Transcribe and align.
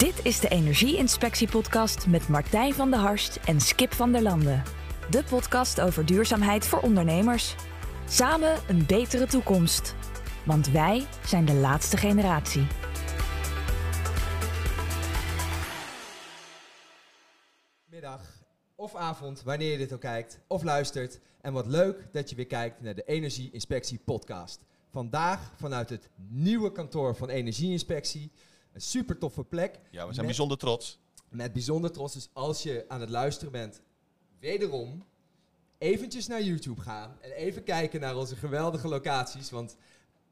Dit 0.00 0.24
is 0.24 0.40
de 0.40 0.48
Energie-inspectie-podcast 0.48 2.06
met 2.06 2.28
Martijn 2.28 2.72
van 2.72 2.90
der 2.90 3.00
Harst 3.00 3.36
en 3.36 3.60
Skip 3.60 3.92
van 3.92 4.12
der 4.12 4.22
Landen. 4.22 4.62
De 5.10 5.24
podcast 5.24 5.80
over 5.80 6.06
duurzaamheid 6.06 6.66
voor 6.66 6.78
ondernemers. 6.80 7.54
Samen 8.08 8.58
een 8.68 8.86
betere 8.86 9.26
toekomst. 9.26 9.94
Want 10.46 10.70
wij 10.70 11.06
zijn 11.24 11.44
de 11.44 11.52
laatste 11.52 11.96
generatie. 11.96 12.66
Middag 17.84 18.44
of 18.74 18.94
avond, 18.94 19.42
wanneer 19.42 19.70
je 19.70 19.78
dit 19.78 19.92
ook 19.92 20.00
kijkt 20.00 20.40
of 20.48 20.62
luistert. 20.62 21.20
En 21.40 21.52
wat 21.52 21.66
leuk 21.66 22.08
dat 22.12 22.30
je 22.30 22.36
weer 22.36 22.46
kijkt 22.46 22.80
naar 22.80 22.94
de 22.94 23.04
Energie-inspectie 23.04 23.98
podcast. 24.04 24.60
Vandaag 24.90 25.52
vanuit 25.56 25.90
het 25.90 26.08
nieuwe 26.28 26.72
kantoor 26.72 27.16
van 27.16 27.28
Energie-inspectie. 27.28 28.32
Een 28.72 28.80
super 28.80 29.18
toffe 29.18 29.44
plek. 29.44 29.74
Ja, 29.74 29.80
we 29.90 29.96
zijn 29.98 30.16
Met- 30.16 30.24
bijzonder 30.26 30.58
trots. 30.58 30.98
Met 31.28 31.52
bijzonder 31.52 31.92
trots. 31.92 32.14
Dus 32.14 32.28
als 32.32 32.62
je 32.62 32.84
aan 32.88 33.00
het 33.00 33.10
luisteren 33.10 33.52
bent, 33.52 33.80
wederom 34.40 35.04
eventjes 35.78 36.26
naar 36.26 36.42
YouTube 36.42 36.80
gaan. 36.80 37.16
En 37.20 37.30
even 37.30 37.62
kijken 37.64 38.00
naar 38.00 38.16
onze 38.16 38.36
geweldige 38.36 38.88
locaties. 38.88 39.50
Want 39.50 39.76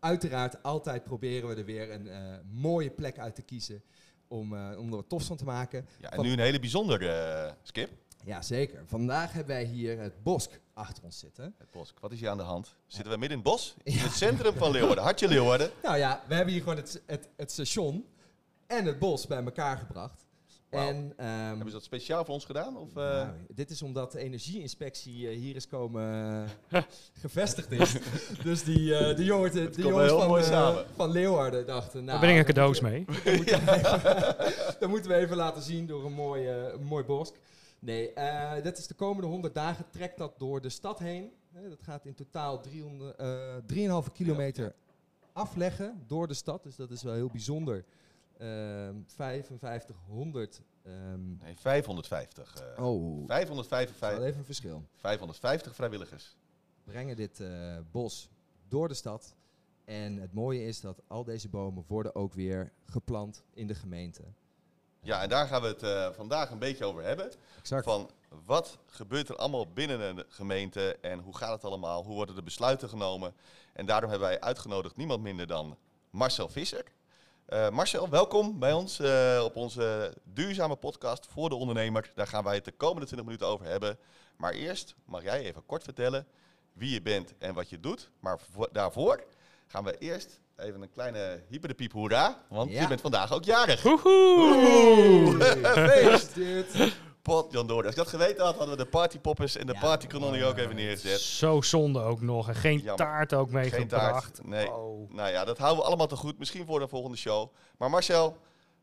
uiteraard 0.00 0.62
altijd 0.62 1.04
proberen 1.04 1.48
we 1.48 1.54
er 1.54 1.64
weer 1.64 1.90
een 1.92 2.08
eh, 2.08 2.18
mooie 2.50 2.90
plek 2.90 3.18
uit 3.18 3.34
te 3.34 3.42
kiezen. 3.42 3.82
Om, 4.28 4.54
eh, 4.56 4.78
om 4.78 4.88
er 4.90 4.96
wat 4.96 5.08
tofs 5.08 5.26
van 5.26 5.36
te 5.36 5.44
maken. 5.44 5.86
Ja, 6.00 6.10
en 6.10 6.16
Van- 6.16 6.24
nu 6.24 6.32
een 6.32 6.38
hele 6.38 6.60
bijzondere 6.60 7.08
eh, 7.08 7.52
skip. 7.62 7.90
Ja, 8.24 8.42
zeker. 8.42 8.82
Vandaag 8.86 9.32
hebben 9.32 9.54
wij 9.54 9.64
hier 9.64 9.98
het 9.98 10.22
Bosk 10.22 10.60
achter 10.74 11.04
ons 11.04 11.18
zitten. 11.18 11.54
Het 11.58 11.70
Bosk. 11.70 11.98
Wat 11.98 12.12
is 12.12 12.20
hier 12.20 12.28
aan 12.28 12.36
de 12.36 12.42
hand? 12.42 12.74
Zitten 12.86 13.12
we 13.12 13.18
midden 13.18 13.38
in 13.38 13.44
het 13.44 13.52
bos? 13.52 13.74
In 13.82 13.98
het 13.98 14.12
centrum 14.12 14.54
van 14.54 14.70
Leeuwarden. 14.70 15.04
Hartje 15.04 15.28
Leeuwarden. 15.28 15.70
Nou 15.82 15.96
ja, 15.96 16.22
we 16.28 16.34
hebben 16.34 16.52
hier 16.52 16.62
gewoon 16.62 16.76
het, 16.78 17.02
het, 17.06 17.28
het 17.36 17.52
station 17.52 18.04
en 18.68 18.84
het 18.84 18.98
bos 18.98 19.26
bij 19.26 19.44
elkaar 19.44 19.76
gebracht. 19.78 20.26
En 20.68 21.12
ehm, 21.16 21.28
Hebben 21.28 21.66
ze 21.66 21.72
dat 21.72 21.84
speciaal 21.84 22.24
voor 22.24 22.34
ons 22.34 22.44
gedaan? 22.44 22.76
Of, 22.76 22.88
eh, 22.88 22.94
nou, 23.04 23.28
dit 23.48 23.70
is 23.70 23.82
omdat 23.82 24.12
de 24.12 24.18
energieinspectie 24.18 25.28
eh, 25.28 25.36
hier 25.36 25.56
is 25.56 25.68
komen 25.68 26.46
gevestigd 27.22 27.70
is. 27.70 27.96
dus 28.42 28.64
die, 28.64 28.94
eh 28.94 29.16
die 29.16 29.30
komt 29.30 29.76
jongens 29.76 30.46
van, 30.96 31.10
Leeuwarden 31.10 31.66
dachten... 31.66 32.04
Nou, 32.04 32.10
Daar 32.10 32.28
breng 32.28 32.38
ik 32.38 32.46
cadeaus 32.46 32.80
moeten 32.80 33.06
we- 33.24 33.30
mee. 33.30 33.44
Dat 33.44 33.58
moeten, 33.58 33.64
we 33.64 33.72
even, 33.72 34.78
dat 34.80 34.88
moeten 34.88 35.10
we 35.10 35.16
even 35.16 35.36
laten 35.36 35.62
zien 35.62 35.86
door 35.86 36.04
een 36.04 36.12
mooi, 36.12 36.48
een 36.48 36.84
mooi 36.84 37.04
bosk. 37.04 37.34
Nee, 37.78 38.12
eh 38.12 38.64
dat 38.64 38.78
is 38.78 38.86
de 38.86 38.94
komende 38.94 39.28
100 39.28 39.54
dagen 39.54 39.84
trekt 39.90 40.18
dat 40.18 40.38
door 40.38 40.60
de 40.60 40.68
stad 40.68 40.98
heen. 40.98 41.30
Hè, 41.52 41.68
dat 41.68 41.82
gaat 41.82 42.04
in 42.04 42.14
totaal 42.14 42.60
300, 42.60 43.16
eh 43.16 44.02
3,5 44.06 44.12
kilometer 44.12 44.74
afleggen 45.32 46.02
door 46.06 46.28
de 46.28 46.34
stad. 46.34 46.62
Dus 46.62 46.76
dat 46.76 46.90
is 46.90 47.02
wel 47.02 47.14
heel 47.14 47.30
bijzonder. 47.30 47.84
Ehm 48.38 48.94
5500. 49.06 50.62
ehm 50.82 51.36
Nee, 51.38 51.54
550. 51.56 52.54
eh 52.76 52.84
oh, 52.84 53.26
dat 53.28 53.40
is 53.40 53.46
555, 53.46 54.10
wel 54.18 54.24
even 54.26 54.38
een 54.38 54.44
verschil. 54.44 54.84
550 54.96 55.74
vrijwilligers. 55.74 56.36
Brengen 56.84 57.16
dit 57.16 57.40
eh, 57.40 57.76
bos 57.90 58.28
door 58.68 58.88
de 58.88 58.94
stad. 58.94 59.34
En 59.84 60.16
het 60.16 60.32
mooie 60.32 60.64
is 60.64 60.80
dat 60.80 61.02
al 61.06 61.24
deze 61.24 61.48
bomen 61.48 61.84
worden 61.86 62.14
ook 62.14 62.32
weer 62.32 62.72
geplant 62.86 63.44
in 63.54 63.66
de 63.66 63.74
gemeente. 63.74 64.22
Ja, 65.00 65.22
en 65.22 65.28
daar 65.28 65.46
gaan 65.46 65.62
we 65.62 65.68
het 65.68 65.82
eh, 65.82 66.10
vandaag 66.12 66.50
een 66.50 66.58
beetje 66.58 66.84
over 66.84 67.02
hebben. 67.02 67.32
Exact. 67.58 67.84
Van 67.84 68.10
wat 68.44 68.78
gebeurt 68.86 69.28
er 69.28 69.36
allemaal 69.36 69.72
binnen 69.72 70.00
een 70.00 70.24
gemeente 70.28 70.96
en 71.00 71.18
hoe 71.18 71.36
gaat 71.36 71.52
het 71.52 71.64
allemaal? 71.64 72.04
Hoe 72.04 72.14
worden 72.14 72.34
de 72.34 72.42
besluiten 72.42 72.88
genomen? 72.88 73.34
En 73.72 73.86
daarom 73.86 74.10
hebben 74.10 74.28
wij 74.28 74.40
uitgenodigd 74.40 74.96
niemand 74.96 75.22
minder 75.22 75.46
dan 75.46 75.76
Marcel 76.10 76.48
Visser. 76.48 76.84
Eh, 77.48 77.68
Marcel, 77.70 78.08
welkom 78.08 78.58
bij 78.58 78.72
ons 78.72 78.98
eh, 79.00 79.40
op 79.44 79.56
onze 79.56 80.14
duurzame 80.24 80.76
podcast 80.76 81.26
voor 81.32 81.48
de 81.48 81.54
ondernemer. 81.54 82.10
Daar 82.14 82.26
gaan 82.26 82.44
wij 82.44 82.54
het 82.54 82.64
de 82.64 82.72
komende 82.72 83.06
20 83.06 83.26
minuten 83.26 83.46
over 83.46 83.66
hebben. 83.66 83.98
Maar 84.36 84.52
eerst 84.52 84.94
mag 85.04 85.22
jij 85.22 85.40
even 85.42 85.66
kort 85.66 85.82
vertellen 85.82 86.26
wie 86.72 86.90
je 86.92 87.02
bent 87.02 87.34
en 87.38 87.54
wat 87.54 87.68
je 87.70 87.80
doet. 87.80 88.10
Maar 88.20 88.38
voor- 88.52 88.68
daarvoor 88.72 89.24
gaan 89.66 89.84
we 89.84 89.98
eerst 89.98 90.40
even 90.56 90.82
een 90.82 90.90
kleine 90.90 91.42
hyper 91.48 91.68
de 91.68 91.74
piep 91.74 91.92
hoera. 91.92 92.42
Want 92.48 92.70
Ja. 92.70 92.80
je 92.80 92.88
bent 92.88 93.00
vandaag 93.00 93.32
ook 93.32 93.44
jarig. 93.44 93.82
Woehoe! 93.82 95.36
Als 97.28 97.84
ik 97.90 97.94
dat 97.96 98.08
geweten 98.08 98.44
had, 98.44 98.56
hadden 98.56 98.76
we 98.76 98.82
de 98.82 98.88
partypoppers 98.90 99.56
en 99.56 99.66
de 99.66 99.72
Ja, 99.72 99.80
partykanon 99.80 100.32
hier 100.34 100.46
ook 100.46 100.56
even 100.56 100.76
neergezet. 100.76 101.20
Zo 101.20 101.60
zonde 101.60 102.00
ook 102.00 102.20
nog. 102.20 102.48
En 102.48 102.54
geen 102.54 102.76
Jammer. 102.78 102.96
taart 102.96 103.34
ook 103.34 103.50
Geen 103.50 103.60
meegebracht. 103.60 104.34
taart. 104.34 104.46
Nee. 104.48 104.72
Oh. 104.72 105.10
Nou 105.12 105.30
ja, 105.30 105.44
dat 105.44 105.58
houden 105.58 105.78
we 105.82 105.86
allemaal 105.88 106.06
te 106.06 106.16
goed. 106.16 106.38
Misschien 106.38 106.66
voor 106.66 106.78
de 106.80 106.88
volgende 106.88 107.16
show. 107.16 107.48
Maar 107.78 107.90
Marcel, 107.90 108.36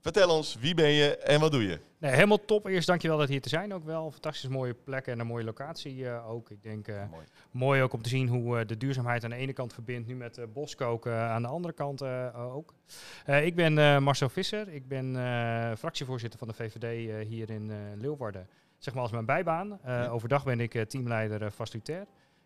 vertel 0.05 0.29
ons, 0.29 0.55
wie 0.59 0.73
ben 0.73 0.89
je 0.89 1.17
en 1.17 1.39
wat 1.39 1.51
doe 1.51 1.67
je? 1.67 1.79
Nee, 1.97 2.11
helemaal 2.11 2.45
top. 2.45 2.67
Eerst 2.67 2.87
dankjewel 2.87 3.17
dat 3.17 3.29
hier 3.29 3.41
te 3.41 3.49
zijn 3.49 3.73
ook 3.73 3.83
wel. 3.83 4.11
Fantastisch 4.11 4.49
mooie 4.49 4.73
plek 4.73 5.07
en 5.07 5.19
een 5.19 5.27
mooie 5.27 5.43
locatie 5.43 6.09
eh, 6.09 6.29
ook. 6.29 6.49
Ik 6.49 6.63
denk 6.63 6.87
eh, 6.87 7.09
Mooi. 7.11 7.25
mooi 7.51 7.81
ook 7.81 7.93
om 7.93 8.01
te 8.01 8.09
zien 8.09 8.27
hoe 8.27 8.59
eh, 8.59 8.67
de 8.67 8.77
duurzaamheid 8.77 9.23
aan 9.23 9.29
de 9.29 9.35
ene 9.35 9.53
kant 9.53 9.73
verbindt. 9.73 10.07
Nu 10.07 10.15
met 10.15 10.53
boskoken 10.53 11.13
aan 11.13 11.41
de 11.41 11.47
andere 11.47 11.73
kant 11.73 12.03
ook. 12.35 12.73
Ik 13.25 13.55
ben 13.55 14.03
Marcel 14.03 14.29
Visser. 14.29 14.67
Ik 14.69 14.87
ben 14.87 15.15
fractievoorzitter 15.77 16.39
van 16.39 16.47
de 16.47 16.53
VVD 16.53 17.27
hier 17.27 17.49
in 17.49 17.71
Leeuwarden. 17.95 18.47
Zeg 18.77 18.93
maar 18.93 19.03
als 19.03 19.11
mijn 19.11 19.25
bijbaan. 19.25 19.79
Ja. 19.85 20.07
Overdag 20.07 20.43
ben 20.43 20.59
ik 20.59 20.89
teamleider 20.89 21.51
facilitair. 21.51 22.05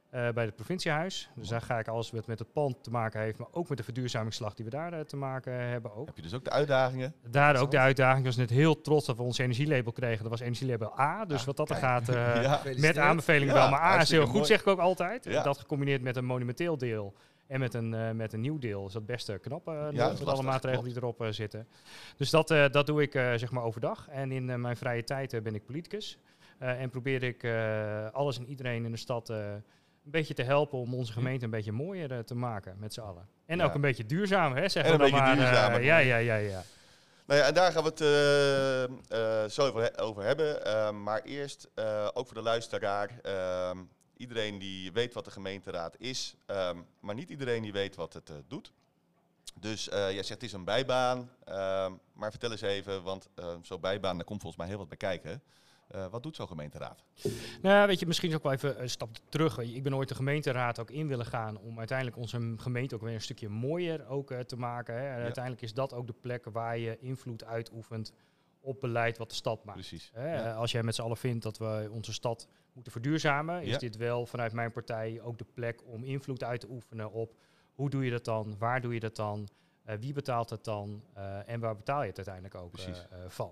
Eh, 0.10 0.30
bij 0.30 0.46
het 0.46 0.56
provinciehuis. 0.56 1.30
Dus 1.36 1.48
daar 1.48 1.62
ga 1.62 1.80
ik 1.80 1.88
alles 1.88 2.12
wat 2.12 2.28
met 2.28 2.40
het 2.40 2.54
pand 2.54 2.84
te 2.84 2.90
maken 2.92 3.22
heeft, 3.22 3.38
maar 3.38 3.48
ook 3.52 3.70
met 3.70 3.78
de 3.78 3.84
verduurzamingsslag 3.84 4.54
die 4.54 4.66
we 4.66 4.72
daar 4.72 4.94
eh, 4.94 5.00
te 5.00 5.16
maken 5.16 5.54
hebben 5.54 5.96
ook. 5.96 6.06
Heb 6.06 6.16
je 6.16 6.22
dus 6.22 6.34
ook 6.34 6.44
de 6.44 6.50
uitdagingen? 6.50 7.14
Daar 7.30 7.56
ook 7.62 7.72
de 7.72 7.80
uitdaging. 7.80 8.20
Ik 8.20 8.26
was 8.26 8.36
net 8.36 8.50
heel 8.50 8.82
trots 8.82 9.06
dat 9.06 9.18
we 9.18 9.24
ons 9.24 9.38
energielabel 9.38 9.92
kregen. 9.92 10.22
Dat 10.22 10.32
was 10.32 10.40
energielabel 10.40 11.00
A. 11.00 11.26
Dus 11.26 11.46
wat 11.46 11.58
dat 11.58 11.70
er 11.70 11.76
gaat, 11.76 12.10
eh, 12.10 12.42
ja. 12.44 12.62
met 12.78 12.98
aanbevelingen 12.98 13.54
Ja, 13.54 13.60
wel. 13.62 13.70
Maar 13.70 13.82
A 13.82 14.02
is 14.02 14.10
heel 14.10 14.26
goed, 14.26 14.34
mooi. 14.34 14.46
zeg 14.46 14.60
ik 14.60 14.68
ook 14.68 14.80
altijd. 14.80 15.24
Ja. 15.26 15.44
Dat 15.44 15.58
gecombineerd 15.58 16.02
met 16.02 16.16
een 16.16 16.26
monumenteel 16.26 16.78
deel 16.78 17.14
en 17.48 17.60
met 17.60 17.74
een, 17.74 17.94
eh, 17.94 18.12
met 18.12 18.34
een 18.34 18.42
nieuw 18.42 18.58
deel 18.60 18.86
is 18.88 18.94
dat 18.94 19.06
best 19.06 19.40
knap. 19.40 19.68
eh, 19.68 19.84
dat 19.94 20.14
is 20.14 20.20
met 20.20 20.28
alle 20.30 20.44
maatregelen 20.44 20.86
die 20.86 20.96
erop 20.98 21.26
zitten. 21.30 21.68
Dus 22.18 22.30
dat, 22.30 22.52
eh, 22.52 22.70
dat 22.70 22.86
doe 22.86 23.02
ik 23.02 23.16
eh, 23.16 23.34
zeg 23.36 23.52
maar 23.52 23.64
overdag. 23.64 24.08
En 24.10 24.32
in 24.32 24.62
mijn 24.62 24.78
vrije 24.78 25.04
tijd 25.04 25.44
ben 25.44 25.56
ik 25.56 25.66
politicus. 25.66 26.20
Eh, 26.60 26.82
en 26.82 26.90
probeer 26.90 27.24
ik 27.24 27.44
eh, 27.44 28.10
alles 28.12 28.38
en 28.40 28.46
iedereen 28.48 28.86
in 28.86 28.92
de 28.92 28.98
stad 28.98 29.30
eh, 29.30 29.38
een 30.10 30.20
beetje 30.20 30.34
te 30.34 30.44
helpen 30.44 30.80
om 30.80 30.94
onze 30.94 31.12
gemeente 31.14 31.46
een 31.46 31.52
beetje 31.52 31.72
mooier 31.72 32.12
eh, 32.12 32.20
te 32.20 32.36
maken 32.36 32.76
met 32.80 32.94
z'n 32.94 33.00
allen. 33.02 33.28
En 33.46 33.58
Ja. 33.58 33.64
ook 33.66 33.74
een 33.74 33.82
beetje 33.82 34.06
duurzamer, 34.06 34.58
hè? 34.58 34.70
Zeggen 34.70 34.94
En 34.94 35.00
een 35.00 35.06
beetje 35.12 35.22
maar. 35.22 35.32
eh, 35.32 35.38
duurzamer. 35.38 35.82
ja, 35.84 35.98
ja, 35.98 36.18
ja, 36.18 36.36
ja. 36.36 36.64
Nou 37.26 37.40
ja, 37.40 37.48
en 37.48 37.54
daar 37.54 37.72
gaan 37.72 37.84
we 37.84 37.90
het 37.90 38.02
eh, 39.10 39.46
zo 39.50 39.92
over, 39.98 40.24
hebben. 40.24 41.04
Maar 41.04 41.22
eerst, 41.22 41.68
ook 42.14 42.26
voor 42.26 42.36
de 42.36 42.42
luisteraar, 42.42 43.10
iedereen 44.18 44.60
die 44.60 44.92
weet 44.92 45.14
wat 45.14 45.26
de 45.26 45.32
gemeenteraad 45.32 45.96
is, 45.98 46.36
maar 47.00 47.16
niet 47.16 47.30
iedereen 47.30 47.62
die 47.62 47.72
weet 47.72 47.96
wat 47.96 48.14
het 48.14 48.32
doet. 48.48 48.72
Dus 49.60 49.84
jij 49.92 50.14
zegt 50.14 50.30
het 50.30 50.44
is 50.44 50.54
een 50.54 50.64
bijbaan, 50.64 51.30
maar 52.14 52.30
vertel 52.32 52.52
eens 52.52 52.62
even, 52.62 53.04
want 53.04 53.30
zo'n 53.62 53.80
bijbaan, 53.82 54.16
daar 54.16 54.26
komt 54.26 54.42
volgens 54.42 54.62
mij 54.62 54.70
heel 54.72 54.80
wat 54.80 54.88
bij 54.90 54.98
kijken. 54.98 55.42
Eh, 55.90 56.06
wat 56.08 56.24
doet 56.24 56.36
zo'n 56.36 56.48
gemeenteraad? 56.48 57.04
Nou, 57.62 57.88
weet 57.88 58.00
je, 58.00 58.06
misschien 58.06 58.30
is 58.30 58.36
ook 58.36 58.44
wel 58.44 58.52
even 58.52 58.82
een 58.82 58.90
stap 58.90 59.10
terug. 59.30 59.58
Ik 59.58 59.84
ben 59.84 59.96
ooit 59.96 60.08
de 60.10 60.16
gemeenteraad 60.16 60.80
ook 60.80 60.92
in 60.92 61.08
willen 61.08 61.26
gaan 61.26 61.58
om 61.58 61.78
uiteindelijk 61.78 62.18
onze 62.18 62.54
gemeente 62.58 62.96
ook 62.96 63.02
weer 63.02 63.14
een 63.14 63.22
stukje 63.22 63.50
mooier 63.50 64.08
ook, 64.08 64.32
eh, 64.32 64.40
te 64.40 64.56
maken. 64.56 64.94
Hè. 64.96 65.08
En 65.16 65.22
Uiteindelijk 65.24 65.64
is 65.64 65.74
dat 65.74 65.94
ook 65.94 66.08
de 66.08 66.14
plek 66.22 66.46
waar 66.46 66.78
je 66.78 66.98
invloed 67.00 67.44
uitoefent 67.44 68.12
op 68.62 68.80
beleid 68.80 69.18
wat 69.18 69.30
de 69.30 69.36
stad 69.36 69.64
maakt. 69.64 69.78
Precies. 69.78 70.12
Hè. 70.14 70.34
Ja. 70.36 70.50
Eh, 70.50 70.58
Als 70.58 70.72
jij 70.72 70.84
met 70.84 70.96
z'n 70.96 71.02
allen 71.02 71.18
vindt 71.18 71.44
dat 71.44 71.58
we 71.58 71.90
onze 71.92 72.14
stad 72.14 72.48
moeten 72.74 72.92
verduurzamen, 72.92 73.62
is 73.62 73.70
Ja. 73.72 73.78
dit 73.78 73.98
wel 73.98 74.26
vanuit 74.26 74.54
mijn 74.54 74.72
partij 74.72 75.22
ook 75.22 75.38
de 75.38 75.46
plek 75.54 75.82
om 75.86 76.04
invloed 76.04 76.44
uit 76.44 76.60
te 76.60 76.70
oefenen 76.70 77.12
op 77.12 77.36
hoe 77.74 77.90
doe 77.90 78.06
je 78.06 78.12
dat 78.12 78.26
dan, 78.26 78.56
waar 78.58 78.82
doe 78.82 78.94
je 78.94 79.00
dat 79.00 79.16
dan, 79.16 79.48
wie 80.00 80.14
betaalt 80.14 80.50
het 80.50 80.64
dan 80.64 81.04
en 81.46 81.60
waar 81.60 81.76
betaal 81.76 82.02
je 82.02 82.08
het 82.08 82.18
uiteindelijk 82.18 82.56
ook 82.56 82.74
van. 83.28 83.52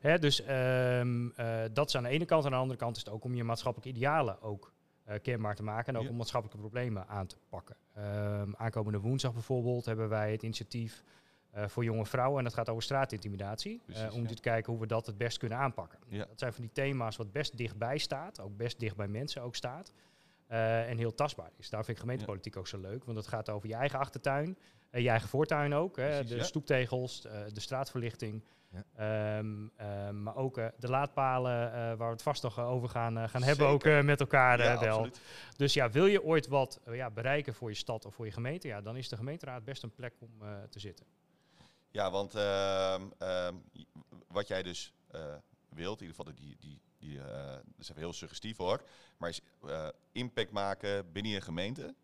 Hè, 0.00 0.18
dus 0.18 0.42
ehm, 0.42 1.28
eh, 1.28 1.62
dat 1.72 1.88
is 1.88 1.96
aan 1.96 2.02
de 2.02 2.08
ene 2.08 2.24
kant. 2.24 2.44
Aan 2.44 2.50
de 2.50 2.56
andere 2.56 2.78
kant 2.78 2.96
is 2.96 3.04
het 3.04 3.14
ook 3.14 3.24
om 3.24 3.34
je 3.34 3.44
maatschappelijke 3.44 3.96
idealen 3.96 4.42
ook 4.42 4.72
eh, 5.04 5.16
kenbaar 5.22 5.54
te 5.54 5.62
maken 5.62 5.94
en 5.94 6.00
ook 6.00 6.08
om 6.08 6.16
maatschappelijke 6.16 6.60
problemen 6.60 7.08
aan 7.08 7.26
te 7.26 7.36
pakken. 7.48 7.76
Ehm, 7.94 8.52
aankomende 8.56 9.00
woensdag 9.00 9.32
bijvoorbeeld 9.32 9.84
hebben 9.84 10.08
wij 10.08 10.32
het 10.32 10.42
initiatief 10.42 11.04
eh, 11.50 11.68
voor 11.68 11.84
jonge 11.84 12.06
vrouwen 12.06 12.38
en 12.38 12.44
dat 12.44 12.54
gaat 12.54 12.68
over 12.68 12.82
straatintimidatie. 12.82 13.80
Precies, 13.84 14.14
om 14.14 14.22
ja. 14.22 14.28
te 14.28 14.40
kijken 14.40 14.72
hoe 14.72 14.80
we 14.80 14.86
dat 14.86 15.06
het 15.06 15.16
best 15.16 15.38
kunnen 15.38 15.58
aanpakken. 15.58 15.98
Ja. 16.08 16.24
Dat 16.24 16.38
zijn 16.38 16.52
van 16.52 16.62
die 16.62 16.72
thema's 16.72 17.16
wat 17.16 17.32
best 17.32 17.56
dichtbij 17.56 17.98
staat, 17.98 18.40
ook 18.40 18.56
best 18.56 18.78
dicht 18.80 18.96
bij 18.96 19.08
mensen 19.08 19.42
ook 19.42 19.54
staat. 19.54 19.92
Eh, 20.46 20.90
en 20.90 20.98
heel 20.98 21.14
tastbaar 21.14 21.50
is. 21.56 21.70
Daar 21.70 21.84
vind 21.84 21.96
ik 21.96 22.02
gemeentepolitiek 22.02 22.56
ook 22.56 22.68
zo 22.68 22.78
leuk, 22.78 23.04
want 23.04 23.18
het 23.18 23.26
gaat 23.26 23.50
over 23.50 23.68
je 23.68 23.74
eigen 23.74 23.98
achtertuin, 23.98 24.58
eh, 24.90 25.02
je 25.02 25.08
eigen 25.08 25.28
voortuin 25.28 25.74
ook, 25.74 25.96
hè, 25.96 26.08
Precies, 26.08 26.28
de 26.28 26.36
ja. 26.36 26.42
stoeptegels, 26.42 27.24
eh, 27.24 27.40
de 27.52 27.60
straatverlichting. 27.60 28.44
Ja. 28.70 28.84
Ehm, 28.96 29.68
ehm, 29.76 30.22
maar 30.22 30.36
ook 30.36 30.54
de 30.54 30.88
laadpalen, 30.88 31.70
waar 31.70 31.96
we 31.96 32.04
het 32.04 32.22
vast 32.22 32.42
nog 32.42 32.60
over 32.60 32.88
gaan, 32.88 33.28
gaan 33.28 33.42
hebben, 33.42 33.66
ook 33.66 33.84
met 33.84 34.20
elkaar 34.20 34.58
wel. 34.58 34.68
absoluut. 34.68 35.20
Dus 35.56 35.74
ja, 35.74 35.90
wil 35.90 36.06
je 36.06 36.22
ooit 36.22 36.46
wat 36.46 36.80
ja, 36.90 37.10
bereiken 37.10 37.54
voor 37.54 37.68
je 37.68 37.76
stad 37.76 38.04
of 38.04 38.14
voor 38.14 38.24
je 38.24 38.32
gemeente, 38.32 38.68
ja, 38.68 38.80
dan 38.80 38.96
is 38.96 39.08
de 39.08 39.16
gemeenteraad 39.16 39.64
best 39.64 39.82
een 39.82 39.94
plek 39.94 40.14
om 40.18 40.30
te 40.70 40.80
zitten. 40.80 41.06
Ja, 41.90 42.10
want 42.10 42.34
ehm, 42.34 43.02
wat 44.28 44.48
jij 44.48 44.62
dus 44.62 44.92
wilt, 45.68 46.00
in 46.00 46.06
ieder 46.06 46.16
geval 46.16 46.34
die, 46.34 46.56
die, 46.58 46.80
die, 47.04 47.20
eh, 47.20 47.52
dat 47.52 47.78
is 47.78 47.88
even 47.88 48.02
heel 48.02 48.12
suggestief 48.12 48.56
hoor, 48.56 48.82
maar 49.16 49.28
is 49.28 49.40
eh, 49.66 49.88
impact 50.12 50.50
maken 50.50 51.12
binnen 51.12 51.32
je 51.32 51.40
gemeente. 51.40 51.94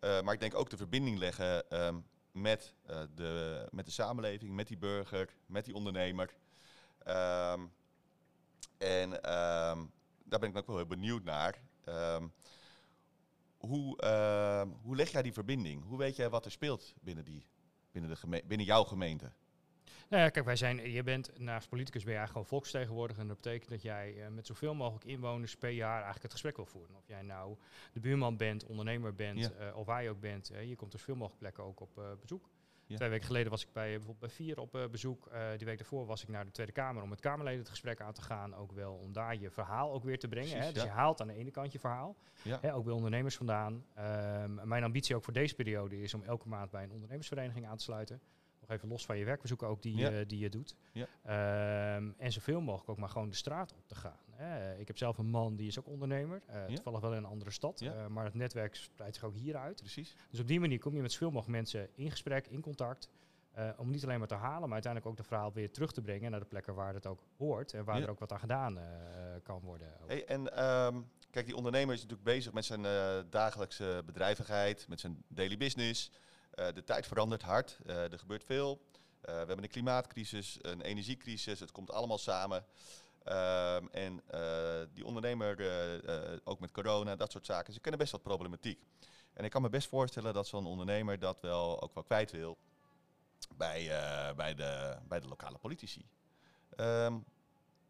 Eh, 0.00 0.22
maar 0.22 0.34
ik 0.34 0.40
denk 0.40 0.54
ook 0.54 0.70
de 0.70 0.76
verbinding 0.76 1.18
leggen 1.18 1.70
ehm, 1.70 2.00
met, 2.32 2.74
de, 3.14 3.66
met 3.70 3.84
de 3.84 3.90
samenleving, 3.90 4.54
met 4.54 4.68
die 4.68 4.76
burger, 4.76 5.34
met 5.46 5.64
die 5.64 5.74
ondernemer. 5.74 6.34
Ehm, 6.98 7.60
en 8.78 9.22
ehm, 9.22 9.84
daar 10.24 10.40
ben 10.40 10.48
ik 10.48 10.56
ook 10.56 10.66
wel 10.66 10.76
heel 10.76 10.86
benieuwd 10.86 11.24
naar. 11.24 11.62
Hoe, 13.56 14.04
hoe 14.82 14.96
leg 14.96 15.10
jij 15.10 15.22
die 15.22 15.32
verbinding? 15.32 15.84
Hoe 15.84 15.98
weet 15.98 16.16
jij 16.16 16.30
wat 16.30 16.44
er 16.44 16.50
speelt 16.50 16.94
binnen, 17.00 17.24
die, 17.24 17.46
binnen, 17.92 18.18
de 18.20 18.42
binnen 18.46 18.66
jouw 18.66 18.84
gemeente? 18.84 19.32
Nou 20.08 20.22
ja, 20.22 20.28
kijk, 20.28 20.44
wij 20.44 20.56
zijn, 20.56 20.90
je 20.90 21.02
bent 21.02 21.38
naast 21.38 21.68
politicus 21.68 22.04
ben 22.04 22.14
jij 22.14 22.26
gewoon 22.26 22.46
volksvertegenwoordiger. 22.46 23.22
En 23.22 23.28
dat 23.28 23.36
betekent 23.40 23.70
dat 23.70 23.82
jij 23.82 24.22
eh, 24.22 24.28
met 24.28 24.46
zoveel 24.46 24.74
mogelijk 24.74 25.04
inwoners 25.04 25.56
per 25.56 25.70
jaar 25.70 25.94
eigenlijk 25.94 26.22
het 26.22 26.32
gesprek 26.32 26.56
wil 26.56 26.66
voeren. 26.66 26.96
Of 26.96 27.06
jij 27.06 27.22
nou 27.22 27.56
de 27.92 28.00
buurman 28.00 28.36
bent, 28.36 28.64
ondernemer 28.64 29.14
bent, 29.14 29.38
Ja. 29.38 29.50
eh, 29.50 29.76
of 29.76 29.86
waar 29.86 30.02
je 30.02 30.10
ook 30.10 30.20
bent. 30.20 30.50
eh, 30.50 30.68
je 30.68 30.76
komt 30.76 30.92
er 30.92 30.98
zoveel 30.98 31.14
mogelijk 31.14 31.38
plekken 31.40 31.64
ook 31.64 31.80
op 31.80 32.00
bezoek. 32.20 32.48
Ja. 32.86 32.96
Twee 32.96 33.08
weken 33.08 33.26
geleden 33.26 33.50
was 33.50 33.62
ik 33.62 33.72
bij, 33.72 33.88
bijvoorbeeld 33.88 34.18
bij 34.18 34.28
Vier 34.28 34.60
op 34.60 34.88
bezoek. 34.90 35.30
Die 35.56 35.66
week 35.66 35.78
daarvoor 35.78 36.06
was 36.06 36.22
ik 36.22 36.28
naar 36.28 36.44
de 36.44 36.50
Tweede 36.50 36.72
Kamer 36.72 37.02
om 37.02 37.08
met 37.08 37.20
Kamerleden 37.20 37.58
het 37.60 37.68
gesprek 37.68 38.00
aan 38.00 38.12
te 38.12 38.22
gaan. 38.22 38.54
Ook 38.54 38.72
wel 38.72 38.92
om 38.94 39.12
daar 39.12 39.36
je 39.36 39.50
verhaal 39.50 39.92
ook 39.92 40.04
weer 40.04 40.18
te 40.18 40.28
brengen. 40.28 40.48
Precies, 40.50 40.66
hè. 40.66 40.72
Dus 40.72 40.82
ja. 40.82 40.88
je 40.88 40.94
haalt 40.94 41.20
aan 41.20 41.26
de 41.26 41.34
ene 41.34 41.50
kant 41.50 41.72
je 41.72 41.78
verhaal. 41.78 42.16
Hè, 42.42 42.74
ook 42.74 42.84
bij 42.84 42.92
ondernemers 42.94 43.36
vandaan. 43.36 43.84
Ehm, 43.94 44.68
mijn 44.68 44.84
ambitie 44.84 45.16
ook 45.16 45.24
voor 45.24 45.32
deze 45.32 45.54
periode 45.54 46.00
is 46.02 46.14
om 46.14 46.22
elke 46.22 46.48
maand 46.48 46.70
bij 46.70 46.82
een 46.82 46.92
ondernemersvereniging 46.92 47.66
aan 47.66 47.76
te 47.76 47.82
sluiten. 47.82 48.20
Nog 48.68 48.76
even 48.76 48.88
los 48.88 49.06
van 49.06 49.18
je 49.18 49.24
werkbezoeken 49.24 49.68
ook 49.68 49.82
die, 49.82 49.96
Ja. 49.96 50.24
die 50.24 50.38
je 50.38 50.48
doet. 50.48 50.76
Ja. 50.92 51.06
Ehm, 51.22 52.10
en 52.16 52.32
zoveel 52.32 52.60
mogelijk 52.60 52.90
ook 52.90 52.98
maar 52.98 53.08
gewoon 53.08 53.28
de 53.28 53.34
straat 53.36 53.72
op 53.72 53.88
te 53.88 53.94
gaan. 53.94 54.18
Ik 54.78 54.86
heb 54.86 54.98
zelf 54.98 55.18
een 55.18 55.26
man 55.30 55.56
die 55.56 55.66
is 55.66 55.78
ook 55.78 55.86
ondernemer. 55.88 56.42
Ja. 56.48 56.66
Toevallig 56.66 57.00
wel 57.00 57.10
in 57.12 57.16
een 57.16 57.24
andere 57.24 57.50
stad. 57.50 57.80
Eh, 57.80 58.06
maar 58.06 58.24
het 58.24 58.34
netwerk 58.34 58.74
spreidt 58.74 59.14
zich 59.14 59.24
ook 59.24 59.34
hieruit. 59.34 59.76
Precies. 59.76 60.16
Dus 60.30 60.40
op 60.40 60.46
die 60.46 60.60
manier 60.60 60.78
kom 60.78 60.94
je 60.94 61.02
met 61.02 61.12
zoveel 61.12 61.30
mogelijk 61.30 61.50
mensen 61.56 61.88
in 61.94 62.10
gesprek, 62.10 62.46
in 62.46 62.60
contact. 62.60 63.08
eh, 63.54 63.70
om 63.76 63.90
niet 63.90 64.04
alleen 64.04 64.18
maar 64.18 64.28
te 64.28 64.34
halen, 64.34 64.62
maar 64.62 64.72
uiteindelijk 64.72 65.06
ook 65.12 65.16
de 65.16 65.22
verhaal 65.28 65.52
weer 65.52 65.70
terug 65.70 65.92
te 65.92 66.00
brengen 66.02 66.30
naar 66.30 66.40
de 66.40 66.46
plekken 66.46 66.74
waar 66.74 66.94
het 66.94 67.06
ook 67.06 67.22
hoort. 67.36 67.72
En 67.72 67.84
waar 67.84 68.02
er 68.02 68.08
ook 68.10 68.18
wat 68.18 68.32
aan 68.32 68.38
gedaan 68.38 68.78
kan 69.42 69.60
worden. 69.60 69.88
Hey, 70.06 70.24
en 70.24 70.56
ehm, 70.56 71.00
kijk, 71.30 71.46
die 71.46 71.56
ondernemer 71.56 71.94
is 71.94 72.00
natuurlijk 72.00 72.28
bezig 72.28 72.52
met 72.52 72.64
zijn 72.64 72.82
dagelijkse 73.30 74.02
bedrijvigheid, 74.06 74.88
met 74.88 75.00
zijn 75.00 75.24
daily 75.28 75.56
business. 75.56 76.10
Eh, 76.54 76.66
de 76.74 76.84
tijd 76.84 77.06
verandert 77.06 77.42
hard, 77.42 77.78
eh, 77.86 78.12
er 78.12 78.18
gebeurt 78.18 78.44
veel. 78.44 78.80
Eh, 79.20 79.32
we 79.32 79.38
hebben 79.38 79.62
een 79.62 79.68
klimaatcrisis, 79.68 80.58
een 80.60 80.80
energiecrisis, 80.80 81.60
het 81.60 81.72
komt 81.72 81.90
allemaal 81.90 82.18
samen. 82.18 82.64
Ehm, 83.22 83.86
en 83.86 84.22
die 84.92 85.04
ondernemer, 85.04 85.56
ook 86.44 86.60
met 86.60 86.70
corona, 86.70 87.16
dat 87.16 87.32
soort 87.32 87.46
zaken, 87.46 87.72
ze 87.72 87.80
kennen 87.80 88.00
best 88.00 88.12
wat 88.12 88.22
problematiek. 88.22 88.80
En 89.32 89.44
ik 89.44 89.50
kan 89.50 89.62
me 89.62 89.68
best 89.68 89.88
voorstellen 89.88 90.34
dat 90.34 90.46
zo'n 90.46 90.66
ondernemer 90.66 91.18
dat 91.18 91.40
wel 91.40 91.82
ook 91.82 91.94
wel 91.94 92.02
kwijt 92.02 92.30
wil 92.30 92.58
bij, 93.56 93.86
bij, 94.36 94.54
de, 94.54 94.98
bij 95.08 95.20
de 95.20 95.28
lokale 95.28 95.58
politici. 95.58 96.06
Ehm, 96.76 97.18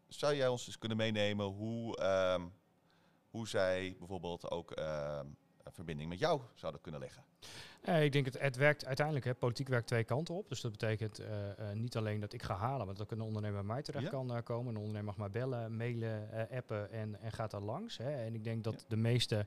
zou 0.07 0.35
jij 0.35 0.47
ons 0.47 0.67
eens 0.67 0.77
kunnen 0.77 0.97
meenemen 0.97 1.45
hoe, 1.45 1.97
ehm, 1.97 2.47
hoe 3.29 3.47
zij 3.47 3.95
bijvoorbeeld 3.99 4.51
ook 4.51 4.71
verbinding 5.75 6.09
met 6.09 6.19
jou 6.19 6.41
zouden 6.55 6.81
kunnen 6.81 7.01
leggen? 7.01 7.23
Eh, 7.81 8.03
ik 8.03 8.11
denk 8.11 8.25
het, 8.25 8.39
het 8.39 8.55
werkt 8.55 8.85
uiteindelijk, 8.85 9.25
hè, 9.25 9.33
politiek 9.33 9.67
werkt 9.67 9.87
twee 9.87 10.03
kanten 10.03 10.35
op. 10.35 10.49
Dus 10.49 10.61
dat 10.61 10.71
betekent 10.71 11.19
eh, 11.19 11.49
eh, 11.49 11.75
niet 11.77 11.97
alleen 11.97 12.19
dat 12.19 12.33
ik 12.33 12.43
ga 12.43 12.55
halen, 12.55 12.85
maar 12.85 12.95
dat 12.95 13.03
ook 13.03 13.11
een 13.11 13.21
ondernemer 13.21 13.57
bij 13.65 13.73
mij 13.73 13.81
terecht 13.81 14.03
Ja. 14.03 14.09
kan 14.09 14.35
eh, 14.35 14.43
komen. 14.43 14.69
Een 14.75 14.79
ondernemer 14.79 15.05
mag 15.05 15.17
mij 15.17 15.29
bellen, 15.29 15.77
mailen, 15.77 16.29
appen 16.51 16.91
en, 16.91 17.21
en 17.21 17.31
gaat 17.31 17.51
daar 17.51 17.61
langs. 17.61 17.97
Hè. 17.97 18.23
En 18.25 18.35
ik 18.35 18.43
denk 18.43 18.63
dat 18.63 18.85
de 18.87 18.97
meeste 18.97 19.45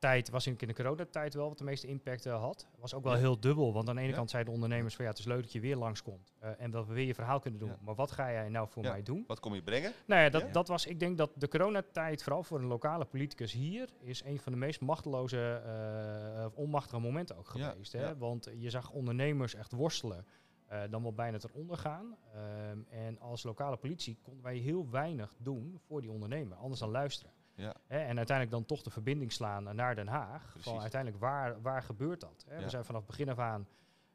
tijd, 0.00 0.30
was 0.30 0.46
in, 0.46 0.56
de 0.58 0.74
coronatijd 0.74 1.34
wel 1.34 1.48
wat 1.48 1.58
de 1.58 1.64
meeste 1.64 1.86
impact 1.86 2.26
eh, 2.26 2.40
had. 2.40 2.66
Was 2.78 2.94
ook 2.94 3.02
wel 3.04 3.12
Ja. 3.12 3.18
heel 3.18 3.40
dubbel, 3.40 3.72
want 3.72 3.88
aan 3.88 3.94
de 3.94 4.00
ene 4.00 4.10
Ja. 4.10 4.16
kant 4.16 4.30
zeiden 4.30 4.52
de 4.54 4.60
ondernemers 4.60 4.94
van 4.94 5.04
ja, 5.04 5.10
het 5.10 5.18
is 5.20 5.24
leuk 5.26 5.42
dat 5.42 5.52
je 5.52 5.60
weer 5.60 5.76
langskomt. 5.76 6.32
eh 6.38 6.50
en 6.58 6.70
dat 6.70 6.86
we 6.86 6.94
weer 6.94 7.06
je 7.06 7.14
verhaal 7.14 7.40
kunnen 7.40 7.60
doen. 7.60 7.68
Ja. 7.68 7.78
Maar 7.82 7.94
wat 7.94 8.10
ga 8.10 8.30
jij 8.32 8.48
nou 8.48 8.68
voor 8.68 8.82
Ja. 8.82 8.90
mij 8.90 9.02
doen? 9.02 9.24
Wat 9.26 9.40
kom 9.40 9.54
je 9.54 9.62
brengen? 9.62 9.92
Nou 10.06 10.22
ja, 10.22 10.28
dat, 10.28 10.42
Ja. 10.42 10.48
dat 10.52 10.68
was, 10.68 10.86
ik 10.86 11.00
denk 11.00 11.18
dat 11.18 11.30
de 11.34 11.48
coronatijd, 11.48 12.22
vooral 12.22 12.42
voor 12.42 12.58
een 12.58 12.66
lokale 12.66 13.04
politicus 13.04 13.52
hier, 13.52 13.88
is 14.00 14.24
een 14.24 14.38
van 14.40 14.52
de 14.52 14.58
meest 14.58 14.80
machteloze, 14.80 15.62
eh, 15.64 16.44
of 16.46 16.54
onmachtige 16.54 17.00
momenten 17.00 17.36
ook 17.36 17.50
Ja, 17.54 17.70
geweest. 17.70 17.92
Hè? 17.92 18.00
ja. 18.08 18.16
Want 18.16 18.48
je 18.58 18.70
zag 18.70 18.90
ondernemers 18.90 19.54
echt 19.54 19.72
worstelen, 19.72 20.26
eh, 20.66 20.80
dan 20.90 21.02
wel 21.02 21.12
bijna 21.14 21.38
eronder 21.50 21.76
gaan. 21.76 22.16
Ehm, 22.34 22.78
en 22.88 23.18
als 23.20 23.42
lokale 23.42 23.76
politie 23.76 24.18
konden 24.22 24.42
wij 24.44 24.56
heel 24.56 24.90
weinig 24.90 25.34
doen 25.38 25.78
voor 25.86 26.00
die 26.00 26.10
ondernemer, 26.10 26.56
anders 26.56 26.80
dan 26.80 26.90
luisteren. 26.90 27.32
Ja. 27.60 27.74
Hè? 27.86 27.98
En 27.98 28.16
uiteindelijk 28.16 28.50
dan 28.50 28.64
toch 28.64 28.82
de 28.82 28.90
verbinding 28.90 29.32
slaan 29.32 29.76
naar 29.76 29.94
Den 29.94 30.08
Haag. 30.08 30.50
Precies. 30.50 30.70
Van 30.70 30.80
uiteindelijk, 30.80 31.20
waar, 31.22 31.62
waar 31.62 31.82
gebeurt 31.82 32.20
dat? 32.20 32.44
Hè? 32.48 32.56
Ja. 32.56 32.62
We 32.62 32.68
zijn 32.68 32.84
vanaf 32.84 33.06
begin 33.06 33.28
af 33.28 33.38
aan 33.38 33.68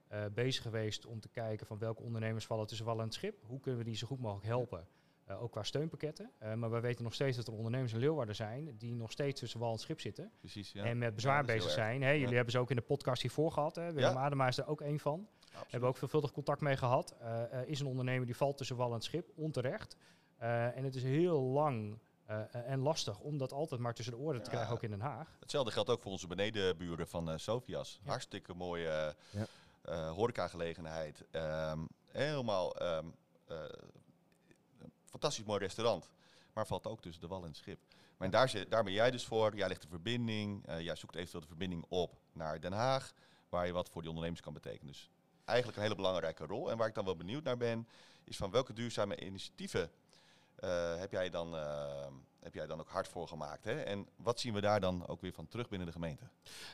eh, 0.07 0.25
bezig 0.33 0.63
geweest 0.63 1.05
om 1.05 1.19
te 1.19 1.29
kijken 1.29 1.67
van 1.67 1.77
welke 1.77 2.01
ondernemers 2.01 2.45
vallen 2.45 2.67
tussen 2.67 2.85
wal 2.85 2.97
en 2.97 3.03
het 3.03 3.13
schip. 3.13 3.43
Hoe 3.43 3.59
kunnen 3.59 3.79
we 3.79 3.85
die 3.85 3.95
zo 3.95 4.07
goed 4.07 4.19
mogelijk 4.19 4.45
helpen? 4.47 4.87
Eh, 5.25 5.41
ook 5.41 5.51
qua 5.51 5.63
steunpakketten. 5.63 6.31
Eh, 6.37 6.53
maar 6.53 6.71
we 6.71 6.79
weten 6.79 7.03
nog 7.03 7.13
steeds 7.13 7.37
dat 7.37 7.47
er 7.47 7.53
ondernemers 7.53 7.93
in 7.93 7.99
Leeuwarden 7.99 8.35
zijn 8.35 8.77
die 8.77 8.93
nog 8.93 9.11
steeds 9.11 9.39
tussen 9.39 9.59
wal 9.59 9.71
en 9.71 9.77
schip 9.77 9.99
zitten. 10.01 10.31
Precies, 10.39 10.71
ja. 10.71 10.83
En 10.83 10.97
met 10.97 11.15
bezwaar 11.15 11.39
Ja, 11.39 11.53
bezig 11.53 11.71
zijn. 11.71 11.99
Jullie 11.99 12.19
Ja. 12.19 12.33
hebben 12.33 12.51
ze 12.51 12.59
ook 12.59 12.69
in 12.69 12.75
de 12.75 12.81
podcast 12.81 13.21
hiervoor 13.21 13.51
gehad. 13.51 13.75
Hè. 13.75 13.93
Willem 13.93 14.17
Adema 14.17 14.47
is 14.47 14.57
er 14.57 14.67
ook 14.67 14.81
één 14.81 14.99
van. 14.99 15.27
Absoluut. 15.39 15.61
Hebben 15.61 15.79
we 15.81 15.87
ook 15.87 15.97
veelvuldig 15.97 16.31
contact 16.31 16.61
mee 16.61 16.77
gehad. 16.77 17.15
Eh, 17.19 17.43
eh, 17.43 17.67
is 17.67 17.79
een 17.79 17.85
ondernemer 17.87 18.25
die 18.25 18.35
valt 18.35 18.57
tussen 18.57 18.75
wal 18.75 18.93
en 18.93 19.01
schip, 19.01 19.31
onterecht. 19.35 19.97
En 20.37 20.83
het 20.83 20.95
is 20.95 21.03
heel 21.03 21.41
lang 21.41 21.99
eh, 22.25 22.39
eh, 22.41 22.71
en 22.71 22.79
lastig 22.79 23.19
om 23.19 23.37
dat 23.37 23.51
altijd 23.51 23.81
maar 23.81 23.93
tussen 23.93 24.13
de 24.13 24.19
oren 24.19 24.39
te 24.43 24.45
Ja. 24.49 24.51
krijgen, 24.55 24.73
ook 24.73 24.83
in 24.83 24.89
Den 24.89 25.01
Haag. 25.01 25.35
Hetzelfde 25.39 25.71
geldt 25.71 25.89
ook 25.89 26.01
voor 26.01 26.11
onze 26.11 26.27
benedenburen 26.27 27.07
van 27.07 27.29
eh 27.29 27.37
Sofias. 27.37 27.99
Ja. 28.03 28.09
Hartstikke 28.09 28.53
mooie 28.53 28.89
eh 28.89 29.39
Ja. 29.83 30.07
horecagelegenheid. 30.09 31.23
Ehm, 31.31 31.79
helemaal 32.11 32.75
ehm, 32.75 33.05
eh, 33.47 33.57
een 34.79 34.91
fantastisch 35.05 35.45
mooi 35.45 35.59
restaurant. 35.59 36.09
Maar 36.53 36.67
valt 36.67 36.87
ook 36.87 37.01
tussen 37.01 37.21
de 37.21 37.27
wal 37.27 37.41
en 37.41 37.47
het 37.47 37.57
schip. 37.57 37.79
Maar 38.17 38.27
en 38.27 38.31
daar, 38.33 38.49
zit, 38.49 38.71
daar 38.71 38.83
ben 38.83 38.93
jij 38.93 39.11
dus 39.11 39.25
voor. 39.25 39.55
Jij 39.55 39.67
legt 39.67 39.81
de 39.81 39.87
verbinding. 39.87 40.65
eh, 40.67 40.79
jij 40.81 40.95
zoekt 40.95 41.15
eventueel 41.15 41.41
de 41.41 41.47
verbinding 41.47 41.85
op 41.89 42.17
naar 42.33 42.59
Den 42.59 42.73
Haag. 42.73 43.13
Waar 43.49 43.65
je 43.65 43.71
wat 43.73 43.89
voor 43.89 44.01
die 44.01 44.09
ondernemers 44.09 44.41
kan 44.43 44.53
betekenen. 44.53 44.87
Dus 44.87 45.09
eigenlijk 45.45 45.77
een 45.77 45.83
hele 45.83 45.95
belangrijke 45.95 46.45
rol. 46.45 46.71
En 46.71 46.77
waar 46.77 46.87
ik 46.87 46.93
dan 46.93 47.05
wel 47.05 47.15
benieuwd 47.15 47.43
naar 47.43 47.57
ben, 47.57 47.87
is 48.23 48.37
van 48.37 48.51
welke 48.51 48.73
duurzame 48.73 49.19
initiatieven 49.25 49.91
eh, 50.65 50.99
heb, 50.99 51.11
jij 51.11 51.29
dan, 51.29 51.55
eh, 51.55 52.07
heb 52.39 52.53
jij 52.53 52.65
dan 52.65 52.79
ook 52.79 52.89
hard 52.89 53.07
voor 53.07 53.27
gemaakt? 53.27 53.63
Hè? 53.63 53.81
En 53.81 54.07
wat 54.15 54.39
zien 54.39 54.53
we 54.53 54.61
daar 54.61 54.79
dan 54.79 55.07
ook 55.07 55.21
weer 55.21 55.33
van 55.33 55.47
terug 55.47 55.69
binnen 55.69 55.87
de 55.87 55.93
gemeente? 55.93 56.23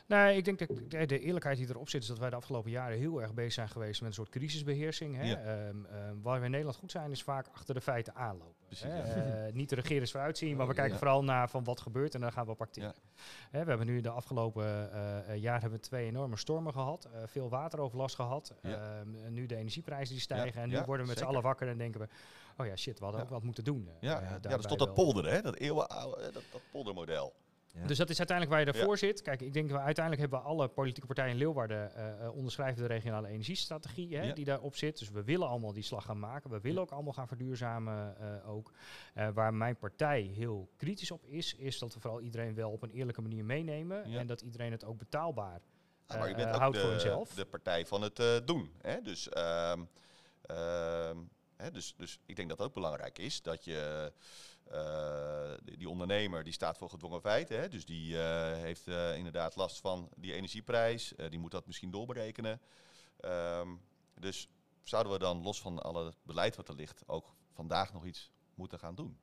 Nou, 0.06 0.32
ik 0.32 0.44
denk 0.44 0.58
dat 0.58 0.68
de, 0.88 1.06
de 1.06 1.18
eerlijkheid 1.18 1.56
die 1.56 1.68
erop 1.68 1.88
zit, 1.88 2.02
is 2.02 2.08
dat 2.08 2.18
wij 2.18 2.30
de 2.30 2.36
afgelopen 2.36 2.70
jaren 2.70 2.98
heel 2.98 3.22
erg 3.22 3.34
bezig 3.34 3.52
zijn 3.52 3.68
geweest 3.68 4.00
met 4.00 4.08
een 4.08 4.14
soort 4.14 4.28
crisisbeheersing. 4.28 5.16
Hè? 5.16 5.22
Ja. 5.22 5.36
Ehm, 5.36 5.84
ehm, 5.84 6.20
waar 6.22 6.38
we 6.38 6.44
in 6.44 6.50
Nederland 6.50 6.78
goed 6.78 6.90
zijn, 6.90 7.10
is 7.10 7.22
vaak 7.22 7.48
achter 7.52 7.74
de 7.74 7.80
feiten 7.80 8.14
aanlopen. 8.14 8.61
Precies, 8.72 8.90
hè? 8.90 8.96
ja. 8.96 9.46
Eh, 9.46 9.52
niet 9.52 9.68
de 9.68 9.74
regering 9.74 10.10
vooruitzien, 10.10 10.56
maar 10.56 10.66
we 10.66 10.74
kijken 10.74 10.98
vooral 10.98 11.24
naar 11.24 11.48
van 11.50 11.64
wat 11.64 11.80
gebeurt 11.80 12.14
en 12.14 12.20
dan 12.20 12.32
gaan 12.32 12.44
we 12.44 12.50
op 12.50 12.60
acteren. 12.60 12.94
We 13.50 13.58
hebben 13.58 13.86
nu 13.86 14.00
de 14.00 14.08
afgelopen 14.08 14.92
eh, 14.92 15.28
eh, 15.28 15.42
jaar 15.42 15.60
hebben 15.60 15.78
we 15.78 15.84
twee 15.84 16.06
enorme 16.06 16.36
stormen 16.36 16.72
gehad, 16.72 17.04
eh, 17.04 17.22
veel 17.26 17.48
wateroverlast 17.48 18.14
gehad. 18.14 18.54
Ehm, 18.62 19.32
nu 19.32 19.46
de 19.46 19.56
energieprijzen 19.56 20.14
die 20.14 20.22
stijgen 20.22 20.62
en 20.62 20.68
nu 20.68 20.82
worden 20.86 21.06
we 21.06 21.12
met 21.12 21.18
z'n 21.18 21.24
allen 21.24 21.42
wakker 21.42 21.68
en 21.68 21.78
denken 21.78 22.00
we, 22.00 22.08
oh 22.56 22.66
ja 22.66 22.76
shit, 22.76 22.98
we 22.98 23.04
hadden 23.04 23.22
ook 23.22 23.28
wat 23.28 23.42
moeten 23.42 23.64
doen. 23.64 23.88
Ja, 24.00 24.38
dat 24.40 24.58
is 24.58 24.66
tot 24.66 24.78
dat 24.78 24.94
polderen, 24.94 25.32
hè? 25.32 25.42
dat 25.42 25.56
eeuwenoude, 25.56 26.22
dat, 26.32 26.42
dat 26.52 26.60
poldermodel. 26.70 27.32
Ja. 27.74 27.86
Dus 27.86 27.96
dat 27.98 28.10
is 28.10 28.18
uiteindelijk 28.18 28.56
waar 28.56 28.66
je 28.66 28.72
ervoor 28.78 28.92
Ja. 28.94 29.06
zit. 29.06 29.22
Kijk, 29.22 29.40
ik 29.40 29.52
denk 29.52 29.68
dat 29.68 29.78
we 29.78 29.84
uiteindelijk 29.84 30.30
hebben 30.30 30.48
alle 30.48 30.68
politieke 30.68 31.06
partijen 31.06 31.30
in 31.32 31.36
Leeuwarden 31.38 31.94
eh, 31.94 32.24
eh, 32.24 32.34
onderschrijven 32.34 32.82
de 32.82 32.88
regionale 32.88 33.28
energiestrategie 33.28 34.16
hè, 34.16 34.22
Ja. 34.22 34.34
die 34.34 34.44
daarop 34.44 34.76
zit. 34.76 34.98
Dus 34.98 35.10
we 35.10 35.24
willen 35.24 35.48
allemaal 35.48 35.72
die 35.72 35.82
slag 35.82 36.04
gaan 36.04 36.18
maken. 36.18 36.50
We 36.50 36.60
willen 36.60 36.82
ook 36.82 36.90
allemaal 36.90 37.12
gaan 37.12 37.28
verduurzamen 37.28 38.16
eh, 38.18 38.50
ook. 38.50 38.72
Eh, 39.14 39.28
waar 39.34 39.54
mijn 39.54 39.76
partij 39.76 40.20
heel 40.22 40.70
kritisch 40.76 41.10
op 41.10 41.24
is, 41.26 41.54
is 41.54 41.78
dat 41.78 41.94
we 41.94 42.00
vooral 42.00 42.20
iedereen 42.20 42.54
wel 42.54 42.70
op 42.70 42.82
een 42.82 42.90
eerlijke 42.90 43.22
manier 43.22 43.44
meenemen. 43.44 44.10
Ja. 44.10 44.18
En 44.18 44.26
dat 44.26 44.40
iedereen 44.40 44.72
het 44.72 44.84
ook 44.84 44.98
betaalbaar 44.98 45.60
Ah, 46.06 46.18
maar 46.18 46.28
je 46.28 46.34
bent 46.34 46.48
ook 46.54 46.60
houdt 46.60 46.76
voor 46.78 46.86
de, 46.86 46.92
hemzelf. 46.92 47.34
de 47.34 47.44
partij 47.44 47.86
van 47.86 48.02
het 48.02 48.18
eh, 48.18 48.36
doen. 48.44 48.72
Hè? 48.80 49.00
Dus, 49.02 49.28
ehm, 49.28 49.80
ehm, 50.42 51.16
hè, 51.56 51.70
dus, 51.70 51.94
dus 51.96 52.20
ik 52.26 52.36
denk 52.36 52.48
dat 52.48 52.58
het 52.58 52.66
ook 52.66 52.74
belangrijk 52.74 53.18
is 53.18 53.42
dat 53.42 53.64
je 53.64 54.12
eh, 54.72 55.52
die, 55.78 55.88
ondernemer 55.88 56.44
die 56.44 56.52
staat 56.52 56.78
voor 56.78 56.90
gedwongen 56.90 57.20
feiten. 57.20 57.60
Hè? 57.60 57.68
Dus 57.68 57.84
die 57.84 58.18
eh, 58.18 58.56
heeft 58.56 58.86
eh, 58.88 59.16
inderdaad 59.16 59.56
last 59.56 59.80
van 59.80 60.08
die 60.16 60.32
energieprijs. 60.32 61.12
Die 61.28 61.38
moet 61.38 61.50
dat 61.50 61.66
misschien 61.66 61.90
doorberekenen. 61.90 62.60
Ehm, 63.20 63.68
dus 64.14 64.48
zouden 64.82 65.12
we 65.12 65.18
dan 65.18 65.42
los 65.42 65.60
van 65.60 65.82
alle 65.82 66.14
beleid 66.22 66.56
wat 66.56 66.68
er 66.68 66.74
ligt 66.74 67.02
ook 67.06 67.34
vandaag 67.52 67.92
nog 67.92 68.04
iets 68.04 68.30
moeten 68.54 68.78
gaan 68.78 68.94
doen? 68.94 69.18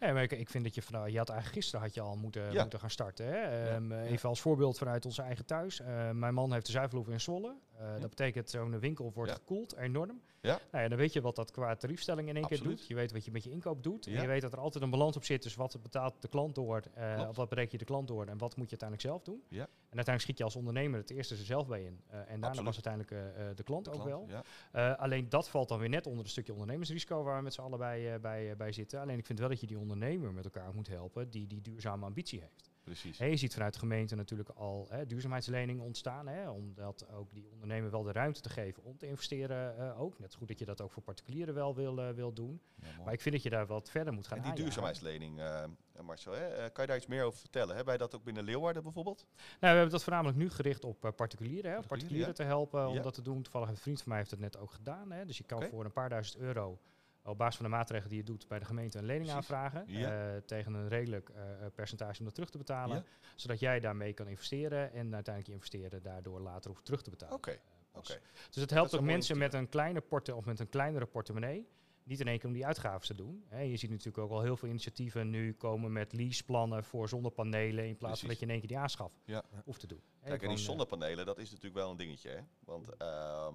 Nee, 0.00 0.12
maar 0.12 0.22
ik, 0.22 0.32
ik 0.32 0.48
vind 0.48 0.64
dat 0.64 0.74
je 0.74 0.82
van, 0.82 1.12
je 1.12 1.18
had 1.18 1.28
eigenlijk 1.28 1.58
gisteren 1.58 1.80
had 1.86 1.94
je 1.94 2.00
al 2.00 2.16
moeten, 2.16 2.52
Ja. 2.52 2.60
moeten 2.60 2.80
gaan 2.80 2.90
starten. 2.90 3.26
Hè? 3.26 3.68
Ehm, 3.68 3.92
Even 3.92 4.28
als 4.28 4.40
voorbeeld 4.40 4.78
vanuit 4.78 5.04
onze 5.04 5.22
eigen 5.22 5.44
thuis. 5.44 5.80
Eh, 5.80 6.10
mijn 6.10 6.34
man 6.34 6.52
heeft 6.52 6.66
de 6.66 6.72
zuivelhoeve 6.72 7.12
in 7.12 7.20
Zwolle. 7.20 7.54
Eh, 7.78 8.00
Dat 8.00 8.08
betekent 8.10 8.50
zo'n 8.50 8.78
winkel 8.78 9.12
wordt 9.14 9.30
Ja. 9.30 9.36
gekoeld, 9.36 9.76
enorm. 9.76 10.20
Ja. 10.40 10.58
Nou 10.70 10.82
ja, 10.82 10.88
dan 10.88 10.98
weet 10.98 11.12
je 11.12 11.20
wat 11.20 11.36
dat 11.36 11.50
qua 11.50 11.74
tariefstelling 11.76 12.28
in 12.28 12.36
één 12.36 12.46
keer 12.46 12.62
doet. 12.62 12.86
Je 12.86 12.94
weet 12.94 13.12
wat 13.12 13.24
je 13.24 13.30
met 13.30 13.44
je 13.44 13.50
inkoop 13.50 13.82
doet. 13.82 14.06
En 14.06 14.12
Ja. 14.12 14.20
je 14.20 14.26
weet 14.26 14.40
dat 14.40 14.52
er 14.52 14.58
altijd 14.58 14.84
een 14.84 14.90
balans 14.90 15.16
op 15.16 15.24
zit. 15.24 15.42
Dus 15.42 15.54
wat 15.54 15.76
betaalt 15.82 16.14
de 16.22 16.28
klant 16.28 16.54
door, 16.54 16.82
eh, 16.94 17.24
of 17.28 17.36
wat 17.36 17.48
breek 17.48 17.70
je 17.70 17.78
de 17.78 17.84
klant 17.84 18.08
door 18.08 18.26
en 18.26 18.38
wat 18.38 18.56
moet 18.56 18.70
je 18.70 18.76
uiteindelijk 18.80 19.00
zelf 19.08 19.22
doen. 19.22 19.42
Ja. 19.48 19.62
En 19.62 20.02
uiteindelijk 20.02 20.20
schiet 20.20 20.38
je 20.38 20.44
als 20.44 20.56
ondernemer 20.56 21.00
het 21.00 21.10
eerste 21.10 21.34
er 21.34 21.40
zelf 21.44 21.66
bij 21.66 21.82
in. 21.82 22.00
Eh, 22.06 22.18
en 22.18 22.26
daarna 22.26 22.46
Absoluut. 22.46 22.64
was 22.74 22.84
uiteindelijk 22.84 23.56
de 23.56 23.62
klant 23.62 23.84
De 23.84 23.90
ook 23.90 24.00
klant, 24.02 24.30
wel. 24.30 24.42
Ja. 24.72 24.92
Eh, 24.92 24.98
alleen 25.00 25.28
dat 25.28 25.48
valt 25.48 25.68
dan 25.68 25.78
weer 25.78 25.88
net 25.88 26.06
onder 26.06 26.24
een 26.24 26.30
stukje 26.30 26.52
ondernemersrisico 26.52 27.22
waar 27.22 27.36
we 27.36 27.42
met 27.42 27.54
z'n 27.54 27.60
allen 27.60 27.78
bij, 27.78 28.20
bij, 28.20 28.56
bij 28.56 28.72
zitten. 28.72 29.00
Alleen 29.00 29.18
ik 29.18 29.26
vind 29.26 29.38
wel 29.38 29.48
dat 29.48 29.55
je 29.60 29.66
die 29.66 29.78
ondernemer 29.78 30.32
met 30.32 30.44
elkaar 30.44 30.74
moet 30.74 30.88
helpen 30.88 31.30
die 31.30 31.46
die 31.46 31.60
duurzame 31.60 32.04
ambitie 32.06 32.40
heeft. 32.40 32.70
Precies. 32.84 33.18
Hè, 33.18 33.24
je 33.24 33.36
ziet 33.36 33.52
vanuit 33.52 33.72
de 33.72 33.78
gemeente 33.78 34.14
natuurlijk 34.14 34.48
al 34.48 34.86
hè, 34.90 35.06
duurzaamheidsleningen 35.06 35.84
ontstaan. 35.84 36.26
Hè, 36.26 36.50
om 36.50 36.74
dat 36.74 37.08
ook 37.10 37.32
die 37.34 37.48
ondernemer 37.52 37.90
wel 37.90 38.02
de 38.02 38.12
ruimte 38.12 38.40
te 38.40 38.48
geven 38.48 38.82
om 38.84 38.96
te 38.98 39.06
investeren 39.06 39.78
eh, 39.78 40.00
ook. 40.00 40.18
Net 40.18 40.34
goed 40.34 40.48
dat 40.48 40.58
je 40.58 40.64
dat 40.64 40.80
ook 40.80 40.92
voor 40.92 41.02
particulieren 41.02 41.54
wel 41.54 41.74
wil, 41.74 41.98
eh, 42.00 42.10
wil 42.10 42.32
doen. 42.32 42.60
Ja. 42.74 42.86
Maar 43.04 43.12
ik 43.12 43.20
vind 43.20 43.34
dat 43.34 43.44
je 43.44 43.50
daar 43.50 43.66
wat 43.66 43.90
verder 43.90 44.12
moet 44.12 44.26
gaan 44.26 44.36
En 44.36 44.42
die 44.42 44.52
aanjagen. 44.52 44.74
duurzaamheidslening, 44.74 45.40
eh, 45.40 46.02
Marcel, 46.02 46.32
hè? 46.32 46.70
kan 46.70 46.82
je 46.84 46.86
daar 46.86 46.96
iets 46.96 47.06
meer 47.06 47.24
over 47.24 47.38
vertellen? 47.38 47.68
Hebben 47.68 47.86
wij 47.86 47.96
dat 47.96 48.14
ook 48.14 48.24
binnen 48.24 48.44
Leeuwarden 48.44 48.82
bijvoorbeeld? 48.82 49.26
Nou, 49.36 49.48
we 49.60 49.66
hebben 49.66 49.90
dat 49.90 50.02
voornamelijk 50.02 50.38
nu 50.38 50.50
gericht 50.50 50.84
op 50.84 51.12
particulieren. 51.16 51.70
Hè, 51.70 51.76
om 51.76 51.86
Particulieren, 51.86 52.34
te 52.34 52.42
helpen 52.42 52.88
om 52.88 52.94
Ja. 52.94 53.02
dat 53.02 53.14
te 53.14 53.22
doen. 53.22 53.42
Toevallig 53.42 53.68
een 53.68 53.76
vriend 53.76 53.98
van 53.98 54.08
mij 54.08 54.18
heeft 54.18 54.30
het 54.30 54.40
net 54.40 54.56
ook 54.58 54.72
gedaan. 54.72 55.12
Hè. 55.12 55.24
Dus 55.24 55.38
je 55.38 55.44
kan 55.44 55.62
voor 55.62 55.84
een 55.84 55.92
paar 55.92 56.08
duizend 56.08 56.36
euro 56.42 56.78
op 57.26 57.38
basis 57.38 57.56
van 57.56 57.64
de 57.64 57.70
maatregelen 57.70 58.08
die 58.10 58.18
je 58.18 58.24
doet 58.24 58.48
bij 58.48 58.58
de 58.58 58.64
gemeente 58.64 58.98
een 58.98 59.04
lening 59.04 59.30
Precies. 59.30 59.50
aanvragen. 59.50 59.84
Ja. 59.86 60.34
eh, 60.34 60.42
tegen 60.46 60.74
een 60.74 60.88
redelijk 60.88 61.28
eh, 61.28 61.64
eh, 61.64 61.72
percentage 61.74 62.18
om 62.18 62.24
dat 62.24 62.34
terug 62.34 62.50
te 62.50 62.58
betalen. 62.58 62.96
Ja. 62.96 63.04
Zodat 63.34 63.60
jij 63.60 63.80
daarmee 63.80 64.12
kan 64.12 64.28
investeren 64.28 64.92
en 64.92 65.14
uiteindelijk 65.14 65.46
je 65.46 65.52
investeren 65.52 66.02
daardoor 66.02 66.40
later 66.40 66.70
hoeft 66.70 66.84
terug 66.84 67.02
te 67.02 67.10
betalen. 67.10 67.34
Oké, 67.34 67.50
oké. 67.50 67.60
pas. 67.92 68.18
Dus 68.50 68.62
het 68.62 68.70
helpt 68.70 68.94
ook 68.94 69.00
mensen 69.00 69.38
met 69.38 69.54
een, 69.54 69.68
kleine 69.68 70.00
porte 70.00 70.34
of 70.34 70.44
met 70.44 70.60
een 70.60 70.68
kleinere 70.68 71.06
portemonnee. 71.06 71.68
Niet 72.02 72.20
in 72.20 72.26
één 72.28 72.38
keer 72.38 72.46
om 72.48 72.54
die 72.54 72.66
uitgaven 72.66 73.06
te 73.06 73.14
doen. 73.14 73.44
Je 73.50 73.76
ziet 73.76 73.90
natuurlijk 73.90 74.18
ook 74.18 74.30
al 74.30 74.42
heel 74.42 74.56
veel 74.56 74.68
initiatieven 74.68 75.30
nu 75.30 75.54
komen 75.54 75.92
met 75.92 76.12
leaseplannen 76.12 76.84
voor 76.84 77.08
zonnepanelen. 77.08 77.86
In 77.86 77.96
plaats 77.96 78.20
van 78.20 78.28
dat 78.28 78.38
je 78.38 78.44
in 78.44 78.50
één 78.50 78.58
keer 78.60 78.68
die 78.68 78.78
aanschaf 78.78 79.12
Ja. 79.24 79.42
hoeft 79.64 79.80
te 79.80 79.86
doen. 79.86 80.00
Kijk, 80.24 80.42
en 80.42 80.48
die 80.48 80.58
zonnepanelen, 80.58 81.26
dat 81.26 81.38
is 81.38 81.48
natuurlijk 81.50 81.74
wel 81.74 81.90
een 81.90 81.96
dingetje, 81.96 82.28
hè? 82.30 82.40
Want, 82.64 82.96
ehm, 82.96 83.54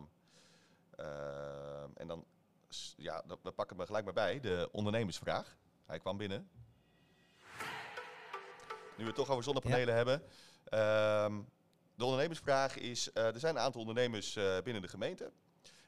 ehm, 0.95 1.89
en 1.95 2.07
dan, 2.07 2.25
ja, 2.97 3.23
dat- 3.27 3.39
we 3.43 3.51
pakken 3.51 3.79
er 3.79 3.85
gelijk 3.85 4.05
maar 4.05 4.13
bij, 4.13 4.39
de 4.39 4.69
ondernemersvraag. 4.71 5.57
Hij 5.85 5.99
kwam 5.99 6.17
binnen. 6.17 6.49
Nu 8.97 8.97
we 8.97 9.03
het 9.03 9.15
toch 9.15 9.29
over 9.29 9.43
zonnepanelen 9.43 9.95
hebben. 9.95 10.23
Ehm, 10.63 11.41
de 11.95 12.03
ondernemersvraag 12.03 12.77
is, 12.77 13.11
eh, 13.11 13.25
er 13.25 13.39
zijn 13.39 13.55
een 13.55 13.61
aantal 13.61 13.81
ondernemers 13.81 14.35
eh, 14.35 14.57
binnen 14.63 14.81
de 14.81 14.87
gemeente. 14.87 15.31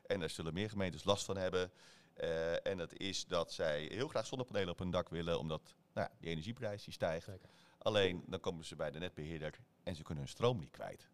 En 0.06 0.20
daar 0.20 0.30
zullen 0.30 0.54
meer 0.54 0.70
gemeentes 0.70 1.04
last 1.04 1.26
van 1.26 1.38
hebben. 1.38 1.72
Eh, 2.14 2.68
en 2.68 2.78
dat 2.78 2.94
is 2.94 3.26
dat 3.26 3.52
zij 3.54 3.82
heel 3.92 4.08
graag 4.08 4.26
zonnepanelen 4.26 4.70
op 4.70 4.80
hun 4.80 4.92
dak 4.92 5.10
willen, 5.10 5.40
omdat 5.40 5.76
nou, 5.94 6.08
ja, 6.12 6.16
die 6.20 6.30
energieprijs 6.30 6.84
die 6.84 6.94
stijgt. 6.94 7.26
Zeker. 7.26 7.50
Alleen 7.78 8.24
dan 8.28 8.40
komen 8.40 8.66
ze 8.66 8.76
bij 8.76 8.92
de 8.92 9.00
netbeheerder 9.00 9.60
en 9.84 9.96
ze 9.96 10.02
kunnen 10.04 10.24
hun 10.24 10.34
stroom 10.34 10.60
niet 10.60 10.72
kwijt. 10.72 11.08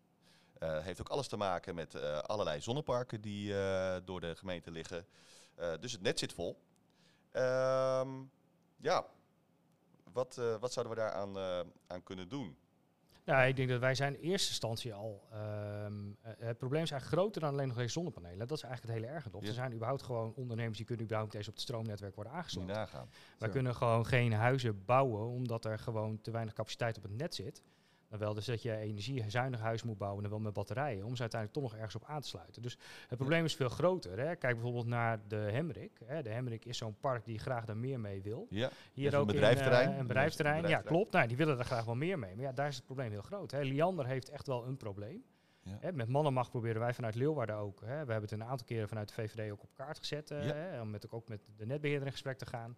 Eh 0.53 0.79
heeft 0.79 0.99
ook 0.99 1.09
alles 1.09 1.27
te 1.27 1.37
maken 1.37 1.75
met 1.75 1.95
allerlei 2.23 2.61
zonneparken 2.61 3.21
die 3.21 3.53
door 4.03 4.19
de 4.21 4.35
gemeente 4.35 4.71
liggen. 4.71 5.05
Eh, 5.59 5.73
dus 5.79 5.91
het 5.91 6.01
net 6.01 6.19
zit 6.19 6.33
vol. 6.33 6.59
Ehm, 7.31 8.09
ja, 8.77 9.05
wat, 10.13 10.37
eh, 10.37 10.55
wat 10.59 10.73
zouden 10.73 10.95
we 10.95 11.01
daar 11.01 11.11
aan, 11.11 11.37
eh, 11.37 11.59
aan 11.87 12.03
kunnen 12.03 12.29
doen? 12.29 12.57
Nou, 13.25 13.47
ik 13.47 13.55
denk 13.55 13.69
dat 13.69 13.79
wij 13.79 13.95
zijn 13.95 14.15
in 14.15 14.29
eerste 14.29 14.49
instantie 14.49 14.93
al. 14.93 15.27
ehm, 15.31 15.93
eh, 16.21 16.31
het 16.37 16.57
probleem 16.57 16.83
is 16.83 16.91
eigenlijk 16.91 17.21
groter 17.21 17.41
dan 17.41 17.49
alleen 17.51 17.67
nog 17.67 17.77
deze 17.77 17.89
zonnepanelen. 17.91 18.47
Dat 18.47 18.57
is 18.57 18.63
eigenlijk 18.63 18.93
het 18.93 19.03
hele 19.03 19.15
erge 19.17 19.29
nog. 19.31 19.41
Ja. 19.41 19.47
Er 19.47 19.53
zijn 19.53 19.73
überhaupt 19.73 20.03
gewoon 20.03 20.33
ondernemers 20.35 20.77
die 20.77 20.85
kunnen 20.85 21.05
überhaupt 21.05 21.31
deze 21.31 21.47
op 21.49 21.53
het 21.53 21.63
stroomnetwerk 21.63 22.15
worden 22.15 22.33
aangesloten. 22.33 22.75
Wij 23.37 23.49
kunnen 23.49 23.75
gewoon 23.75 24.05
geen 24.05 24.33
huizen 24.33 24.85
bouwen 24.85 25.27
omdat 25.27 25.65
er 25.65 25.79
gewoon 25.79 26.21
te 26.21 26.31
weinig 26.31 26.53
capaciteit 26.53 26.97
op 26.97 27.03
het 27.03 27.11
net 27.11 27.35
zit. 27.35 27.61
Dan 28.09 28.19
wel 28.19 28.33
dus 28.33 28.45
dat 28.45 28.61
je 28.61 28.75
energiezuinig 28.77 29.59
huis 29.59 29.83
moet 29.83 29.97
bouwen, 29.97 30.21
dan 30.21 30.31
wel 30.31 30.39
met 30.39 30.53
batterijen, 30.53 31.05
om 31.05 31.15
ze 31.15 31.21
uiteindelijk 31.21 31.61
toch 31.61 31.71
nog 31.71 31.79
ergens 31.79 31.95
op 31.95 32.03
aan 32.05 32.21
te 32.21 32.27
sluiten. 32.27 32.61
Dus 32.61 32.77
het 33.07 33.17
probleem 33.17 33.45
is 33.45 33.55
veel 33.55 33.69
groter. 33.69 34.19
Hè. 34.19 34.35
Kijk 34.35 34.53
bijvoorbeeld 34.53 34.85
naar 34.85 35.19
de 35.27 35.35
Hemrik. 35.35 35.99
Hè. 36.05 36.21
De 36.21 36.29
Hemrik 36.29 36.65
is 36.65 36.77
zo'n 36.77 36.95
park 36.99 37.25
die 37.25 37.39
graag 37.39 37.65
daar 37.65 37.77
meer 37.77 37.99
mee 37.99 38.21
wil. 38.21 38.47
Ja, 38.49 38.69
Hier 38.93 39.13
een 39.13 39.19
ook. 39.19 39.31
In, 39.33 39.41
eh, 39.91 39.97
een 39.97 40.07
bedrijfsterrein. 40.07 40.63
Een 40.63 40.69
Ja, 40.69 40.81
klopt. 40.81 41.11
Nou, 41.11 41.27
die 41.27 41.37
willen 41.37 41.59
er 41.59 41.65
graag 41.65 41.85
wel 41.85 41.95
meer 41.95 42.19
mee. 42.19 42.35
Maar 42.35 42.43
ja, 42.45 42.51
daar 42.51 42.67
is 42.67 42.75
het 42.75 42.85
probleem 42.85 43.11
heel 43.11 43.21
groot. 43.21 43.51
Hè. 43.51 43.61
Liander 43.61 44.05
heeft 44.05 44.29
echt 44.29 44.47
wel 44.47 44.65
een 44.65 44.77
probleem. 44.77 45.23
Ja. 45.63 45.77
Hè, 45.79 45.91
met 45.91 46.07
mannenmacht 46.07 46.49
proberen 46.49 46.81
wij 46.81 46.93
vanuit 46.93 47.15
Leeuwarden 47.15 47.55
ook. 47.55 47.79
Hè. 47.81 47.87
We 47.87 48.11
hebben 48.11 48.21
het 48.21 48.31
een 48.31 48.43
aantal 48.43 48.65
keren 48.67 48.87
vanuit 48.87 49.07
de 49.07 49.13
VVD 49.13 49.51
ook 49.51 49.63
op 49.63 49.69
kaart 49.73 49.97
gezet. 49.97 50.31
eh, 50.31 50.45
Ja. 50.45 50.53
hè, 50.53 50.81
om 50.81 50.89
met, 50.89 51.11
ook 51.11 51.27
met 51.27 51.41
de 51.57 51.65
netbeheerder 51.65 52.05
in 52.05 52.11
gesprek 52.11 52.37
te 52.37 52.45
gaan. 52.45 52.77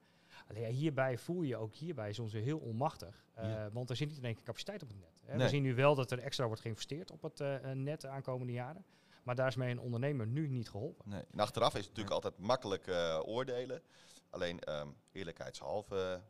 Alleen 0.49 0.61
ja, 0.61 0.67
hierbij 0.69 1.17
voel 1.17 1.41
je 1.41 1.57
ook 1.57 1.73
hierbij 1.73 2.13
soms 2.13 2.33
weer 2.33 2.41
heel 2.43 2.57
onmachtig. 2.59 3.25
eh, 3.33 3.49
Ja. 3.49 3.69
Want 3.71 3.89
er 3.89 3.95
zit 3.95 4.07
niet 4.07 4.17
in 4.17 4.23
één 4.25 4.35
keer 4.35 4.43
capaciteit 4.43 4.83
op 4.83 4.87
het 4.89 4.99
net. 4.99 5.21
Hè. 5.25 5.35
Nee. 5.35 5.43
We 5.43 5.49
zien 5.49 5.63
nu 5.63 5.75
wel 5.75 5.95
dat 5.95 6.11
er 6.11 6.19
extra 6.19 6.45
wordt 6.45 6.61
geïnvesteerd 6.61 7.11
op 7.11 7.21
het 7.21 7.39
eh, 7.39 7.71
eh, 7.71 7.77
net 7.77 8.01
de 8.01 8.07
aankomende 8.07 8.53
jaren. 8.53 8.85
Maar 9.23 9.35
daar 9.35 9.47
is 9.47 9.55
mee 9.55 9.71
een 9.71 9.79
ondernemer 9.79 10.27
nu 10.27 10.47
niet 10.47 10.69
geholpen. 10.69 11.09
Nee. 11.09 11.23
En 11.31 11.39
achteraf 11.39 11.71
is 11.73 11.79
het 11.79 11.87
natuurlijk 11.87 12.15
altijd 12.15 12.37
makkelijk 12.37 12.87
oordelen. 13.25 13.81
Alleen 14.29 14.59
ehm, 14.59 14.87
eerlijkheidshalve, 15.11 16.21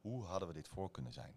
hoe 0.00 0.24
hadden 0.24 0.48
we 0.48 0.54
dit 0.54 0.68
voor 0.68 0.90
kunnen 0.90 1.12
zijn? 1.12 1.34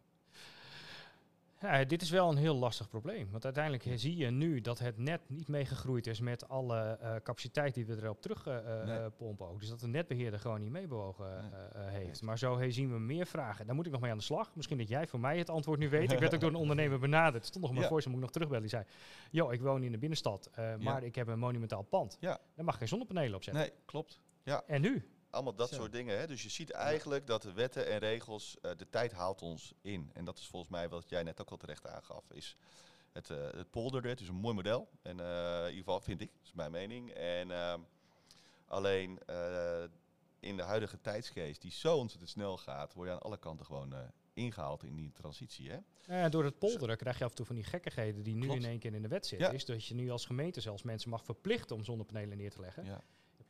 Ja, 1.61 1.83
dit 1.83 2.01
is 2.01 2.09
wel 2.09 2.29
een 2.29 2.37
heel 2.37 2.55
lastig 2.55 2.89
probleem. 2.89 3.27
Want 3.31 3.43
uiteindelijk 3.43 3.85
eh, 3.85 3.93
zie 3.95 4.15
je 4.17 4.29
nu 4.31 4.61
dat 4.61 4.79
het 4.79 4.97
net 4.97 5.21
niet 5.29 5.47
meegegroeid 5.47 6.07
is 6.07 6.19
met 6.19 6.47
alle 6.49 6.97
eh, 7.01 7.15
capaciteit 7.15 7.73
die 7.73 7.85
we 7.85 7.95
erop 7.95 8.21
terug 8.21 8.47
eh, 8.47 8.57
eh, 8.81 8.85
Nee. 8.87 8.97
eh, 8.97 9.05
pompen. 9.17 9.47
Ook. 9.47 9.59
Dus 9.59 9.69
dat 9.69 9.79
de 9.79 9.87
netbeheerder 9.87 10.39
gewoon 10.39 10.59
niet 10.59 10.69
meebewogen 10.71 11.25
Nee. 11.51 11.61
eh, 11.73 11.85
eh, 11.87 11.91
heeft. 11.91 12.21
Maar 12.21 12.37
zo 12.37 12.57
hey, 12.57 12.71
zien 12.71 12.91
we 12.91 12.99
meer 12.99 13.25
vragen. 13.25 13.65
Daar 13.65 13.75
moet 13.75 13.85
ik 13.85 13.91
nog 13.91 14.01
mee 14.01 14.11
aan 14.11 14.17
de 14.17 14.23
slag. 14.23 14.55
Misschien 14.55 14.77
dat 14.77 14.87
jij 14.87 15.07
voor 15.07 15.19
mij 15.19 15.37
het 15.37 15.49
antwoord 15.49 15.79
nu 15.79 15.89
weet. 15.89 16.11
Ik 16.11 16.19
werd 16.19 16.33
ook 16.33 16.39
door 16.39 16.49
een 16.49 16.55
ondernemer 16.65 16.99
benaderd. 16.99 17.45
Stond 17.45 17.63
nog 17.63 17.73
maar 17.73 17.83
Ja. 17.83 17.87
voor, 17.89 18.01
ze 18.01 18.07
moet 18.07 18.17
ik 18.17 18.23
nog 18.23 18.31
terugbellen. 18.31 18.61
Die 18.63 18.71
zei, 18.71 18.83
joh, 19.31 19.53
ik 19.53 19.61
woon 19.61 19.83
in 19.83 19.91
de 19.91 19.97
binnenstad, 19.97 20.49
eh, 20.53 20.75
maar 20.75 21.03
ik 21.03 21.15
heb 21.15 21.27
een 21.27 21.39
monumentaal 21.39 21.81
pand. 21.83 22.17
Ja. 22.19 22.39
Daar 22.55 22.65
mag 22.65 22.77
geen 22.77 22.87
zonnepanelen 22.87 23.35
op 23.35 23.43
zetten. 23.43 23.61
Nee, 23.63 23.71
klopt. 23.85 24.21
En 24.67 24.81
nu? 24.81 25.09
Allemaal 25.35 25.55
dat 25.55 25.69
Zo. 25.69 25.75
soort 25.75 25.91
dingen. 25.91 26.17
Hè? 26.19 26.27
Dus 26.27 26.43
je 26.43 26.49
ziet 26.49 26.71
eigenlijk 26.71 27.27
dat 27.27 27.41
de 27.41 27.53
wetten 27.53 27.87
en 27.87 27.99
regels, 27.99 28.57
eh, 28.61 28.71
de 28.77 28.89
tijd 28.89 29.11
haalt 29.11 29.41
ons 29.41 29.73
in. 29.81 30.11
En 30.13 30.25
dat 30.25 30.37
is 30.37 30.47
volgens 30.47 30.71
mij 30.71 30.89
wat 30.89 31.09
jij 31.09 31.23
net 31.23 31.41
ook 31.41 31.49
al 31.49 31.57
terecht 31.57 31.87
aangaf. 31.87 32.31
Is 32.31 32.57
het, 33.11 33.29
eh 33.29 33.51
het 33.51 33.69
polderen, 33.69 34.09
het 34.09 34.19
is 34.19 34.27
een 34.27 34.35
mooi 34.35 34.55
model. 34.55 34.89
En 35.01 35.19
eh, 35.19 35.59
in 35.61 35.69
ieder 35.69 35.77
geval 35.77 36.01
vind 36.01 36.21
ik, 36.21 36.31
dat 36.33 36.45
is 36.45 36.53
mijn 36.53 36.71
mening. 36.71 37.11
En 37.11 37.51
ehm, 37.51 37.79
alleen 38.67 39.19
in 40.45 40.57
de 40.57 40.63
huidige 40.63 41.01
tijdsgeest, 41.01 41.61
die 41.61 41.71
zo 41.71 41.97
ontzettend 41.97 42.29
snel 42.29 42.57
gaat, 42.57 42.93
word 42.93 43.07
je 43.07 43.13
aan 43.13 43.21
alle 43.21 43.37
kanten 43.37 43.65
gewoon 43.65 43.93
eh, 43.93 43.99
ingehaald 44.33 44.83
in 44.83 44.95
die 44.95 45.11
transitie. 45.11 45.69
Hè? 45.69 45.77
Nou 46.07 46.19
ja, 46.19 46.29
door 46.29 46.43
het 46.43 46.59
polderen 46.59 46.97
krijg 46.97 47.17
je 47.17 47.23
af 47.23 47.29
en 47.29 47.35
toe 47.35 47.45
van 47.45 47.55
die 47.55 47.63
gekkigheden 47.63 48.23
die 48.23 48.35
nu 48.35 48.45
Klopt. 48.45 48.63
in 48.63 48.69
één 48.69 48.79
keer 48.79 48.93
in 48.93 49.01
de 49.01 49.07
wet 49.07 49.25
zitten. 49.25 49.47
Ja. 49.47 49.53
Is 49.53 49.65
dat 49.65 49.85
je 49.85 49.95
nu 49.95 50.09
als 50.09 50.25
gemeente 50.25 50.61
zelfs 50.61 50.83
mensen 50.83 51.09
mag 51.09 51.23
verplichten 51.23 51.75
om 51.75 51.83
zonnepanelen 51.83 52.37
neer 52.37 52.51
te 52.51 52.59
leggen. 52.61 52.85
Ja. 52.85 53.03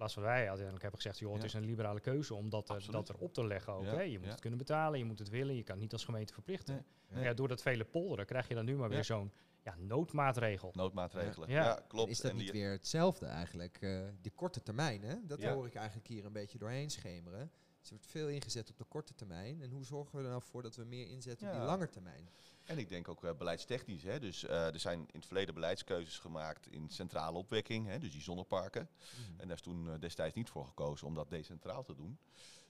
Plaats 0.05 0.19
van 0.23 0.23
wij 0.33 0.39
uiteindelijk 0.47 0.81
hebben 0.81 1.01
gezegd, 1.01 1.19
joh, 1.19 1.31
het 1.31 1.41
Ja. 1.41 1.47
is 1.47 1.53
een 1.53 1.65
liberale 1.65 1.99
keuze 1.99 2.33
om 2.33 2.49
dat, 2.49 2.69
er, 2.69 2.91
dat 2.91 3.09
erop 3.09 3.33
te 3.33 3.45
leggen 3.47 3.73
ook. 3.73 3.83
Ja, 3.83 3.93
Hè. 3.95 4.01
Je 4.01 4.17
moet 4.17 4.25
ja. 4.25 4.31
het 4.31 4.39
kunnen 4.39 4.59
betalen, 4.59 4.99
je 4.99 5.05
moet 5.05 5.19
het 5.19 5.29
willen, 5.29 5.55
je 5.55 5.63
kan 5.63 5.73
het 5.73 5.83
niet 5.83 5.93
als 5.93 6.03
gemeente 6.05 6.33
verplichten. 6.33 6.85
Nee, 7.09 7.23
ja, 7.23 7.33
door 7.33 7.47
dat 7.47 7.61
vele 7.61 7.85
polderen 7.85 8.25
krijg 8.25 8.47
je 8.47 8.55
dan 8.55 8.65
nu 8.65 8.75
maar 8.75 8.89
weer 8.89 8.97
Ja. 8.97 9.03
zo'n 9.03 9.31
ja, 9.63 9.75
noodmaatregel. 9.77 10.71
Noodmaatregelen. 10.75 11.49
Ja. 11.49 11.83
Klopt. 11.87 12.05
En 12.05 12.11
is 12.11 12.19
dat 12.21 12.31
En 12.31 12.37
niet 12.37 12.51
die- 12.51 12.61
weer 12.61 12.71
hetzelfde 12.71 13.25
eigenlijk? 13.25 13.77
eh 13.81 13.99
die 14.21 14.31
korte 14.31 14.61
termijn, 14.63 15.03
hè? 15.03 15.15
Dat 15.25 15.39
Ja. 15.41 15.53
hoor 15.53 15.65
ik 15.65 15.75
eigenlijk 15.75 16.07
hier 16.07 16.25
een 16.25 16.33
beetje 16.33 16.57
doorheen 16.57 16.89
schemeren. 16.89 17.51
Dus 17.79 17.89
er 17.89 17.95
wordt 17.99 18.05
veel 18.11 18.27
ingezet 18.29 18.69
op 18.69 18.77
de 18.77 18.83
korte 18.83 19.13
termijn. 19.15 19.61
En 19.61 19.71
hoe 19.71 19.85
zorgen 19.85 20.17
we 20.17 20.23
er 20.23 20.29
nou 20.29 20.41
voor 20.43 20.61
dat 20.61 20.75
we 20.75 20.83
meer 20.83 21.07
inzetten 21.07 21.47
op 21.47 21.53
die 21.53 21.63
lange 21.63 21.89
termijn? 21.89 22.29
En 22.65 22.77
ik 22.77 22.89
denk 22.89 23.07
ook 23.07 23.23
eh, 23.23 23.33
beleidstechnisch. 23.37 24.03
Hè? 24.03 24.19
Dus 24.19 24.43
eh, 24.45 24.73
er 24.73 24.79
zijn 24.79 24.99
in 24.99 25.07
het 25.19 25.25
verleden 25.25 25.53
beleidskeuzes 25.53 26.19
gemaakt 26.19 26.67
in 26.67 26.89
centrale 26.89 27.37
opwekking, 27.37 27.87
hè? 27.87 27.99
dus 27.99 28.11
die 28.11 28.21
zonneparken. 28.21 28.89
En 29.37 29.47
daar 29.47 29.55
is 29.57 29.61
toen 29.63 29.89
eh, 29.89 29.99
destijds 29.99 30.35
niet 30.35 30.49
voor 30.49 30.65
gekozen 30.65 31.07
om 31.07 31.13
dat 31.15 31.29
decentraal 31.29 31.83
te 31.83 31.95
doen. 31.95 32.17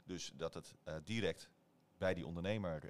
Dus 0.03 0.31
dat 0.33 0.53
het 0.53 0.73
direct 1.03 1.49
bij 1.97 2.13
die 2.13 2.25
ondernemer. 2.25 2.89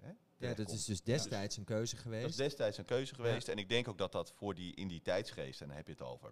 hè, 0.00 0.12
Ja, 0.36 0.54
dat 0.54 0.70
is 0.70 0.84
dus 0.84 1.02
destijds 1.02 1.56
een 1.56 1.64
keuze 1.64 1.94
Dat 1.94 2.02
geweest. 2.04 2.28
is 2.28 2.36
destijds 2.36 2.78
een 2.78 2.84
keuze 2.84 3.14
geweest. 3.14 3.48
En 3.48 3.56
ik 3.58 3.68
denk 3.68 3.88
ook 3.88 3.98
dat 3.98 4.12
dat 4.12 4.32
voor 4.32 4.54
die 4.54 4.74
in 4.74 4.88
die 4.88 5.02
tijdsgeest, 5.02 5.60
en 5.60 5.66
dan 5.68 5.76
heb 5.76 5.86
je 5.86 5.92
het 5.92 6.02
over 6.02 6.30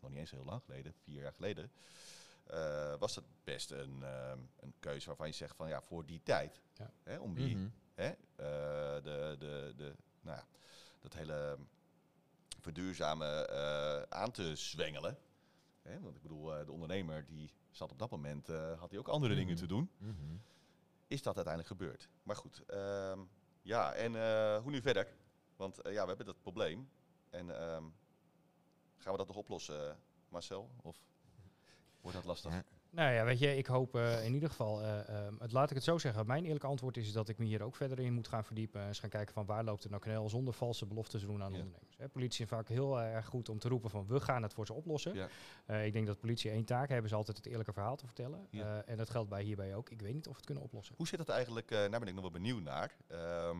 nog 0.00 0.10
niet 0.10 0.18
eens 0.18 0.30
heel 0.30 0.44
lang 0.44 0.62
geleden, 0.64 0.94
vier 1.02 1.22
jaar 1.22 1.32
geleden, 1.32 1.70
was 2.98 3.14
dat 3.14 3.24
best 3.44 3.70
een, 3.70 4.02
een 4.56 4.74
keuze 4.80 5.06
waarvan 5.06 5.26
je 5.26 5.32
zegt 5.32 5.56
van 5.56 5.68
ja, 5.68 5.82
voor 5.82 6.06
die 6.06 6.20
tijd. 6.22 6.60
Ja. 6.74 6.90
Hè, 7.02 7.18
om 7.18 7.34
die, 7.34 7.56
Mhm. 7.56 7.68
Hè, 8.00 8.08
eh, 8.08 9.02
de, 9.04 9.36
de, 9.38 9.72
de, 9.76 9.94
nou 10.20 10.36
ja, 10.36 10.46
dat 11.00 11.12
hele 11.14 11.58
verduurzamen 12.60 13.48
eh, 13.48 14.02
aan 14.02 14.30
te 14.30 14.56
zwengelen. 14.56 15.18
Hè, 15.82 16.00
want 16.00 16.16
ik 16.16 16.22
bedoel, 16.22 16.54
eh, 16.56 16.64
de 16.66 16.72
ondernemer 16.72 17.26
die 17.26 17.52
zat 17.70 17.90
op 17.92 17.98
dat 17.98 18.10
moment, 18.10 18.46
had 18.78 18.90
hij 18.90 18.98
ook 18.98 19.08
andere 19.08 19.34
dingen 19.34 19.52
Mhm. 19.52 19.60
te 19.62 19.66
doen. 19.66 19.90
Mhm. 19.98 20.36
is 21.06 21.22
dat 21.22 21.36
uiteindelijk 21.36 21.74
gebeurd. 21.78 22.08
Maar 22.22 22.36
goed, 22.36 22.62
ehm, 22.66 23.20
ja, 23.62 23.92
en 23.92 24.12
hoe 24.62 24.70
nu 24.70 24.80
verder? 24.82 25.06
Want 25.56 25.76
ja, 25.76 26.02
we 26.02 26.08
hebben 26.08 26.26
dat 26.26 26.40
probleem. 26.40 26.90
En 27.30 27.50
ehm, 27.50 27.84
gaan 28.98 29.12
we 29.12 29.18
dat 29.18 29.26
nog 29.26 29.36
oplossen, 29.36 29.98
Marcel? 30.28 30.70
Of 30.82 30.96
wordt 32.00 32.16
dat 32.16 32.26
lastig? 32.26 32.52
Ja. 32.52 32.64
Nou 32.92 33.12
ja, 33.12 33.24
weet 33.24 33.38
je, 33.38 33.56
ik 33.56 33.66
hoop 33.66 33.94
eh, 33.94 34.24
in 34.24 34.34
ieder 34.34 34.48
geval, 34.48 34.82
eh, 34.82 35.08
ehm, 35.08 35.34
het, 35.38 35.52
laat 35.52 35.68
ik 35.70 35.74
het 35.74 35.84
zo 35.84 35.98
zeggen, 35.98 36.26
mijn 36.26 36.44
eerlijke 36.44 36.66
antwoord 36.66 36.96
is 36.96 37.12
dat 37.12 37.28
ik 37.28 37.38
me 37.38 37.44
hier 37.44 37.62
ook 37.62 37.76
verder 37.76 37.98
in 37.98 38.12
moet 38.12 38.28
gaan 38.28 38.44
verdiepen. 38.44 38.80
En 38.80 38.86
eens 38.86 38.98
gaan 38.98 39.10
kijken 39.10 39.34
van 39.34 39.46
waar 39.46 39.64
loopt 39.64 39.82
het 39.82 39.90
nou 39.90 40.02
knel 40.02 40.28
zonder 40.28 40.54
valse 40.54 40.86
beloftes 40.86 41.20
te 41.20 41.26
doen 41.26 41.42
aan 41.42 41.52
Ja. 41.52 41.58
ondernemers. 41.58 41.96
Hè, 41.96 42.08
politie 42.08 42.44
is 42.44 42.50
vaak 42.50 42.68
heel 42.68 43.00
erg 43.00 43.26
goed 43.26 43.48
om 43.48 43.58
te 43.58 43.68
roepen 43.68 43.90
van 43.90 44.06
we 44.06 44.20
gaan 44.20 44.42
het 44.42 44.54
voor 44.54 44.66
ze 44.66 44.72
oplossen. 44.72 45.14
Ja. 45.14 45.28
Eh, 45.66 45.86
ik 45.86 45.92
denk 45.92 46.06
dat 46.06 46.20
politie 46.20 46.50
één 46.50 46.64
taak 46.64 46.88
hebben, 46.88 47.06
is 47.06 47.14
altijd 47.16 47.36
het 47.36 47.46
eerlijke 47.46 47.72
verhaal 47.72 47.96
te 47.96 48.06
vertellen. 48.06 48.46
Ja. 48.50 48.82
En 48.86 48.96
dat 48.96 49.10
geldt 49.10 49.28
bij 49.28 49.42
hierbij 49.42 49.74
ook. 49.74 49.90
Ik 49.90 50.00
weet 50.02 50.14
niet 50.14 50.26
of 50.26 50.30
we 50.32 50.36
het 50.36 50.46
kunnen 50.46 50.64
oplossen. 50.64 50.94
Hoe 50.96 51.06
zit 51.08 51.18
dat 51.18 51.28
eigenlijk? 51.28 51.68
daar 51.68 51.90
ben 51.90 52.08
ik 52.08 52.12
nog 52.14 52.22
wel 52.22 52.30
benieuwd 52.30 52.62
naar. 52.62 52.96
Ehm, 53.06 53.56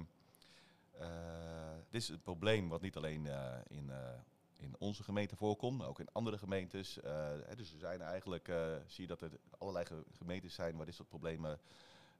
eh, 0.99 1.09
dit 1.91 2.03
is 2.03 2.09
een 2.09 2.21
probleem 2.23 2.69
wat 2.69 2.81
niet 2.81 2.97
alleen 2.97 3.27
in, 3.69 3.91
in 4.61 4.75
onze 4.79 5.03
gemeente 5.03 5.37
voorkomt, 5.37 5.79
maar 5.79 5.89
ook 5.89 6.01
in 6.01 6.13
andere 6.13 6.39
gemeentes. 6.39 7.01
Eh, 7.01 7.31
dus 7.57 7.73
er 7.73 7.79
zijn 7.79 8.01
eigenlijk, 8.01 8.49
eh, 8.49 8.75
zie 8.87 9.03
je 9.03 9.09
dat 9.09 9.21
er 9.21 9.31
allerlei 9.59 9.85
ge- 9.87 10.05
gemeentes 10.17 10.55
zijn 10.55 10.77
waar 10.77 10.87
dit 10.87 10.95
soort 10.95 11.09
problemen 11.09 11.61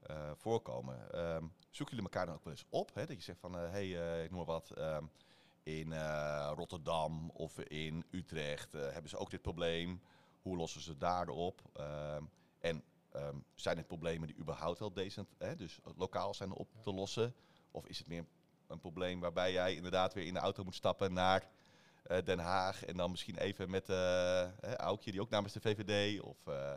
eh, 0.01 0.31
voorkomen. 0.35 1.13
Ehm, 1.13 1.45
zoeken 1.71 1.97
jullie 1.97 2.11
elkaar 2.11 2.27
dan 2.27 2.35
ook 2.35 2.45
wel 2.45 2.53
eens 2.53 2.67
op? 2.69 2.95
Hè? 2.95 3.07
Dat 3.07 3.17
je 3.17 3.23
zegt 3.23 3.41
van, 3.41 3.53
hé, 3.53 3.91
hey, 3.91 4.25
ik 4.25 4.31
noem 4.31 4.39
maar 4.39 4.55
wat, 4.55 4.71
ehm, 4.71 5.05
in 5.63 5.93
Rotterdam 6.55 7.31
of 7.31 7.59
in 7.59 8.05
Utrecht 8.11 8.73
hebben 8.73 9.11
ze 9.11 9.17
ook 9.17 9.31
dit 9.31 9.43
probleem. 9.43 10.01
Hoe 10.43 10.57
lossen 10.57 10.81
ze 10.81 10.99
daarop? 10.99 11.63
Ehm 11.73 12.25
en 12.59 12.85
zijn 13.55 13.77
het 13.77 13.87
problemen 13.87 14.27
die 14.27 14.37
überhaupt 14.39 14.79
wel 14.79 14.93
decent, 14.93 15.29
hè, 15.39 15.57
dus 15.57 15.79
lokaal 15.97 16.35
zijn 16.35 16.53
op 16.53 16.69
te 16.83 16.93
lossen? 16.93 17.35
Of 17.71 17.87
is 17.87 17.99
het 17.99 18.07
meer 18.07 18.25
een 18.67 18.79
probleem 18.81 19.21
waarbij 19.21 19.53
jij 19.53 19.75
inderdaad 19.75 20.15
weer 20.15 20.27
in 20.27 20.35
de 20.35 20.41
auto 20.41 20.65
moet 20.65 20.75
stappen 20.75 21.13
naar 21.13 21.49
Den 22.25 22.39
Haag 22.39 22.85
en 22.85 22.97
dan 22.97 23.11
misschien 23.11 23.39
even 23.39 23.71
met 23.71 23.89
eh 23.89 24.43
Aukje, 24.77 25.11
die 25.11 25.21
ook 25.21 25.31
namens 25.31 25.53
de 25.53 25.61
VVD, 25.61 26.21
of 26.21 26.37
eh, 26.47 26.73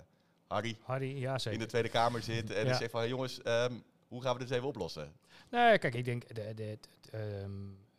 Harry 0.48 0.78
Harry, 0.84 1.20
ja 1.20 1.38
zeker. 1.38 1.54
in 1.60 1.60
de 1.66 1.70
Tweede 1.72 1.90
Kamer 1.90 2.22
zit 2.22 2.52
en 2.52 2.66
Ja. 2.68 2.74
zegt 2.74 2.92
van, 2.92 3.08
jongens, 3.08 3.42
ehm, 3.42 3.74
hoe 4.08 4.22
gaan 4.22 4.34
we 4.34 4.40
dit 4.40 4.52
even 4.52 4.68
oplossen? 4.68 5.14
Nee, 5.50 5.78
kijk, 5.78 5.94
ik 5.96 6.06
denk 6.06 6.36
de, 6.36 6.54
de, 6.54 6.78
ehm, 7.12 7.52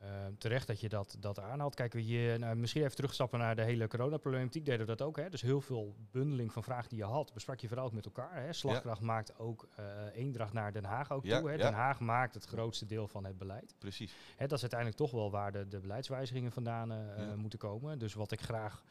ehm, 0.04 0.34
terecht 0.38 0.66
dat 0.66 0.80
je 0.80 0.88
dat, 0.88 1.16
dat 1.20 1.40
aanhaalt. 1.40 1.74
Kijk, 1.74 1.92
we 1.92 2.06
je, 2.06 2.38
nou, 2.38 2.56
misschien 2.56 2.82
even 2.82 2.96
terugstappen 2.96 3.38
naar 3.38 3.56
de 3.56 3.62
hele 3.62 3.88
coronaproblematiek. 3.88 4.64
Deden 4.64 4.80
we 4.80 4.96
dat 4.96 5.02
ook. 5.02 5.16
Hè? 5.16 5.30
Dus 5.30 5.42
heel 5.42 5.60
veel 5.60 5.96
bundeling 6.10 6.52
van 6.52 6.62
vragen 6.62 6.88
die 6.88 6.98
je 6.98 7.04
had, 7.04 7.32
besprak 7.32 7.60
je 7.60 7.68
vooral 7.68 7.86
ook 7.86 7.92
met 7.92 8.04
elkaar. 8.04 8.42
Hè? 8.42 8.52
Slagkracht 8.52 9.00
maakt 9.00 9.38
ook 9.38 9.68
eh 9.76 9.84
eendracht 10.14 10.52
naar 10.52 10.72
Den 10.72 10.84
Haag 10.84 11.12
ook 11.12 11.24
Ja, 11.24 11.38
toe. 11.38 11.48
Hè? 11.48 11.54
ja. 11.54 11.62
Den 11.62 11.72
Haag 11.72 12.00
maakt 12.00 12.34
het 12.34 12.44
grootste 12.44 12.86
deel 12.86 13.08
van 13.08 13.24
het 13.24 13.38
beleid. 13.38 13.74
Precies. 13.78 14.14
Hè, 14.36 14.46
dat 14.46 14.56
is 14.56 14.60
uiteindelijk 14.60 15.00
toch 15.00 15.10
wel 15.10 15.30
waar 15.30 15.52
de, 15.52 15.68
de 15.68 15.80
beleidswijzigingen 15.80 16.52
vandaan 16.52 16.92
eh, 16.92 17.30
eh, 17.30 17.34
moeten 17.34 17.58
komen. 17.58 17.98
Dus 17.98 18.14
wat 18.14 18.32
ik 18.32 18.40
graag 18.40 18.84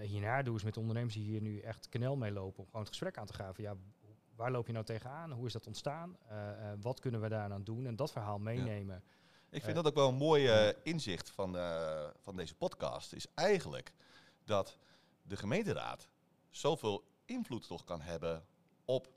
hiernaar 0.00 0.44
doe, 0.44 0.56
is 0.56 0.64
met 0.64 0.76
ondernemers 0.76 1.14
die 1.14 1.24
hier 1.24 1.40
nu 1.40 1.58
echt 1.60 1.88
knel 1.88 2.16
mee 2.16 2.32
lopen, 2.32 2.58
om 2.58 2.64
gewoon 2.66 2.80
het 2.80 2.90
gesprek 2.90 3.18
aan 3.18 3.26
te 3.26 3.34
gaan 3.34 3.54
van 3.54 3.64
ja, 3.64 3.74
waar 4.36 4.50
loop 4.50 4.66
je 4.66 4.72
nou 4.72 4.84
tegenaan? 4.84 5.32
Hoe 5.32 5.46
is 5.46 5.52
dat 5.52 5.66
ontstaan? 5.66 6.16
Wat 6.80 7.00
kunnen 7.00 7.20
we 7.20 7.28
daaraan 7.28 7.64
doen? 7.64 7.86
En 7.86 7.96
dat 7.96 8.12
verhaal 8.12 8.38
meenemen. 8.38 9.02
Ik 9.56 9.62
vind 9.62 9.74
dat 9.76 9.86
ook 9.86 9.94
wel 9.94 10.08
een 10.08 10.14
mooi 10.14 10.46
eh, 10.46 10.74
inzicht 10.82 11.30
van, 11.30 11.56
eh, 11.56 12.08
van 12.22 12.36
deze 12.36 12.54
podcast. 12.54 13.12
Is 13.12 13.26
eigenlijk 13.34 13.92
dat 14.44 14.78
de 15.22 15.36
gemeenteraad 15.36 16.08
zoveel 16.50 17.04
invloed 17.24 17.66
toch 17.66 17.84
kan 17.84 18.00
hebben 18.00 18.46
op 18.84 19.08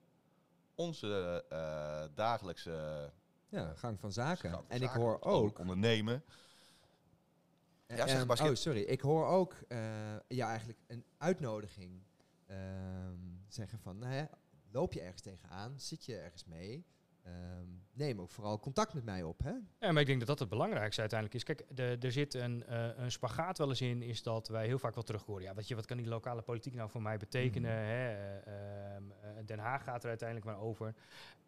onze 0.75 1.45
eh, 1.49 2.03
dagelijkse 2.15 3.11
Ja, 3.49 3.73
gang 3.73 3.99
van 3.99 4.11
zaken. 4.11 4.49
gang 4.49 4.63
van 4.63 4.69
en 4.75 4.81
ik 4.81 4.89
hoor 4.89 5.21
ook... 5.21 5.59
ondernemen. 5.59 6.23
Ja, 7.87 8.07
zeg 8.07 8.17
Ehm, 8.17 8.27
maar, 8.27 8.37
Skip. 8.37 8.49
oh, 8.49 8.55
sorry. 8.55 8.81
Ik 8.81 9.01
hoor 9.01 9.25
ook 9.27 9.53
eh, 9.67 9.79
ja, 10.27 10.47
eigenlijk 10.47 10.79
een 10.87 11.05
uitnodiging 11.17 12.01
ehm, 12.45 13.17
zeggen 13.47 13.79
van, 13.79 13.97
nou 13.97 14.13
ja, 14.13 14.29
loop 14.71 14.93
je 14.93 15.01
ergens 15.01 15.21
tegenaan? 15.21 15.79
Zit 15.79 16.05
je 16.05 16.17
ergens 16.17 16.45
mee? 16.45 16.85
Ehm, 17.23 17.67
neem 17.93 18.21
ook 18.21 18.31
vooral 18.31 18.59
contact 18.59 18.93
met 18.93 19.03
mij 19.03 19.23
op, 19.23 19.43
hè? 19.43 19.53
Ja, 19.79 19.91
maar 19.91 20.01
ik 20.01 20.05
denk 20.05 20.19
dat 20.19 20.27
dat 20.27 20.39
het 20.39 20.49
belangrijkste 20.49 21.01
uiteindelijk 21.01 21.39
is. 21.39 21.55
Kijk, 21.55 21.65
de, 21.75 21.97
er 21.99 22.11
zit 22.11 22.33
een, 22.33 22.65
eh, 22.65 22.87
een 22.95 23.11
spagaat 23.11 23.57
wel 23.57 23.69
eens 23.69 23.81
in, 23.81 24.01
is 24.01 24.23
dat 24.23 24.47
wij 24.47 24.65
heel 24.65 24.79
vaak 24.79 24.93
wel 24.93 25.03
terug 25.03 25.25
horen. 25.25 25.43
Ja, 25.43 25.53
weet 25.53 25.67
je, 25.67 25.75
wat 25.75 25.85
kan 25.85 25.97
die 25.97 26.07
lokale 26.07 26.41
politiek 26.41 26.73
nou 26.73 26.89
voor 26.89 27.01
mij 27.01 27.17
betekenen? 27.17 27.71
Mhm. 27.71 27.81
hè? 27.81 28.09
Eh, 28.09 28.95
ehm, 28.95 29.03
eh, 29.11 29.29
Den 29.45 29.59
Haag 29.59 29.83
gaat 29.83 30.03
er 30.03 30.09
uiteindelijk 30.09 30.47
maar 30.47 30.59
over. 30.59 30.93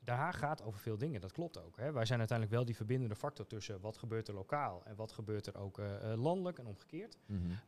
Den 0.04 0.16
Haag 0.16 0.40
gaat 0.40 0.64
over 0.64 0.80
veel 0.80 0.98
dingen, 0.98 1.22
dat 1.22 1.32
klopt 1.32 1.64
ook. 1.64 1.78
Hè? 1.78 1.92
Wij 1.92 2.06
zijn 2.06 2.20
uiteindelijk 2.20 2.58
wel 2.58 2.66
die 2.66 2.76
verbindende 2.76 3.16
factor 3.16 3.48
tussen 3.48 3.82
wat 3.82 3.98
gebeurt 3.98 4.28
er 4.28 4.34
lokaal 4.34 4.82
en 4.86 4.96
wat 4.96 5.12
gebeurt 5.12 5.48
er 5.48 5.58
ook 5.58 5.80
eh, 5.80 6.14
landelijk 6.16 6.60
en 6.60 6.66
omgekeerd. 6.66 7.18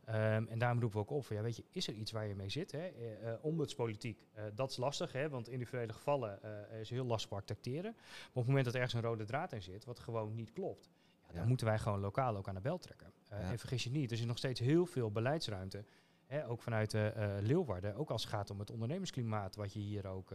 Ehm, 0.04 0.46
en 0.48 0.58
daarom 0.58 0.80
roepen 0.80 0.98
we 0.98 1.04
ook 1.04 1.10
op 1.10 1.26
van, 1.26 1.36
ja, 1.36 1.42
weet 1.42 1.56
je, 1.56 1.64
is 1.70 1.88
er 1.88 1.94
iets 1.94 2.12
waar 2.12 2.26
je 2.26 2.34
mee 2.34 2.48
zit? 2.48 2.72
Hè? 2.72 2.92
Ombudspolitiek, 3.40 4.26
dat 4.54 4.70
is 4.70 4.76
lastig, 4.76 5.12
hè? 5.12 5.28
want 5.28 5.48
individuele 5.48 5.92
gevallen 5.92 6.38
is 6.80 6.90
heel 6.90 7.04
lastig 7.04 7.42
te 7.44 7.52
acteren. 7.52 7.93
Maar 7.96 8.28
op 8.28 8.34
het 8.34 8.46
moment 8.46 8.64
dat 8.64 8.74
ergens 8.74 8.92
een 8.92 9.00
rode 9.02 9.24
draad 9.24 9.52
in 9.52 9.62
zit, 9.62 9.84
wat 9.84 9.98
gewoon 9.98 10.34
niet 10.34 10.52
klopt, 10.52 10.90
ja, 11.26 11.32
dan 11.32 11.42
Ja. 11.42 11.48
moeten 11.48 11.66
wij 11.66 11.78
gewoon 11.78 12.00
lokaal 12.00 12.36
ook 12.36 12.48
aan 12.48 12.54
de 12.54 12.60
bel 12.60 12.78
trekken. 12.78 13.12
Eh, 13.28 13.40
Ja. 13.40 13.50
En 13.50 13.58
vergis 13.58 13.84
je 13.84 13.90
niet, 13.90 14.10
er 14.10 14.18
is 14.18 14.24
nog 14.24 14.38
steeds 14.38 14.60
heel 14.60 14.86
veel 14.86 15.10
beleidsruimte. 15.10 15.84
Hè, 16.26 16.48
ook 16.48 16.62
vanuit 16.62 16.94
eh, 16.94 17.10
Leeuwarden, 17.40 17.94
ook 17.94 18.10
als 18.10 18.22
het 18.22 18.32
gaat 18.32 18.50
om 18.50 18.58
het 18.58 18.70
ondernemersklimaat 18.70 19.56
wat 19.56 19.72
je 19.72 19.78
hier 19.78 20.06
ook 20.06 20.30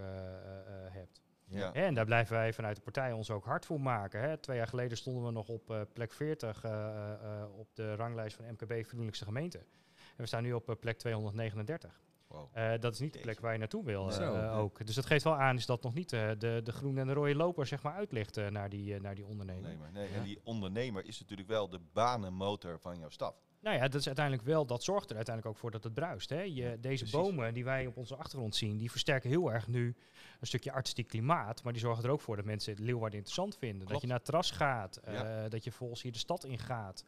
hebt. 0.89 1.21
Ja. 1.49 1.73
En 1.73 1.93
daar 1.93 2.05
blijven 2.05 2.35
wij 2.35 2.53
vanuit 2.53 2.75
de 2.75 2.81
partij 2.81 3.11
ons 3.11 3.31
ook 3.31 3.45
hard 3.45 3.65
voor 3.65 3.81
maken. 3.81 4.21
Hè. 4.21 4.37
Twee 4.37 4.57
jaar 4.57 4.67
geleden 4.67 4.97
stonden 4.97 5.23
we 5.23 5.31
nog 5.31 5.47
op 5.47 5.87
plek 5.93 6.13
40 6.13 6.63
eh, 6.63 6.71
eh, 6.71 7.41
eh, 7.41 7.57
op 7.57 7.75
de 7.75 7.95
ranglijst 7.95 8.35
van 8.35 8.45
MKB 8.45 8.85
Vriendelijkste 8.85 9.25
Gemeente. 9.25 9.57
En 9.57 10.15
we 10.17 10.25
staan 10.25 10.43
nu 10.43 10.53
op 10.53 10.77
plek 10.79 10.97
239. 10.97 11.99
Wow. 12.29 12.49
Eh, 12.51 12.71
dat 12.79 12.93
is 12.93 12.99
niet 12.99 13.13
de 13.13 13.19
plek 13.19 13.39
waar 13.39 13.51
je 13.51 13.59
naartoe 13.59 13.83
wil 13.83 14.11
eh, 14.11 14.57
ook. 14.57 14.85
Dus 14.85 14.95
dat 14.95 15.05
geeft 15.05 15.23
wel 15.23 15.35
aan 15.35 15.55
is 15.55 15.65
dat 15.65 15.83
nog 15.83 15.93
niet 15.93 16.13
eh, 16.13 16.29
de, 16.37 16.61
de 16.63 16.71
groene 16.71 17.01
en 17.01 17.07
de 17.07 17.13
rode 17.13 17.35
loper 17.35 17.67
zeg 17.67 17.83
maar, 17.83 17.93
uitlicht 17.93 18.49
naar, 18.49 18.69
die, 18.69 18.99
naar 18.99 19.15
die 19.15 19.25
ondernemer. 19.25 19.69
Ondernemer. 19.71 19.91
Nee, 19.93 20.09
Ja. 20.09 20.15
En 20.15 20.23
die 20.23 20.39
ondernemer 20.43 21.05
is 21.05 21.19
natuurlijk 21.19 21.47
wel 21.47 21.69
de 21.69 21.79
banenmotor 21.93 22.79
van 22.79 22.99
jouw 22.99 23.09
stad. 23.09 23.35
Nou 23.61 23.75
ja, 23.75 23.87
dat 23.87 23.99
is 23.99 24.07
uiteindelijk 24.07 24.45
wel, 24.45 24.65
dat 24.65 24.83
zorgt 24.83 25.09
er 25.09 25.15
uiteindelijk 25.15 25.55
ook 25.55 25.61
voor 25.61 25.71
dat 25.71 25.83
het 25.83 25.93
bruist. 25.93 26.29
Hè. 26.29 26.41
Je, 26.41 26.77
deze 26.79 26.79
precies. 26.79 27.11
bomen 27.11 27.53
die 27.53 27.63
wij 27.63 27.87
op 27.87 27.97
onze 27.97 28.15
achtergrond 28.15 28.55
zien, 28.55 28.77
die 28.77 28.91
versterken 28.91 29.29
heel 29.29 29.51
erg 29.51 29.67
nu 29.67 29.95
een 30.39 30.47
stukje 30.47 30.71
artistiek 30.71 31.07
klimaat. 31.07 31.63
Maar 31.63 31.73
die 31.73 31.81
zorgen 31.81 32.03
er 32.03 32.09
ook 32.09 32.21
voor 32.21 32.35
dat 32.35 32.45
mensen 32.45 32.71
het 32.71 32.81
Leeuwarden 32.81 33.17
interessant 33.17 33.57
vinden. 33.57 33.87
Dat 33.87 34.01
je 34.01 34.07
naar 34.07 34.15
het 34.15 34.25
terras 34.25 34.51
gaat, 34.51 34.99
Ja. 35.05 35.49
dat 35.49 35.63
je 35.63 35.71
volgens 35.71 36.01
hier 36.01 36.11
de 36.11 36.17
stad 36.17 36.43
ingaat. 36.43 37.03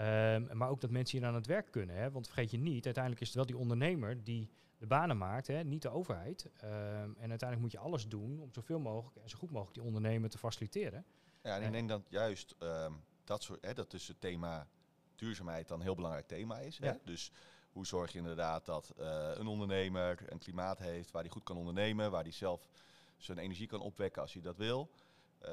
Ehm, 0.00 0.56
maar 0.56 0.68
ook 0.68 0.80
dat 0.80 0.90
mensen 0.90 1.18
hier 1.18 1.26
aan 1.26 1.34
het 1.34 1.46
werk 1.46 1.70
kunnen. 1.70 1.96
Hè. 1.96 2.10
Want 2.10 2.26
vergeet 2.26 2.50
je 2.50 2.58
niet, 2.58 2.84
uiteindelijk 2.84 3.22
is 3.22 3.28
het 3.28 3.36
wel 3.36 3.46
die 3.46 3.56
ondernemer 3.56 4.24
die 4.24 4.50
de 4.78 4.86
banen 4.86 5.18
maakt, 5.18 5.46
hè, 5.46 5.64
niet 5.64 5.82
de 5.82 5.90
overheid. 5.90 6.50
Ehm, 6.56 7.10
en 7.18 7.30
uiteindelijk 7.30 7.60
moet 7.60 7.72
je 7.72 7.78
alles 7.78 8.08
doen 8.08 8.40
om 8.40 8.52
zoveel 8.52 8.78
mogelijk 8.78 9.16
en 9.16 9.28
zo 9.28 9.38
goed 9.38 9.50
mogelijk 9.50 9.74
die 9.74 9.86
ondernemer 9.86 10.30
te 10.30 10.38
faciliteren. 10.38 11.04
Ja, 11.42 11.56
en 11.56 11.62
ik 11.62 11.72
denk 11.72 11.88
dat 11.88 12.02
juist 12.08 12.54
ehm, 12.58 12.92
dat 13.24 13.42
soort, 13.42 13.64
hè, 13.64 13.74
dat 13.74 13.90
dus 13.90 14.08
het 14.08 14.20
thema 14.20 14.68
duurzaamheid 15.16 15.68
dan 15.68 15.78
een 15.78 15.84
heel 15.84 15.94
belangrijk 15.94 16.26
thema 16.26 16.58
is. 16.58 16.78
Hè? 16.78 16.86
Ja. 16.86 16.98
Dus 17.04 17.32
hoe 17.72 17.86
zorg 17.86 18.12
je 18.12 18.18
inderdaad 18.18 18.64
dat 18.64 18.92
eh, 18.96 19.30
een 19.34 19.46
ondernemer 19.46 20.22
een 20.26 20.38
klimaat 20.38 20.78
heeft 20.78 21.10
waar 21.10 21.22
hij 21.22 21.30
goed 21.30 21.44
kan 21.44 21.56
ondernemen, 21.56 22.10
waar 22.10 22.22
hij 22.22 22.32
zelf 22.32 22.68
zijn 23.16 23.38
energie 23.38 23.66
kan 23.66 23.80
opwekken 23.80 24.22
als 24.22 24.32
hij 24.32 24.42
dat 24.42 24.56
wil. 24.56 24.90
Eh, 25.38 25.50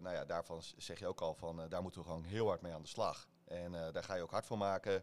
nou 0.00 0.10
ja, 0.10 0.24
daarvan 0.24 0.62
zeg 0.76 0.98
je 0.98 1.06
ook 1.06 1.20
al 1.20 1.34
van, 1.34 1.62
eh, 1.62 1.68
daar 1.68 1.82
moeten 1.82 2.00
we 2.00 2.06
gewoon 2.06 2.24
heel 2.24 2.46
hard 2.46 2.60
mee 2.60 2.72
aan 2.72 2.82
de 2.82 2.88
slag. 2.88 3.28
En 3.48 3.74
eh, 3.74 3.92
daar 3.92 4.02
ga 4.04 4.14
je 4.14 4.22
ook 4.22 4.30
hard 4.30 4.46
voor 4.46 4.58
maken. 4.58 5.02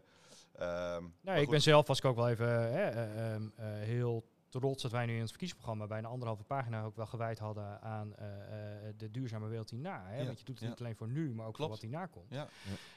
Maar 0.58 1.00
Nou, 1.20 1.36
ik 1.36 1.42
goed, 1.42 1.50
ben 1.50 1.62
zelf, 1.62 1.86
was 1.86 1.98
ik 1.98 2.04
ook 2.04 2.16
wel 2.16 2.28
even 2.28 2.48
hè, 2.48 2.88
eh, 2.88 3.32
ehm, 3.32 3.42
eh, 3.56 3.66
heel 3.66 4.24
trots 4.60 4.82
dat 4.82 4.90
wij 4.92 5.06
nu 5.06 5.12
in 5.14 5.20
het 5.20 5.28
verkiezingsprogramma 5.28 5.86
bijna 5.86 6.08
anderhalve 6.08 6.42
pagina 6.44 6.82
ook 6.84 6.96
wel 6.96 7.06
gewijd 7.06 7.38
hadden 7.38 7.80
aan 7.82 8.16
eh, 8.16 8.26
eh, 8.28 8.94
de 8.96 9.10
duurzame 9.10 9.48
wereld 9.48 9.70
hierna. 9.70 10.04
Hè? 10.06 10.18
Ja, 10.20 10.24
Want 10.26 10.38
je 10.38 10.44
doet 10.44 10.54
het 10.54 10.64
ja. 10.64 10.70
niet 10.70 10.80
alleen 10.80 10.96
voor 10.96 11.08
nu, 11.08 11.34
maar 11.34 11.46
ook 11.46 11.54
Klopt. 11.54 11.58
voor 11.58 11.68
wat 11.68 11.90
hierna 11.90 12.06
komt. 12.06 12.30
Ja. 12.30 12.48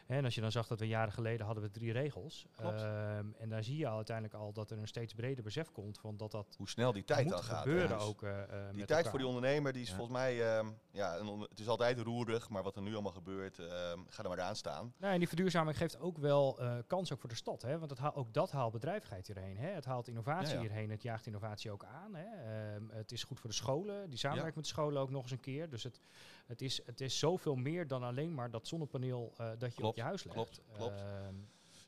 En 0.08 0.26
als 0.26 0.36
je 0.36 0.42
dan 0.42 0.52
zag 0.52 0.68
dat 0.68 0.80
we 0.80 0.88
jaren 0.88 1.14
geleden 1.14 1.46
hadden 1.46 1.64
we 1.64 1.70
drie 1.72 1.92
regels. 1.92 2.48
Ehm, 2.56 3.26
en 3.38 3.50
daar 3.50 3.64
zie 3.64 3.78
je 3.78 3.88
al 3.88 3.96
uiteindelijk 3.96 4.36
al 4.36 4.54
dat 4.54 4.72
er 4.72 4.78
een 4.78 4.88
steeds 4.88 5.14
breder 5.14 5.44
besef 5.44 5.72
komt 5.72 6.00
van 6.00 6.18
dat 6.18 6.32
dat 6.32 6.56
hoe 6.58 6.70
snel 6.70 6.92
die 6.94 7.04
tijd 7.06 7.30
dan 7.30 7.44
gaat. 7.44 7.62
gebeuren 7.62 7.98
Dus 7.98 8.08
ook. 8.08 8.24
eh, 8.24 8.32
Die 8.32 8.40
met 8.60 8.76
tijd 8.76 8.90
elkaar. 8.90 9.10
voor 9.10 9.20
die 9.20 9.28
ondernemer, 9.28 9.74
die 9.74 9.82
is 9.82 9.90
volgens 9.94 10.18
mij, 10.18 10.56
ehm, 10.58 10.68
ja, 10.92 11.18
een 11.18 11.40
het 11.50 11.60
is 11.60 11.68
altijd 11.68 12.00
roerig, 12.00 12.50
maar 12.50 12.64
wat 12.64 12.76
er 12.76 12.82
nu 12.82 12.94
allemaal 12.94 13.12
gebeurt, 13.12 13.60
ehm, 13.60 14.00
ga 14.08 14.24
er 14.24 14.30
maar 14.30 14.42
aan 14.42 14.56
staan. 14.56 14.94
Nou, 14.98 15.14
en 15.14 15.20
die 15.20 15.28
verduurzaming 15.28 15.78
geeft 15.78 16.00
ook 16.00 16.18
wel 16.18 16.60
eh, 16.60 16.78
kans 16.88 17.14
ook 17.14 17.20
voor 17.20 17.30
de 17.30 17.36
stad. 17.36 17.62
Hè? 17.62 17.78
Want 17.80 17.90
het 17.92 18.00
haal, 18.00 18.16
ook 18.16 18.34
dat 18.34 18.52
haalt 18.52 18.72
bedrijvigheid 18.72 19.28
hierheen. 19.28 19.58
Hè? 19.58 19.70
Het 19.70 19.86
haalt 19.86 20.08
innovatie 20.08 20.60
hierheen. 20.60 20.90
Het 20.90 21.02
jaagt 21.02 21.26
innovatie 21.26 21.49
ook 21.70 21.86
aan. 21.86 22.16
Hè? 22.16 22.26
Ehm, 22.26 22.90
het 22.90 23.12
is 23.12 23.24
goed 23.24 23.40
voor 23.40 23.50
de 23.50 23.56
scholen. 23.56 24.10
Die 24.10 24.20
samenwerkt 24.20 24.56
met 24.56 24.64
de 24.64 24.70
scholen 24.70 25.02
ook 25.02 25.10
nog 25.10 25.22
eens 25.22 25.32
een 25.32 25.40
keer. 25.40 25.70
Dus 25.70 25.84
het, 25.84 26.02
het, 26.46 26.62
is, 26.62 26.82
het 26.86 27.02
is 27.02 27.20
zoveel 27.20 27.56
meer 27.56 27.88
dan 27.88 28.04
alleen 28.04 28.34
maar 28.34 28.52
dat 28.52 28.68
zonnepaneel 28.68 29.34
eh, 29.38 29.52
dat 29.58 29.76
je 29.76 29.84
op 29.84 29.96
je 29.96 30.02
huis 30.02 30.24
legt. 30.24 30.36
klopt, 30.36 30.62
klopt. 30.72 31.02
Ehm, 31.02 31.36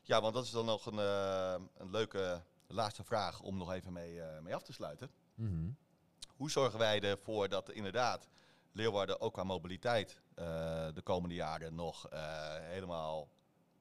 Ja, 0.02 0.20
want 0.20 0.34
dat 0.34 0.44
is 0.44 0.50
dan 0.50 0.64
nog 0.64 0.86
een, 0.86 0.98
eh, 0.98 1.54
een 1.76 1.90
leuke 1.90 2.42
laatste 2.66 3.04
vraag 3.04 3.40
om 3.40 3.56
nog 3.56 3.72
even 3.72 3.92
mee, 3.92 4.20
eh, 4.20 4.40
mee 4.40 4.54
af 4.54 4.62
te 4.62 4.72
sluiten. 4.72 5.10
Mhm. 5.34 5.70
Hoe 6.36 6.50
zorgen 6.50 6.78
wij 6.78 7.00
ervoor 7.00 7.48
dat 7.48 7.70
inderdaad 7.70 8.28
Leeuwarden 8.72 9.20
ook 9.20 9.32
qua 9.32 9.44
mobiliteit 9.44 10.20
eh, 10.34 10.44
de 10.94 11.02
komende 11.02 11.34
jaren 11.34 11.74
nog 11.74 12.08
eh, 12.08 12.20
helemaal 12.58 13.28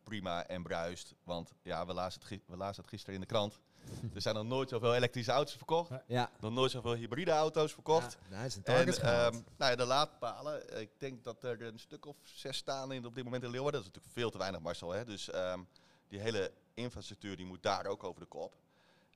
prima 0.04 0.48
en 0.48 0.64
bruist. 0.64 1.16
Want 1.24 1.54
ja, 1.62 1.86
we 1.86 1.94
lazen, 1.94 2.22
het 2.22 2.42
we 2.48 2.58
lazen 2.58 2.82
het 2.82 2.92
gisteren 2.92 3.16
in 3.16 3.22
de 3.22 3.28
krant. 3.28 3.60
er 4.16 4.22
zijn 4.22 4.36
nog 4.36 4.46
nooit 4.46 4.70
zoveel 4.70 4.96
elektrische 4.96 5.32
auto's 5.32 5.56
verkocht. 5.56 5.92
Ja. 6.08 6.32
Nog 6.40 6.52
nooit 6.52 6.72
zoveel 6.72 6.94
hybride 6.94 7.32
auto's 7.32 7.74
verkocht. 7.74 8.18
Ja, 8.24 8.36
nou, 8.36 8.46
is 8.46 8.56
een 8.56 8.64
En 8.64 8.74
target 8.74 8.98
ehm, 8.98 9.42
nou 9.58 9.72
ja, 9.72 9.76
de 9.76 9.86
laadpalen, 9.86 10.82
ik 10.82 10.90
denk 10.98 11.24
dat 11.24 11.44
er 11.44 11.62
een 11.62 11.80
stuk 11.80 12.06
of 12.06 12.16
zes 12.24 12.58
staan 12.58 12.92
in, 12.92 13.06
op 13.06 13.16
dit 13.16 13.24
moment 13.24 13.44
in 13.44 13.50
Leeuwarden. 13.50 13.82
Dat 13.82 13.90
is 13.90 13.96
natuurlijk 13.96 14.20
veel 14.20 14.32
te 14.32 14.38
weinig, 14.38 14.62
Marcel. 14.62 14.92
Hè? 14.92 15.06
Dus 15.06 15.30
ehm, 15.30 15.60
die 16.08 16.20
hele 16.20 16.52
infrastructuur 16.74 17.36
die 17.36 17.46
moet 17.46 17.64
daar 17.64 17.86
ook 17.86 18.04
over 18.04 18.22
de 18.22 18.28
kop. 18.28 18.56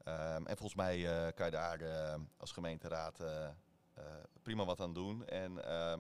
Ehm, 0.04 0.46
en 0.46 0.58
volgens 0.58 0.76
mij 0.76 1.26
eh, 1.26 1.34
kan 1.36 1.46
je 1.46 1.52
daar 1.52 1.82
eh, 1.82 2.16
als 2.38 2.52
gemeenteraad 2.52 3.20
eh, 3.20 3.46
eh, 3.94 4.04
prima 4.42 4.66
wat 4.66 4.82
aan 4.82 4.94
doen. 4.94 5.28
En 5.28 5.66
ehm, 5.66 6.00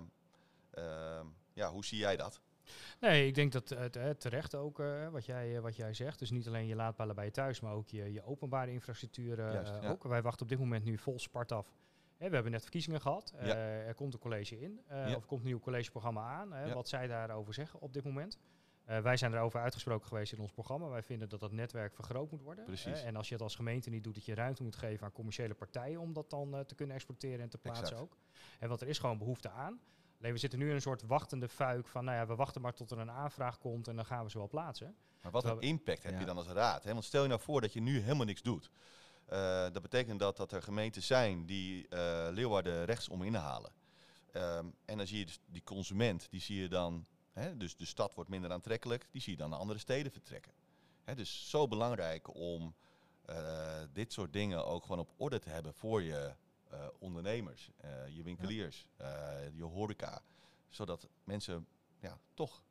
ehm, 0.71 1.25
ja, 1.54 1.71
hoe 1.71 1.86
zie 1.86 1.97
jij 1.97 2.15
dat? 2.15 2.39
Nee, 2.99 3.28
ik 3.28 3.36
denk 3.36 3.51
dat 3.51 3.69
het 3.69 3.95
eh, 3.95 4.10
terecht 4.10 4.56
ook 4.56 4.80
eh, 4.80 5.10
wat, 5.10 5.25
jij, 5.25 5.56
eh, 5.56 5.62
wat 5.62 5.75
jij 5.75 5.93
zegt. 5.93 6.19
Dus 6.19 6.32
niet 6.32 6.47
alleen 6.47 6.67
je 6.67 6.75
laadpalen 6.75 7.15
bij 7.15 7.25
je 7.25 7.32
thuis, 7.32 7.60
maar 7.60 7.73
ook 7.73 7.88
je, 7.88 8.12
je 8.12 8.23
openbare 8.23 8.71
infrastructuur 8.71 9.38
Juist, 9.38 9.73
ja. 9.82 9.89
ook. 9.89 10.04
Wij 10.04 10.21
wachten 10.21 10.41
op 10.41 10.49
dit 10.49 10.60
moment 10.60 10.84
nu 10.84 10.97
vol 10.97 11.19
spart 11.19 11.51
af. 11.51 11.73
Hè, 12.17 12.28
we 12.28 12.34
hebben 12.34 12.51
net 12.51 12.62
verkiezingen 12.62 13.01
gehad. 13.01 13.34
Eh, 13.38 13.88
er 13.88 13.93
komt 13.93 14.13
een 14.13 14.19
college 14.19 14.60
in. 14.60 14.82
Ja. 14.89 15.15
Of 15.15 15.25
komt 15.25 15.41
een 15.41 15.47
nieuw 15.47 15.60
collegeprogramma 15.60 16.21
aan. 16.21 16.54
hè. 16.54 16.73
Wat 16.73 16.88
zij 16.88 17.08
daarover 17.08 17.54
zeggen 17.54 17.82
op 17.82 17.93
dit 17.93 18.04
moment. 18.04 18.38
Wij 18.86 19.17
zijn 19.17 19.34
erover 19.34 19.60
uitgesproken 19.60 20.08
geweest 20.08 20.34
in 20.34 20.39
ons 20.39 20.51
programma. 20.51 20.88
Wij 20.88 21.04
vinden 21.04 21.30
dat 21.30 21.39
dat 21.39 21.51
netwerk 21.51 21.95
vergroot 21.95 22.32
moet 22.32 22.41
worden. 22.41 22.65
Precies. 22.65 23.04
en 23.04 23.15
als 23.15 23.28
je 23.28 23.34
het 23.34 23.43
als 23.43 23.56
gemeente 23.56 23.89
niet 23.89 24.04
doet, 24.04 24.15
dat 24.15 24.25
je 24.25 24.34
ruimte 24.36 24.63
moet 24.63 24.75
geven 24.75 25.06
aan 25.06 25.12
commerciële 25.12 25.54
partijen 25.54 25.99
om 25.99 26.13
dat 26.13 26.30
dan 26.30 26.63
te 26.65 26.75
kunnen 26.75 26.95
exporteren 26.95 27.39
en 27.39 27.49
te 27.49 27.58
plaatsen 27.58 27.86
Exact. 27.86 28.01
ook. 28.01 28.17
En 28.60 28.69
want 28.69 28.82
er 28.82 28.88
is 28.88 28.99
gewoon 28.99 29.17
behoefte 29.17 29.49
aan. 29.49 29.80
Alleen 30.25 30.38
we 30.38 30.43
zitten 30.43 30.59
nu 30.59 30.69
in 30.69 30.75
een 30.75 30.81
soort 30.81 31.01
wachtende 31.01 31.49
fuik 31.49 31.88
van, 31.88 32.05
nou 32.05 32.17
ja, 32.17 32.25
we 32.27 32.35
wachten 32.35 32.61
maar 32.61 32.73
tot 32.73 32.91
er 32.91 32.97
een 32.99 33.11
aanvraag 33.11 33.57
komt 33.57 33.88
en 33.88 33.95
dan 33.95 34.05
gaan 34.05 34.23
we 34.23 34.29
ze 34.29 34.38
wel 34.38 34.47
plaatsen. 34.47 34.95
Maar 35.21 35.31
wat 35.31 35.45
een 35.45 35.59
impact 35.61 36.03
heb 36.03 36.11
Ja. 36.11 36.19
je 36.19 36.25
dan 36.25 36.38
als 36.38 36.47
raad? 36.47 36.83
Hè? 36.83 36.91
Want 36.91 37.03
stel 37.03 37.21
je 37.21 37.27
nou 37.27 37.41
voor 37.41 37.61
dat 37.61 37.73
je 37.73 37.81
nu 37.81 37.99
helemaal 37.99 38.25
niks 38.25 38.41
doet. 38.41 38.69
Eh, 39.25 39.61
dat 39.71 39.81
betekent 39.81 40.19
dat, 40.19 40.38
dat 40.38 40.51
er 40.51 40.61
gemeenten 40.61 41.03
zijn 41.03 41.45
die 41.45 41.88
eh, 41.88 42.27
Leeuwarden 42.31 42.85
rechtsom 42.85 43.23
inhalen. 43.23 43.71
Ehm, 44.31 44.65
en 44.85 44.97
dan 44.97 45.07
zie 45.07 45.17
je 45.19 45.25
dus 45.25 45.39
die 45.45 45.63
consument, 45.63 46.27
die 46.29 46.41
zie 46.41 46.61
je 46.61 46.67
dan, 46.67 47.05
hè, 47.33 47.57
dus 47.57 47.75
de 47.75 47.85
stad 47.85 48.15
wordt 48.15 48.29
minder 48.29 48.51
aantrekkelijk, 48.51 49.07
die 49.11 49.21
zie 49.21 49.31
je 49.31 49.38
dan 49.38 49.49
naar 49.49 49.59
andere 49.59 49.79
steden 49.79 50.11
vertrekken. 50.11 50.51
Hè, 51.03 51.15
dus 51.15 51.49
zo 51.49 51.67
belangrijk 51.67 52.35
om 52.35 52.75
eh, 53.25 53.81
dit 53.93 54.13
soort 54.13 54.33
dingen 54.33 54.65
ook 54.65 54.81
gewoon 54.83 54.99
op 54.99 55.13
orde 55.17 55.39
te 55.39 55.49
hebben 55.49 55.73
voor 55.73 56.01
je 56.01 56.35
ondernemers, 56.99 57.71
eh, 57.77 58.07
je 58.07 58.23
winkeliers, 58.23 58.88
eh, 58.97 59.07
je 59.53 59.63
horeca. 59.63 60.21
Zodat 60.69 61.09
mensen 61.23 61.67
ja, 61.99 62.19
toch 62.33 62.63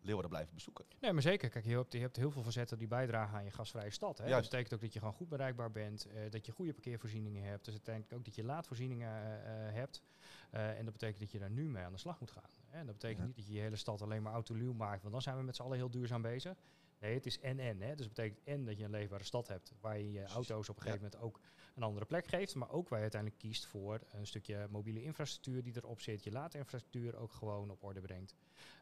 Leeuwarden 0.00 0.30
blijven 0.30 0.54
bezoeken. 0.54 0.84
Nee, 1.00 1.12
maar 1.12 1.22
zeker. 1.22 1.48
Kijk, 1.48 1.64
je 1.64 1.76
hebt, 1.76 1.92
je 1.92 1.98
hebt 1.98 2.16
heel 2.16 2.30
veel 2.30 2.42
facetten 2.42 2.78
die 2.78 2.86
bijdragen 2.86 3.36
aan 3.38 3.44
je 3.44 3.50
gasvrije 3.50 3.90
stad. 3.90 4.18
Hè? 4.18 4.28
Dat 4.28 4.42
betekent 4.42 4.74
ook 4.74 4.80
dat 4.80 4.92
je 4.92 4.98
gewoon 4.98 5.14
goed 5.14 5.28
bereikbaar 5.28 5.70
bent, 5.70 6.04
eh, 6.04 6.30
dat 6.30 6.46
je 6.46 6.52
goede 6.52 6.72
parkeervoorzieningen 6.72 7.42
hebt. 7.44 7.64
Dus 7.64 7.74
uiteindelijk 7.74 8.14
ook 8.14 8.24
dat 8.24 8.34
je 8.34 8.44
laadvoorzieningen 8.44 9.08
eh, 9.08 9.66
eh, 9.68 9.74
hebt. 9.74 10.02
Eh, 10.50 10.78
en 10.78 10.84
dat 10.84 10.92
betekent 10.92 11.20
dat 11.20 11.30
je 11.30 11.38
daar 11.38 11.50
nu 11.50 11.68
mee 11.68 11.84
aan 11.84 11.92
de 11.92 11.98
slag 11.98 12.20
moet 12.20 12.30
gaan. 12.30 12.50
Hè? 12.68 12.78
En 12.78 12.86
dat 12.86 12.94
betekent 12.94 13.20
Ja. 13.20 13.26
niet 13.26 13.36
dat 13.36 13.46
je 13.46 13.52
je 13.52 13.60
hele 13.60 13.76
stad 13.76 14.02
alleen 14.02 14.22
maar 14.22 14.32
autoluw 14.32 14.72
maakt, 14.72 15.00
want 15.00 15.12
dan 15.12 15.22
zijn 15.22 15.36
we 15.36 15.42
met 15.42 15.56
z'n 15.56 15.62
allen 15.62 15.76
heel 15.76 15.90
duurzaam 15.90 16.22
bezig. 16.22 16.54
Nee, 16.98 17.14
het 17.14 17.26
is 17.26 17.40
en-en. 17.40 17.78
Dus 17.78 17.88
dat 17.96 18.08
betekent 18.08 18.40
en 18.44 18.64
dat 18.64 18.78
je 18.78 18.84
een 18.84 18.90
leefbare 18.90 19.24
stad 19.24 19.48
hebt, 19.48 19.72
waar 19.80 19.98
je 19.98 20.12
je 20.12 20.24
auto's 20.24 20.68
op 20.68 20.76
een 20.80 20.84
Ja. 20.86 20.90
gegeven 20.92 21.10
moment 21.12 21.20
ook 21.22 21.40
een 21.74 21.82
andere 21.82 22.06
plek 22.06 22.26
geeft. 22.26 22.54
Maar 22.54 22.70
ook 22.70 22.88
waar 22.88 22.98
je 22.98 23.02
uiteindelijk 23.02 23.40
kiest 23.42 23.66
voor 23.66 24.00
een 24.12 24.26
stukje 24.26 24.66
mobiele 24.70 25.02
infrastructuur 25.02 25.62
die 25.62 25.76
erop 25.76 26.00
zit, 26.00 26.24
je 26.24 26.30
laadinfrastructuur 26.32 27.16
ook 27.16 27.32
gewoon 27.32 27.70
op 27.70 27.82
orde 27.82 28.00
brengt. 28.00 28.34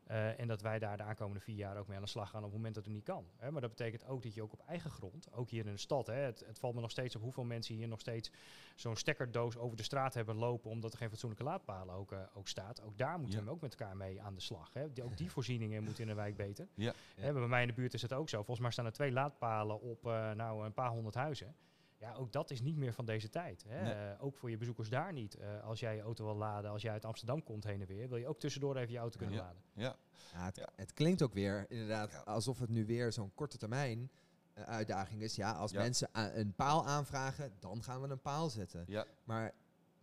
Eh, 0.06 0.40
en 0.40 0.48
dat 0.48 0.60
wij 0.62 0.78
daar 0.78 0.96
de 0.96 1.02
aankomende 1.02 1.40
vier 1.40 1.56
jaar 1.56 1.76
ook 1.76 1.86
mee 1.86 1.96
aan 1.96 2.02
de 2.02 2.08
slag 2.08 2.30
gaan 2.30 2.38
op 2.38 2.44
het 2.46 2.54
moment 2.56 2.74
dat 2.74 2.84
het 2.84 2.92
niet 2.94 3.04
kan. 3.04 3.26
Hè. 3.36 3.50
Maar 3.50 3.60
dat 3.60 3.70
betekent 3.70 4.06
ook 4.06 4.22
dat 4.22 4.34
je 4.34 4.42
ook 4.42 4.52
op 4.52 4.62
eigen 4.66 4.90
grond, 4.90 5.32
ook 5.32 5.50
hier 5.50 5.66
in 5.66 5.72
de 5.72 5.78
stad, 5.78 6.06
hè, 6.06 6.14
het, 6.14 6.44
het 6.46 6.58
valt 6.58 6.74
me 6.74 6.80
nog 6.80 6.90
steeds 6.90 7.16
op 7.16 7.22
hoeveel 7.22 7.44
mensen 7.44 7.74
hier 7.74 7.88
nog 7.88 8.00
steeds 8.00 8.30
zo'n 8.74 8.96
stekkerdoos 8.96 9.56
over 9.56 9.76
de 9.76 9.82
straat 9.82 10.14
hebben 10.14 10.34
lopen 10.36 10.70
omdat 10.70 10.92
er 10.92 10.98
geen 10.98 11.08
fatsoenlijke 11.08 11.44
laadpalen 11.44 11.94
ook, 11.94 12.12
eh, 12.12 12.18
ook 12.34 12.48
staat. 12.48 12.82
Ook 12.82 12.98
daar 12.98 13.18
moeten 13.18 13.38
Ja. 13.38 13.44
we 13.44 13.50
ook 13.50 13.60
met 13.60 13.76
elkaar 13.78 13.96
mee 13.96 14.22
aan 14.22 14.34
de 14.34 14.40
slag. 14.40 14.72
Hè. 14.72 14.92
Die, 14.92 15.04
ook 15.04 15.16
die 15.16 15.30
voorzieningen 15.36 15.82
moeten 15.84 16.02
in 16.02 16.08
de 16.08 16.14
wijk 16.14 16.36
beter. 16.36 16.68
Ja. 16.74 16.92
Hè, 17.14 17.32
bij 17.32 17.46
mij 17.46 17.62
in 17.62 17.68
de 17.68 17.74
buurt 17.74 17.94
is 17.94 18.02
het 18.02 18.12
ook 18.12 18.28
zo. 18.28 18.36
Volgens 18.36 18.60
mij 18.60 18.70
staan 18.70 18.86
er 18.86 18.92
twee 18.92 19.12
laadpalen 19.12 19.80
op 19.80 20.06
eh, 20.06 20.30
nou, 20.32 20.64
een 20.64 20.74
paar 20.74 20.90
honderd 20.90 21.14
huizen. 21.14 21.54
Ja, 22.02 22.14
ook 22.14 22.32
dat 22.32 22.50
is 22.50 22.60
niet 22.60 22.76
meer 22.76 22.92
van 22.92 23.04
deze 23.04 23.28
tijd. 23.28 23.64
Hè. 23.68 23.82
Nee. 23.82 23.92
Eh, 23.92 24.24
ook 24.24 24.36
voor 24.36 24.50
je 24.50 24.56
bezoekers 24.56 24.88
daar 24.88 25.12
niet. 25.12 25.34
Eh, 25.34 25.62
als 25.64 25.80
jij 25.80 25.94
je 25.96 26.02
auto 26.02 26.24
wil 26.24 26.34
laden, 26.36 26.70
als 26.70 26.82
jij 26.82 26.92
uit 26.92 27.04
Amsterdam 27.04 27.42
komt 27.42 27.64
heen 27.64 27.80
en 27.80 27.86
weer, 27.86 28.08
wil 28.08 28.18
je 28.18 28.26
ook 28.28 28.38
tussendoor 28.40 28.76
even 28.76 28.92
je 28.92 28.98
auto 28.98 29.18
kunnen 29.18 29.36
Ja. 29.36 29.42
laden. 29.42 29.62
Ja, 29.72 29.96
Ja, 30.32 30.44
het, 30.44 30.56
Ja. 30.56 30.68
het 30.76 30.92
klinkt 30.94 31.22
ook 31.22 31.32
weer 31.34 31.66
inderdaad 31.68 32.24
alsof 32.26 32.58
het 32.58 32.68
nu 32.70 32.86
weer 32.86 33.12
zo'n 33.12 33.34
korte 33.34 33.58
termijn 33.58 34.10
eh, 34.54 34.64
uitdaging 34.64 35.22
is. 35.22 35.34
Ja, 35.36 35.52
als 35.52 35.70
Ja. 35.72 35.78
mensen 35.80 36.08
een 36.38 36.54
paal 36.54 36.86
aanvragen, 36.86 37.52
dan 37.58 37.82
gaan 37.82 38.00
we 38.02 38.08
een 38.08 38.20
paal 38.20 38.50
zetten. 38.50 38.84
ja. 38.86 39.04
Maar 39.24 39.52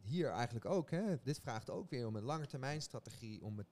hier 0.01 0.29
eigenlijk 0.29 0.65
ook. 0.65 0.89
Hè, 0.91 1.21
dit 1.23 1.39
vraagt 1.39 1.69
ook 1.69 1.89
weer 1.89 2.07
om 2.07 2.15
een 2.15 2.23
lange 2.23 2.47
termijn 2.47 2.81
strategie 2.81 3.43
om 3.43 3.55
met, 3.55 3.67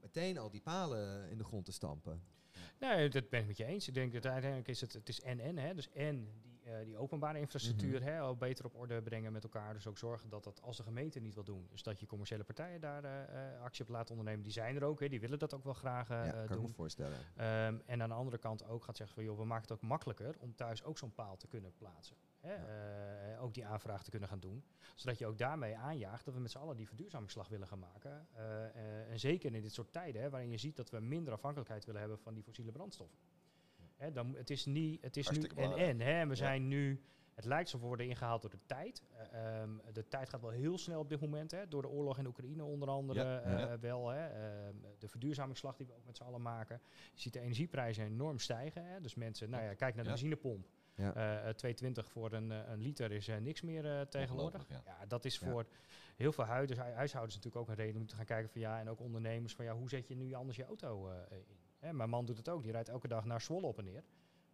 meteen 0.00 0.38
al 0.38 0.50
die 0.50 0.60
palen 0.60 1.30
in 1.30 1.38
de 1.38 1.44
grond 1.44 1.64
te 1.64 1.72
stampen. 1.72 2.22
Nee, 2.80 3.08
dat 3.08 3.28
ben 3.28 3.40
ik 3.40 3.46
met 3.46 3.56
je 3.56 3.64
eens. 3.64 3.88
Ik 3.88 3.94
denk 3.94 4.12
dat 4.12 4.26
uiteindelijk 4.26 4.68
is 4.70 4.80
het, 4.80 4.92
het 4.92 5.08
is 5.08 5.20
en-en. 5.20 5.58
Hè. 5.58 5.74
Dus 5.74 5.90
en 5.90 6.28
die, 6.42 6.55
eh, 6.66 6.84
die 6.84 6.96
openbare 6.96 7.38
infrastructuur 7.38 8.00
Mhm. 8.00 8.08
hè, 8.08 8.20
al 8.20 8.36
beter 8.36 8.64
op 8.64 8.74
orde 8.74 9.02
brengen 9.02 9.32
met 9.32 9.42
elkaar. 9.42 9.72
Dus 9.72 9.86
ook 9.86 9.98
zorgen 9.98 10.28
dat 10.28 10.44
dat 10.44 10.62
als 10.62 10.76
de 10.76 10.82
gemeente 10.82 11.20
niet 11.20 11.34
wil 11.34 11.44
doen, 11.44 11.66
dus 11.70 11.82
dat 11.82 12.00
je 12.00 12.06
commerciële 12.06 12.44
partijen 12.44 12.80
daar 12.80 13.04
eh, 13.04 13.54
eh, 13.54 13.62
actie 13.62 13.84
op 13.84 13.90
laat 13.90 14.10
ondernemen. 14.10 14.42
Die 14.42 14.52
zijn 14.52 14.76
er 14.76 14.84
ook, 14.84 15.00
hè, 15.00 15.08
die 15.08 15.20
willen 15.20 15.38
dat 15.38 15.54
ook 15.54 15.64
wel 15.64 15.74
graag 15.74 16.08
ja, 16.08 16.24
eh, 16.26 16.32
kan 16.32 16.42
ik 16.42 16.48
doen. 16.50 16.62
me 16.62 16.68
voorstellen. 16.72 17.18
Ehm, 17.36 17.78
en 17.86 18.02
aan 18.02 18.08
de 18.08 18.14
andere 18.14 18.38
kant 18.38 18.64
ook 18.64 18.84
gaat 18.84 18.96
zeggen 18.96 19.14
van 19.16 19.24
joh, 19.24 19.38
we 19.38 19.44
maken 19.44 19.62
het 19.68 19.72
ook 19.72 19.88
makkelijker 19.88 20.34
om 20.38 20.54
thuis 20.54 20.84
ook 20.84 20.98
zo'n 20.98 21.14
paal 21.14 21.36
te 21.36 21.46
kunnen 21.46 21.72
plaatsen. 21.76 22.16
Hè? 22.40 22.54
Ook 23.40 23.54
die 23.54 23.66
aanvraag 23.66 24.02
te 24.04 24.10
kunnen 24.10 24.28
gaan 24.28 24.40
doen. 24.40 24.64
Zodat 24.94 25.18
je 25.18 25.26
ook 25.26 25.38
daarmee 25.38 25.76
aanjaagt 25.76 26.24
dat 26.24 26.34
we 26.34 26.40
met 26.40 26.50
z'n 26.50 26.58
allen 26.58 26.76
die 26.76 26.86
verduurzamingsslag 26.86 27.48
willen 27.48 27.66
gaan 27.66 27.78
maken. 27.78 28.26
En 29.08 29.18
zeker 29.20 29.54
in 29.54 29.62
dit 29.62 29.72
soort 29.72 29.92
tijden, 29.92 30.22
hè, 30.22 30.30
waarin 30.30 30.50
je 30.50 30.58
ziet 30.58 30.76
dat 30.76 30.90
we 30.90 31.00
minder 31.00 31.32
afhankelijkheid 31.32 31.84
willen 31.84 32.00
hebben 32.00 32.18
van 32.18 32.34
die 32.34 32.42
fossiele 32.42 32.72
brandstoffen. 32.72 33.18
Hè, 33.96 34.12
dan, 34.12 34.34
het 34.36 34.50
is, 34.50 34.64
niet, 34.66 35.02
het 35.02 35.16
is 35.16 35.30
nu 35.30 35.42
en 35.56 35.72
en. 35.72 36.00
Hè? 36.00 36.10
En 36.12 36.28
we 36.28 36.34
Ja. 36.34 36.40
zijn 36.40 36.68
nu, 36.68 37.02
het 37.34 37.44
lijkt 37.44 37.64
alsof 37.64 37.80
we 37.80 37.86
worden 37.86 38.06
ingehaald 38.06 38.40
door 38.42 38.50
de 38.50 38.60
tijd. 38.66 39.02
Eh, 39.12 39.60
ehm, 39.60 39.70
de 39.92 40.08
tijd 40.08 40.28
gaat 40.28 40.40
wel 40.40 40.50
heel 40.50 40.78
snel 40.78 41.00
op 41.00 41.08
dit 41.08 41.20
moment, 41.20 41.50
hè? 41.50 41.68
door 41.68 41.82
de 41.82 41.88
oorlog 41.88 42.18
in 42.18 42.26
Oekraïne 42.26 42.64
onder 42.64 42.88
andere 42.88 43.20
Ja, 43.24 43.40
eh, 43.40 43.78
wel. 43.80 44.08
Hè? 44.08 44.26
Ehm, 44.26 44.74
de 44.98 45.08
verduurzamingsslag 45.08 45.76
die 45.76 45.86
we 45.86 45.92
ook 45.94 46.04
met 46.06 46.16
z'n 46.16 46.22
allen 46.22 46.42
maken. 46.42 46.80
Je 47.14 47.20
ziet 47.20 47.32
de 47.32 47.40
energieprijzen 47.40 48.04
enorm 48.04 48.38
stijgen. 48.38 48.84
Hè? 48.86 49.00
Dus 49.00 49.14
mensen, 49.14 49.50
nou 49.50 49.62
ja, 49.64 49.74
kijk 49.74 49.94
naar 49.94 50.04
de 50.04 50.10
benzinepomp. 50.10 50.66
Ja. 50.94 51.14
Eh, 51.14 51.48
eh, 51.48 51.54
2,20 51.54 52.08
voor 52.10 52.32
een, 52.32 52.50
een 52.50 52.80
liter 52.80 53.12
is 53.12 53.26
niks 53.40 53.62
meer 53.62 54.08
tegenwoordig. 54.08 54.66
Ja. 54.68 55.06
dat 55.08 55.24
is 55.24 55.38
Ja. 55.38 55.46
voor 55.50 55.66
heel 56.16 56.32
veel 56.32 56.44
huiders, 56.44 56.78
huishoudens 56.78 57.34
natuurlijk 57.36 57.62
ook 57.62 57.68
een 57.68 57.84
reden 57.84 58.00
om 58.00 58.06
te 58.06 58.16
gaan 58.16 58.24
kijken 58.24 58.50
van 58.50 58.60
ja, 58.60 58.80
en 58.80 58.88
ook 58.90 59.00
ondernemers 59.00 59.54
van 59.54 59.64
ja, 59.64 59.74
hoe 59.74 59.88
zet 59.88 60.08
je 60.08 60.16
nu 60.16 60.32
anders 60.34 60.56
je 60.56 60.64
auto 60.64 61.08
in? 61.30 61.44
Hè, 61.86 61.92
mijn 61.92 62.10
man 62.10 62.24
doet 62.26 62.36
het 62.36 62.48
ook, 62.48 62.62
die 62.62 62.72
rijdt 62.72 62.88
elke 62.88 63.08
dag 63.08 63.24
naar 63.24 63.40
Zwolle 63.40 63.66
op 63.66 63.78
en 63.78 63.84
neer 63.84 64.04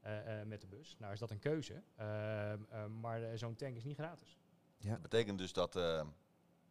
eh, 0.00 0.40
eh, 0.40 0.46
met 0.46 0.60
de 0.60 0.66
bus. 0.66 0.96
Nou 0.98 1.12
is 1.12 1.18
dat 1.18 1.30
een 1.30 1.38
keuze, 1.38 1.82
Ehm, 1.96 2.62
eh, 2.68 2.86
maar 2.86 3.38
zo'n 3.38 3.56
tank 3.56 3.76
is 3.76 3.84
niet 3.84 3.96
gratis. 3.96 4.38
Dat 4.78 5.02
betekent 5.02 5.38
dus 5.38 5.52
dat 5.52 5.76
eh, 5.76 6.06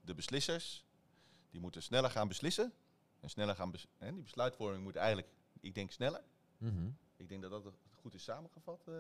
de 0.02 0.14
beslissers, 0.14 0.86
die 1.50 1.62
moeten 1.62 1.84
sneller 1.84 2.10
gaan 2.10 2.28
beslissen. 2.28 2.74
En 3.20 3.30
sneller 3.30 3.56
gaan 3.56 3.72
bes 3.72 3.88
en 3.98 4.14
die 4.14 4.24
besluitvorming 4.24 4.84
moet 4.84 4.96
eigenlijk, 4.96 5.28
ik 5.60 5.76
denk, 5.76 5.92
sneller. 5.92 6.24
Mhm. 6.58 6.90
Ik 7.18 7.30
denk 7.30 7.42
dat 7.42 7.52
dat 7.64 7.74
goed 7.92 8.14
is 8.14 8.24
samengevat. 8.24 8.88
eh, 8.88 8.94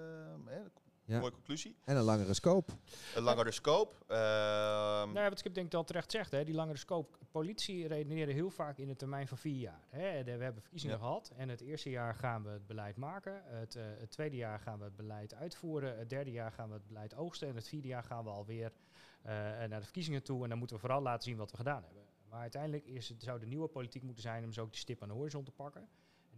hè, 0.45 0.61
Ja. 1.05 1.19
Mooie 1.19 1.31
conclusie. 1.31 1.75
En 1.83 1.95
een 1.95 2.03
langere 2.03 2.33
scope. 2.33 2.71
Een 3.15 3.23
langere 3.23 3.51
scope. 3.51 3.95
ehm, 4.07 4.17
Nou 4.17 5.13
ja, 5.19 5.29
wat 5.29 5.39
Skip 5.39 5.53
denk 5.53 5.65
ik 5.67 5.73
al 5.73 5.83
terecht 5.83 6.11
zegt, 6.11 6.31
hè, 6.31 6.43
die 6.43 6.55
langere 6.55 6.77
scope. 6.77 7.17
Politie 7.31 7.87
redeneren 7.87 8.33
heel 8.33 8.49
vaak 8.49 8.77
in 8.77 8.89
een 8.89 8.95
termijn 8.95 9.27
van 9.27 9.37
vier 9.37 9.57
jaar. 9.59 9.83
Hè. 9.89 10.23
We 10.23 10.29
hebben 10.43 10.61
verkiezingen 10.61 10.95
Ja. 10.97 11.01
gehad 11.01 11.31
en 11.37 11.49
het 11.49 11.61
eerste 11.61 11.89
jaar 11.89 12.15
gaan 12.15 12.43
we 12.43 12.49
het 12.49 12.67
beleid 12.67 12.97
maken. 12.97 13.41
Het, 13.45 13.75
eh, 13.75 13.83
het 13.99 14.11
tweede 14.11 14.35
jaar 14.35 14.59
gaan 14.59 14.77
we 14.77 14.83
het 14.83 14.95
beleid 14.95 15.33
uitvoeren. 15.33 15.97
Het 15.97 16.09
derde 16.09 16.31
jaar 16.31 16.51
gaan 16.51 16.67
we 16.67 16.73
het 16.73 16.87
beleid 16.87 17.15
oogsten. 17.15 17.47
En 17.47 17.55
het 17.55 17.67
vierde 17.67 17.87
jaar 17.87 18.03
gaan 18.03 18.23
we 18.23 18.29
alweer 18.29 18.71
eh, 19.21 19.33
naar 19.33 19.69
de 19.69 19.81
verkiezingen 19.81 20.23
toe. 20.23 20.43
En 20.43 20.49
dan 20.49 20.57
moeten 20.57 20.75
we 20.75 20.81
vooral 20.81 21.01
laten 21.01 21.23
zien 21.23 21.37
wat 21.37 21.51
we 21.51 21.57
gedaan 21.57 21.83
hebben. 21.83 22.03
Maar 22.29 22.39
uiteindelijk 22.41 22.85
is 22.85 23.09
het, 23.09 23.23
zou 23.23 23.39
de 23.39 23.45
nieuwe 23.45 23.67
politiek 23.67 24.03
moeten 24.03 24.21
zijn 24.23 24.43
om 24.43 24.51
zo 24.53 24.61
ook 24.61 24.71
die 24.71 24.79
stip 24.79 25.01
aan 25.01 25.07
de 25.07 25.13
horizon 25.13 25.43
te 25.43 25.51
pakken. 25.51 25.87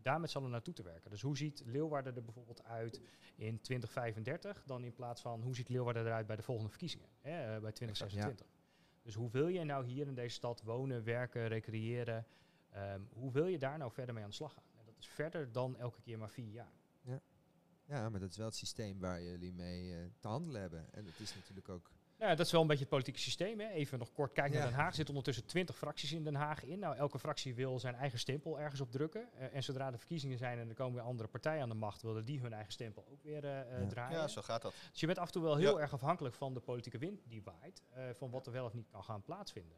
Daar 0.03 0.19
met 0.19 0.31
z'n 0.31 0.37
allen 0.37 0.49
naartoe 0.49 0.73
te 0.73 0.83
werken. 0.83 1.09
Dus 1.09 1.21
hoe 1.21 1.37
ziet 1.37 1.61
Leeuwarden 1.65 2.15
er 2.15 2.23
bijvoorbeeld 2.23 2.63
uit 2.63 3.01
in 3.35 3.61
2035 3.61 4.63
dan 4.65 4.83
in 4.83 4.93
plaats 4.93 5.21
van 5.21 5.41
hoe 5.41 5.55
ziet 5.55 5.69
Leeuwarden 5.69 6.05
eruit 6.05 6.27
bij 6.27 6.35
de 6.35 6.41
volgende 6.41 6.69
verkiezingen, 6.69 7.09
hè, 7.21 7.55
eh, 7.55 7.61
bij 7.61 7.71
2026. 7.71 8.47
Dus 9.01 9.13
hoe 9.13 9.31
wil 9.31 9.47
je 9.47 9.63
nou 9.63 9.85
hier 9.85 10.07
in 10.07 10.15
deze 10.15 10.35
stad 10.35 10.61
wonen, 10.61 11.03
werken, 11.03 11.47
recreëren? 11.47 12.25
Ehm, 12.69 13.01
hoe 13.09 13.31
wil 13.31 13.45
je 13.47 13.59
daar 13.59 13.77
nou 13.77 13.91
verder 13.91 14.13
mee 14.13 14.23
aan 14.23 14.29
de 14.29 14.35
slag 14.35 14.53
gaan? 14.53 14.63
En 14.79 14.85
dat 14.85 14.97
is 14.97 15.07
verder 15.07 15.51
dan 15.51 15.77
elke 15.77 16.01
keer 16.01 16.17
maar 16.17 16.29
vier 16.29 16.51
jaar. 16.51 16.81
Ja, 17.85 18.09
maar 18.09 18.19
dat 18.19 18.29
is 18.29 18.37
wel 18.37 18.45
het 18.45 18.55
systeem 18.55 18.99
waar 18.99 19.23
jullie 19.23 19.53
mee 19.53 19.93
eh, 19.93 20.05
te 20.19 20.27
handelen 20.27 20.61
hebben. 20.61 20.93
En 20.93 21.05
het 21.05 21.19
is 21.19 21.35
natuurlijk 21.35 21.69
ook... 21.69 21.91
Ja, 22.23 22.35
dat 22.35 22.45
is 22.45 22.51
wel 22.51 22.61
een 22.61 22.67
beetje 22.67 22.81
het 22.81 22.91
politieke 22.91 23.19
systeem. 23.19 23.59
Hè. 23.59 23.69
Even 23.69 23.99
nog 23.99 24.11
kort 24.11 24.31
kijken 24.31 24.53
Ja. 24.53 24.59
naar 24.59 24.67
Den 24.69 24.77
Haag. 24.79 24.87
Er 24.89 24.95
zitten 24.95 25.15
ondertussen 25.15 25.45
20 25.45 25.77
fracties 25.77 26.11
in 26.11 26.23
Den 26.23 26.35
Haag 26.35 26.63
in. 26.63 26.79
Nou, 26.79 26.95
elke 26.95 27.19
fractie 27.19 27.55
wil 27.55 27.79
zijn 27.79 27.95
eigen 27.95 28.19
stempel 28.19 28.59
ergens 28.59 28.81
op 28.81 28.91
drukken. 28.91 29.29
Eh, 29.37 29.55
en 29.55 29.63
zodra 29.63 29.91
de 29.91 29.97
verkiezingen 29.97 30.37
zijn 30.37 30.59
en 30.59 30.69
er 30.69 30.75
komen 30.75 30.93
weer 30.95 31.03
andere 31.03 31.29
partijen 31.29 31.61
aan 31.61 31.69
de 31.69 31.75
macht, 31.75 32.01
willen 32.01 32.25
die 32.25 32.39
hun 32.41 32.53
eigen 32.53 32.71
stempel 32.73 33.05
ook 33.11 33.23
weer 33.23 33.43
eh, 33.43 33.59
eh, 33.75 33.81
Ja. 33.81 33.87
draaien. 33.87 34.19
Ja, 34.19 34.27
zo 34.27 34.41
gaat 34.41 34.61
dat. 34.61 34.73
Dus 34.91 34.99
je 34.99 35.05
bent 35.05 35.17
af 35.17 35.25
en 35.25 35.31
toe 35.31 35.41
wel 35.43 35.55
heel 35.55 35.75
Ja. 35.75 35.81
erg 35.81 35.93
afhankelijk 35.93 36.35
van 36.35 36.53
de 36.53 36.59
politieke 36.59 36.97
wind 36.97 37.21
die 37.27 37.43
waait. 37.43 37.81
eh, 37.93 38.03
van 38.13 38.29
wat 38.29 38.45
er 38.45 38.51
wel 38.51 38.65
of 38.65 38.73
niet 38.73 38.87
kan 38.87 39.03
gaan 39.03 39.21
plaatsvinden. 39.21 39.77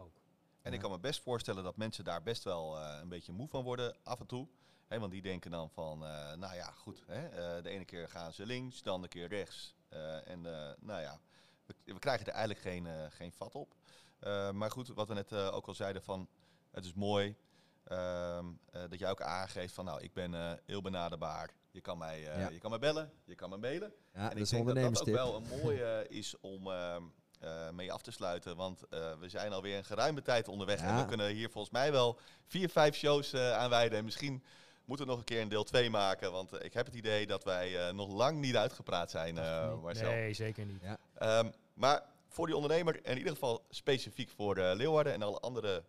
ook. 0.00 0.20
En 0.62 0.72
ik 0.72 0.80
kan 0.80 0.90
me 0.90 0.98
best 0.98 1.22
voorstellen 1.22 1.64
dat 1.64 1.76
mensen 1.76 2.04
daar 2.04 2.22
best 2.22 2.44
wel 2.44 2.78
eh, 2.78 2.98
een 3.00 3.08
beetje 3.08 3.32
moe 3.32 3.48
van 3.48 3.62
worden 3.64 3.96
af 4.02 4.20
en 4.20 4.26
toe. 4.26 4.48
Hè, 4.88 4.98
want 4.98 5.12
die 5.12 5.22
denken 5.22 5.50
dan 5.50 5.70
van, 5.70 6.04
eh, 6.04 6.32
nou 6.34 6.54
ja, 6.54 6.70
goed. 6.70 7.02
Hè, 7.06 7.26
eh, 7.28 7.62
de 7.62 7.68
ene 7.70 7.84
keer 7.84 8.08
gaan 8.08 8.32
ze 8.32 8.46
links, 8.46 8.82
de 8.82 8.90
andere 8.90 9.12
keer 9.12 9.28
rechts. 9.28 9.74
Eh, 9.88 10.28
en 10.28 10.46
eh, 10.46 10.72
nou 10.80 11.00
ja, 11.00 11.20
we, 11.66 11.74
we 11.84 11.98
krijgen 11.98 12.26
er 12.26 12.32
eigenlijk 12.32 12.60
geen, 12.60 12.86
eh, 12.86 12.92
geen 13.10 13.32
vat 13.32 13.54
op. 13.54 13.74
Eh, 14.18 14.50
maar 14.50 14.70
goed, 14.70 14.88
wat 14.88 15.08
we 15.08 15.14
net 15.14 15.32
eh, 15.32 15.54
ook 15.54 15.66
al 15.66 15.74
zeiden 15.74 16.02
van, 16.02 16.28
het 16.70 16.84
is 16.84 16.94
mooi 16.94 17.36
ehm, 17.84 18.46
eh, 18.70 18.82
dat 18.88 18.98
jij 18.98 19.10
ook 19.10 19.22
aangeeft 19.22 19.74
van, 19.74 19.84
nou, 19.84 20.00
ik 20.02 20.12
ben 20.12 20.60
heel 20.66 20.80
benaderbaar. 20.82 21.50
Je 21.70 21.80
kan, 21.80 21.98
mij, 21.98 22.20
Ja. 22.20 22.48
je 22.48 22.58
kan 22.58 22.70
mij 22.70 22.78
bellen, 22.78 23.12
je 23.24 23.34
kan 23.34 23.50
me 23.50 23.56
mailen. 23.56 23.92
Ja, 24.14 24.30
en 24.30 24.36
ik 24.36 24.48
denk 24.50 24.66
dat 24.66 24.74
dat 24.74 25.00
ook 25.00 25.06
wel 25.06 25.36
een 25.36 25.60
mooie 25.62 26.06
is 26.08 26.40
om 26.40 26.70
ehm, 26.70 27.02
eh, 27.40 27.70
mee 27.70 27.92
af 27.92 28.02
te 28.02 28.10
sluiten. 28.10 28.56
Want 28.56 28.80
we 28.90 29.28
zijn 29.28 29.52
alweer 29.52 29.76
een 29.76 29.84
geruime 29.84 30.22
tijd 30.22 30.48
onderweg. 30.48 30.80
En 30.80 30.96
we 30.96 31.04
kunnen 31.06 31.28
hier 31.30 31.50
volgens 31.50 31.72
mij 31.72 31.92
wel 31.92 32.18
vier, 32.46 32.68
vijf 32.68 32.94
shows 32.96 33.32
eh 33.32 33.52
aan 33.52 33.70
wijden. 33.70 33.98
En 33.98 34.04
misschien 34.04 34.44
moeten 34.84 35.06
we 35.06 35.12
nog 35.12 35.20
een 35.20 35.26
keer 35.26 35.40
een 35.40 35.48
deel 35.48 35.64
2 35.64 35.90
maken. 35.90 36.32
Want 36.32 36.52
eh, 36.52 36.64
ik 36.64 36.72
heb 36.74 36.86
het 36.86 36.94
idee 36.94 37.26
dat 37.26 37.44
wij 37.44 37.86
eh, 37.88 37.94
nog 37.94 38.08
lang 38.08 38.40
niet 38.40 38.56
uitgepraat 38.56 39.10
zijn, 39.10 39.38
eh. 39.38 39.80
Marcel. 39.82 40.10
Nee, 40.10 40.32
zeker 40.34 40.64
niet. 40.64 40.82
Ja. 40.82 40.98
Ehm, 41.14 41.50
maar 41.74 42.02
voor 42.28 42.46
die 42.46 42.54
ondernemer, 42.56 42.94
en 43.02 43.10
in 43.10 43.16
ieder 43.18 43.32
geval 43.32 43.64
specifiek 43.70 44.30
voor 44.30 44.56
eh, 44.56 44.74
Leeuwarden 44.74 45.12
en 45.12 45.22
alle 45.22 45.38
andere 45.40 45.82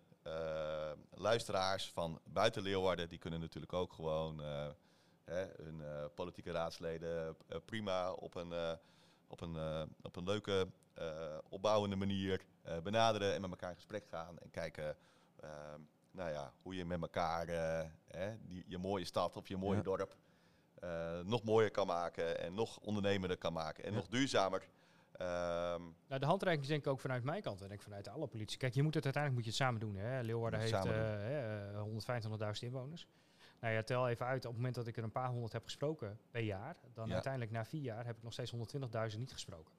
luisteraars 1.13 1.91
van 1.91 2.19
buiten 2.23 2.61
Leeuwarden, 2.63 3.09
die 3.09 3.17
kunnen 3.19 3.39
natuurlijk 3.39 3.73
ook 3.73 3.93
gewoon 3.93 4.41
eh, 4.41 4.67
hè, 5.25 5.45
hun 5.63 5.81
eh, 5.81 6.05
politieke 6.15 6.51
raadsleden 6.51 7.35
prima 7.65 8.11
op 8.11 8.35
een, 8.35 8.51
eh, 8.53 8.71
op 9.27 9.41
een, 9.41 9.57
op 10.01 10.15
een 10.15 10.23
leuke, 10.23 10.67
eh, 10.93 11.37
opbouwende 11.49 11.95
manier 11.95 12.41
eh, 12.61 12.77
benaderen 12.79 13.33
en 13.33 13.41
met 13.41 13.49
elkaar 13.49 13.69
in 13.69 13.75
gesprek 13.75 14.05
gaan 14.09 14.39
en 14.39 14.49
kijken 14.51 14.95
ehm, 15.39 15.79
nou 16.13 16.31
ja, 16.31 16.53
hoe 16.61 16.75
je 16.75 16.85
met 16.85 17.01
elkaar 17.01 17.47
eh, 17.47 17.89
hè, 18.07 18.35
die, 18.41 18.63
je 18.67 18.77
mooie 18.77 19.05
stad 19.05 19.37
of 19.37 19.47
je 19.47 19.57
mooie 19.57 19.77
Ja. 19.77 19.83
dorp 19.83 20.15
eh, 20.79 21.19
nog 21.19 21.43
mooier 21.43 21.71
kan 21.71 21.87
maken 21.87 22.39
en 22.39 22.53
nog 22.53 22.77
ondernemender 22.77 23.37
kan 23.37 23.53
maken 23.53 23.83
en 23.83 23.89
Ja. 23.91 23.95
nog 23.97 24.07
duurzamer. 24.07 24.67
Ehm, 25.11 25.81
Nou, 26.07 26.19
de 26.19 26.25
handreiking 26.25 26.63
is 26.63 26.69
denk 26.71 26.85
ik 26.85 26.91
ook 26.91 26.99
vanuit 26.99 27.23
mijn 27.23 27.41
kant 27.41 27.61
en 27.61 27.67
denk 27.67 27.79
ik 27.79 27.85
vanuit 27.85 28.07
alle 28.07 28.27
politie. 28.27 28.57
Kijk, 28.57 28.73
je 28.73 28.83
moet 28.83 28.93
het 28.93 29.03
uiteindelijk 29.03 29.45
moet 29.45 29.53
je 29.55 29.63
het 29.63 29.67
samen 29.69 29.79
doen. 29.79 29.95
Hè. 30.03 30.21
Leeuwarden 30.21 30.59
heeft 30.59 30.71
samen 30.71 30.93
eh, 30.93 31.01
hè, 31.01 31.71
eh, 31.73 31.81
125.000 31.81 32.63
inwoners. 32.71 33.07
Nou 33.59 33.73
ja, 33.73 33.81
tel 33.83 34.07
even 34.09 34.25
uit, 34.25 34.37
op 34.45 34.51
het 34.51 34.55
moment 34.55 34.75
dat 34.75 34.87
ik 34.87 34.97
er 34.97 35.03
een 35.03 35.11
paar 35.11 35.29
honderd 35.29 35.53
heb 35.53 35.63
gesproken 35.63 36.19
per 36.31 36.41
jaar, 36.41 36.75
dan 36.93 37.07
Ja. 37.07 37.13
uiteindelijk 37.13 37.51
na 37.51 37.65
vier 37.65 37.81
jaar 37.81 38.05
heb 38.05 38.17
ik 38.17 38.23
nog 38.23 38.33
steeds 38.33 38.51
120.000 38.51 39.19
niet 39.19 39.31
gesproken. 39.33 39.73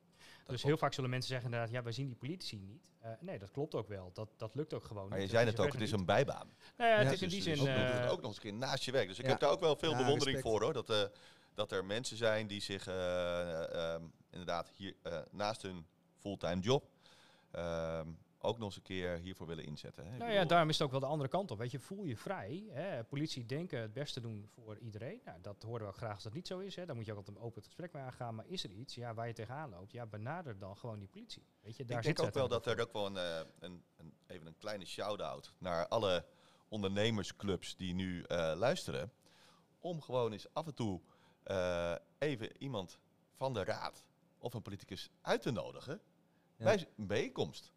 Dus 0.46 0.60
klopt. 0.60 0.62
heel 0.62 0.76
vaak 0.76 0.92
zullen 0.94 1.10
mensen 1.10 1.28
zeggen 1.30 1.50
inderdaad, 1.50 1.74
ja, 1.74 1.82
wij 1.82 1.92
zien 1.92 2.06
die 2.06 2.16
politici 2.16 2.56
niet. 2.58 2.82
Eh, 3.00 3.10
nee, 3.20 3.38
dat 3.38 3.50
klopt 3.50 3.74
ook 3.74 3.88
wel. 3.88 4.10
Dat, 4.12 4.28
dat 4.36 4.54
lukt 4.54 4.74
ook 4.74 4.84
gewoon 4.84 5.08
maar 5.08 5.16
je 5.18 5.22
niet. 5.22 5.32
zei 5.32 5.44
Dat 5.44 5.56
net 5.56 5.66
ook, 5.66 5.72
het 5.72 5.82
is 5.82 5.92
een 5.92 6.04
bijbaan. 6.04 6.50
Nou 6.76 6.90
ja, 6.90 6.96
het 6.96 7.06
Ja. 7.06 7.12
is 7.12 7.22
in 7.22 7.28
die 7.28 7.36
Dus- 7.42 7.44
zin... 7.44 7.52
dus 7.64 7.68
ook, 7.68 7.74
doe 7.76 7.84
het 7.84 8.04
eh, 8.04 8.10
ook 8.12 8.16
nog 8.20 8.26
eens 8.26 8.36
een 8.36 8.42
keer 8.42 8.54
naast 8.54 8.84
je 8.84 8.92
werk. 8.92 9.08
Dus 9.08 9.18
ik 9.18 9.24
Ja. 9.24 9.30
heb 9.30 9.40
daar 9.40 9.50
ook 9.50 9.60
wel 9.60 9.76
veel 9.76 9.90
Ja, 9.90 9.96
bewondering 9.96 10.36
respect. 10.36 10.54
voor 10.54 10.62
hoor. 10.62 10.72
Dat, 10.72 10.90
eh, 10.90 11.02
dat 11.54 11.72
er 11.72 11.84
mensen 11.84 12.16
zijn 12.16 12.46
die 12.46 12.60
zich 12.60 12.86
eh, 12.86 13.92
ehm, 13.94 14.02
inderdaad 14.30 14.68
hier 14.76 14.94
eh, 15.02 15.18
naast 15.30 15.62
hun 15.62 15.86
fulltime 16.18 16.60
job 16.60 16.84
ehm, 17.50 18.08
ook 18.44 18.58
nog 18.58 18.66
eens 18.66 18.76
een 18.76 18.82
keer 18.82 19.16
hiervoor 19.18 19.46
willen 19.46 19.64
inzetten. 19.64 20.06
Hè. 20.06 20.16
Nou 20.16 20.32
ja, 20.32 20.44
daarom 20.44 20.68
is 20.68 20.74
het 20.78 20.84
ook 20.86 20.90
wel 20.90 21.00
de 21.00 21.06
andere 21.06 21.28
kant 21.28 21.50
op. 21.50 21.58
Weet 21.58 21.70
je, 21.70 21.78
voel 21.78 22.04
je 22.04 22.16
vrij. 22.16 22.64
Hè? 22.70 23.04
Politie 23.04 23.46
denken 23.46 23.80
het 23.80 23.92
beste 23.92 24.20
doen 24.20 24.48
voor 24.54 24.78
iedereen. 24.78 25.20
Nou, 25.24 25.40
dat 25.40 25.62
horen 25.62 25.80
we 25.80 25.88
ook 25.88 25.96
graag 25.96 26.14
als 26.14 26.22
dat 26.22 26.32
niet 26.32 26.46
zo 26.46 26.58
is. 26.58 26.76
Hè? 26.76 26.86
Dan 26.86 26.96
moet 26.96 27.04
je 27.04 27.10
ook 27.10 27.18
altijd 27.18 27.36
een 27.36 27.42
open 27.42 27.62
gesprek 27.62 27.92
mee 27.92 28.02
aangaan. 28.02 28.34
Maar 28.34 28.46
is 28.48 28.64
er 28.64 28.70
iets 28.70 28.94
ja, 28.94 29.14
waar 29.14 29.26
je 29.26 29.32
tegenaan 29.32 29.70
loopt? 29.70 29.92
Ja, 29.92 30.06
benader 30.06 30.58
dan 30.58 30.76
gewoon 30.76 30.98
die 30.98 31.08
politie. 31.08 31.46
Weet 31.60 31.76
je, 31.76 31.84
daar 31.84 31.98
ik 31.98 32.04
zit 32.04 32.16
denk 32.16 32.28
ook 32.28 32.34
wel 32.34 32.48
dat 32.48 32.66
er 32.66 32.80
ook 32.80 32.92
wel 32.92 33.06
een, 33.06 33.16
eh, 33.16 33.40
een, 33.58 33.84
een, 33.96 34.14
even 34.26 34.46
een 34.46 34.56
kleine 34.56 34.84
shout-out 34.84 35.54
naar 35.58 35.88
alle 35.88 36.24
ondernemersclubs 36.68 37.76
die 37.76 37.94
nu 37.94 38.22
eh, 38.22 38.52
luisteren. 38.56 39.12
Om 39.80 40.02
gewoon 40.02 40.32
eens 40.32 40.46
af 40.52 40.66
en 40.66 40.74
toe 40.74 41.00
eh, 41.42 41.94
even 42.18 42.56
iemand 42.62 42.98
van 43.32 43.52
de 43.52 43.64
raad 43.64 44.04
of 44.38 44.54
een 44.54 44.62
politicus 44.62 45.10
uit 45.20 45.42
te 45.42 45.50
nodigen 45.50 46.00
Ja. 46.56 46.64
bij 46.64 46.88
een 46.96 47.06
bijeenkomst. 47.06 47.72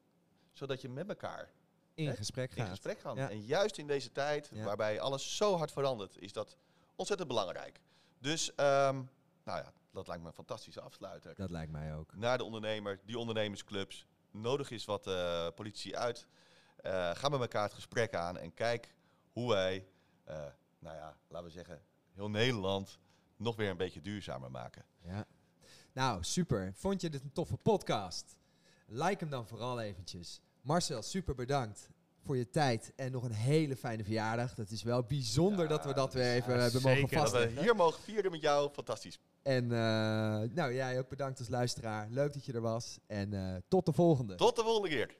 Zodat 0.58 0.82
je 0.82 0.90
met 0.90 1.10
elkaar 1.10 1.50
In 1.94 2.08
Hè? 2.08 2.16
gesprek 2.16 2.50
in 2.52 2.58
gaat. 2.62 2.70
gesprek 2.70 3.00
gaan. 3.00 3.16
Ja. 3.16 3.30
En 3.30 3.42
juist 3.42 3.78
in 3.78 3.88
deze 3.88 4.12
tijd, 4.12 4.50
Ja. 4.54 4.64
waarbij 4.64 5.00
alles 5.00 5.36
zo 5.38 5.56
hard 5.58 5.72
verandert, 5.72 6.18
is 6.22 6.34
dat 6.34 6.58
ontzettend 6.96 7.28
belangrijk. 7.30 7.82
Dus, 8.20 8.56
ehm, 8.56 8.96
nou 9.44 9.60
ja, 9.64 9.74
dat 9.92 10.08
lijkt 10.08 10.22
me 10.22 10.28
een 10.28 10.34
fantastische 10.36 10.82
afsluiter. 10.82 11.36
Dat 11.36 11.50
lijkt 11.50 11.72
mij 11.72 11.96
ook. 11.96 12.16
Naar 12.16 12.38
de 12.38 12.44
ondernemer, 12.44 13.00
die 13.06 13.18
ondernemersclubs. 13.18 14.06
Nodig 14.32 14.72
is 14.72 14.86
wat 14.86 15.08
eh, 15.08 15.48
politie 15.56 15.98
uit. 15.98 16.28
Eh, 16.78 17.16
ga 17.16 17.30
met 17.30 17.40
elkaar 17.40 17.64
het 17.64 17.74
gesprek 17.74 18.14
aan 18.16 18.38
en 18.38 18.54
kijk 18.54 18.94
hoe 19.32 19.50
wij, 19.50 19.88
eh, 20.24 20.46
nou 20.80 20.96
ja, 20.96 21.18
laten 21.28 21.48
we 21.48 21.54
zeggen, 21.54 21.82
heel 22.14 22.30
Nederland 22.30 23.00
nog 23.36 23.56
weer 23.56 23.70
een 23.70 23.78
beetje 23.78 24.02
duurzamer 24.02 24.52
maken. 24.52 24.86
Ja. 25.02 25.26
Nou, 25.94 26.24
super. 26.24 26.74
Vond 26.74 27.02
je 27.02 27.10
dit 27.10 27.24
een 27.24 27.32
toffe 27.34 27.58
podcast? 27.58 28.36
Like 28.86 29.18
hem 29.20 29.30
dan 29.30 29.48
vooral 29.48 29.80
eventjes. 29.80 30.42
Marcel, 30.68 31.02
super 31.02 31.36
bedankt 31.36 31.90
voor 32.26 32.38
je 32.38 32.50
tijd 32.50 32.94
en 32.96 33.12
nog 33.12 33.24
een 33.24 33.32
hele 33.32 33.76
fijne 33.76 34.04
verjaardag. 34.04 34.54
Dat 34.54 34.70
is 34.70 34.84
wel 34.84 35.04
bijzonder 35.04 35.62
Ja, 35.64 35.70
dat 35.70 35.86
we 35.86 35.94
dat 35.94 36.14
weer 36.14 36.34
even 36.34 36.54
ja, 36.54 36.60
hebben 36.60 36.82
zeker. 36.82 37.02
mogen 37.02 37.02
Dat 37.02 37.24
Dat 37.24 37.32
we 37.32 37.38
vastleggen. 37.38 37.62
hier 37.62 37.76
mogen 37.76 38.02
vieren 38.04 38.32
met 38.32 38.42
jou, 38.42 38.70
fantastisch. 38.72 39.20
En 39.44 39.64
eh, 39.64 39.78
nou, 40.54 40.74
jij 40.74 41.00
ook 41.00 41.10
bedankt 41.10 41.40
als 41.40 41.50
luisteraar. 41.50 42.08
Leuk 42.10 42.34
dat 42.34 42.46
je 42.46 42.54
er 42.54 42.62
was. 42.62 43.00
En 43.08 43.34
eh, 43.34 43.56
tot 43.68 43.86
de 43.86 43.94
volgende. 43.94 44.36
Tot 44.36 44.56
de 44.56 44.62
volgende 44.62 44.90
keer. 44.90 45.16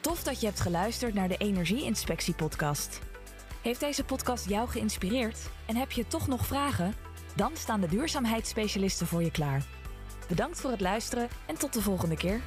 Tof 0.00 0.22
dat 0.22 0.40
je 0.40 0.46
hebt 0.46 0.60
geluisterd 0.60 1.14
naar 1.14 1.28
de 1.28 1.36
Energie-inspectie 1.36 2.34
podcast. 2.34 2.98
Heeft 3.62 3.80
deze 3.80 4.04
podcast 4.04 4.48
jou 4.48 4.68
geïnspireerd 4.68 5.50
en 5.66 5.76
heb 5.76 5.90
je 5.90 6.06
toch 6.06 6.26
nog 6.26 6.46
vragen? 6.46 6.94
Dan 7.36 7.56
staan 7.56 7.80
de 7.80 7.88
duurzaamheidsspecialisten 7.88 9.06
voor 9.06 9.22
je 9.22 9.30
klaar. 9.30 9.66
Bedankt 10.28 10.60
voor 10.60 10.70
het 10.70 10.80
luisteren 10.80 11.28
en 11.46 11.54
tot 11.58 11.72
de 11.72 11.82
volgende 11.82 12.16
keer. 12.16 12.40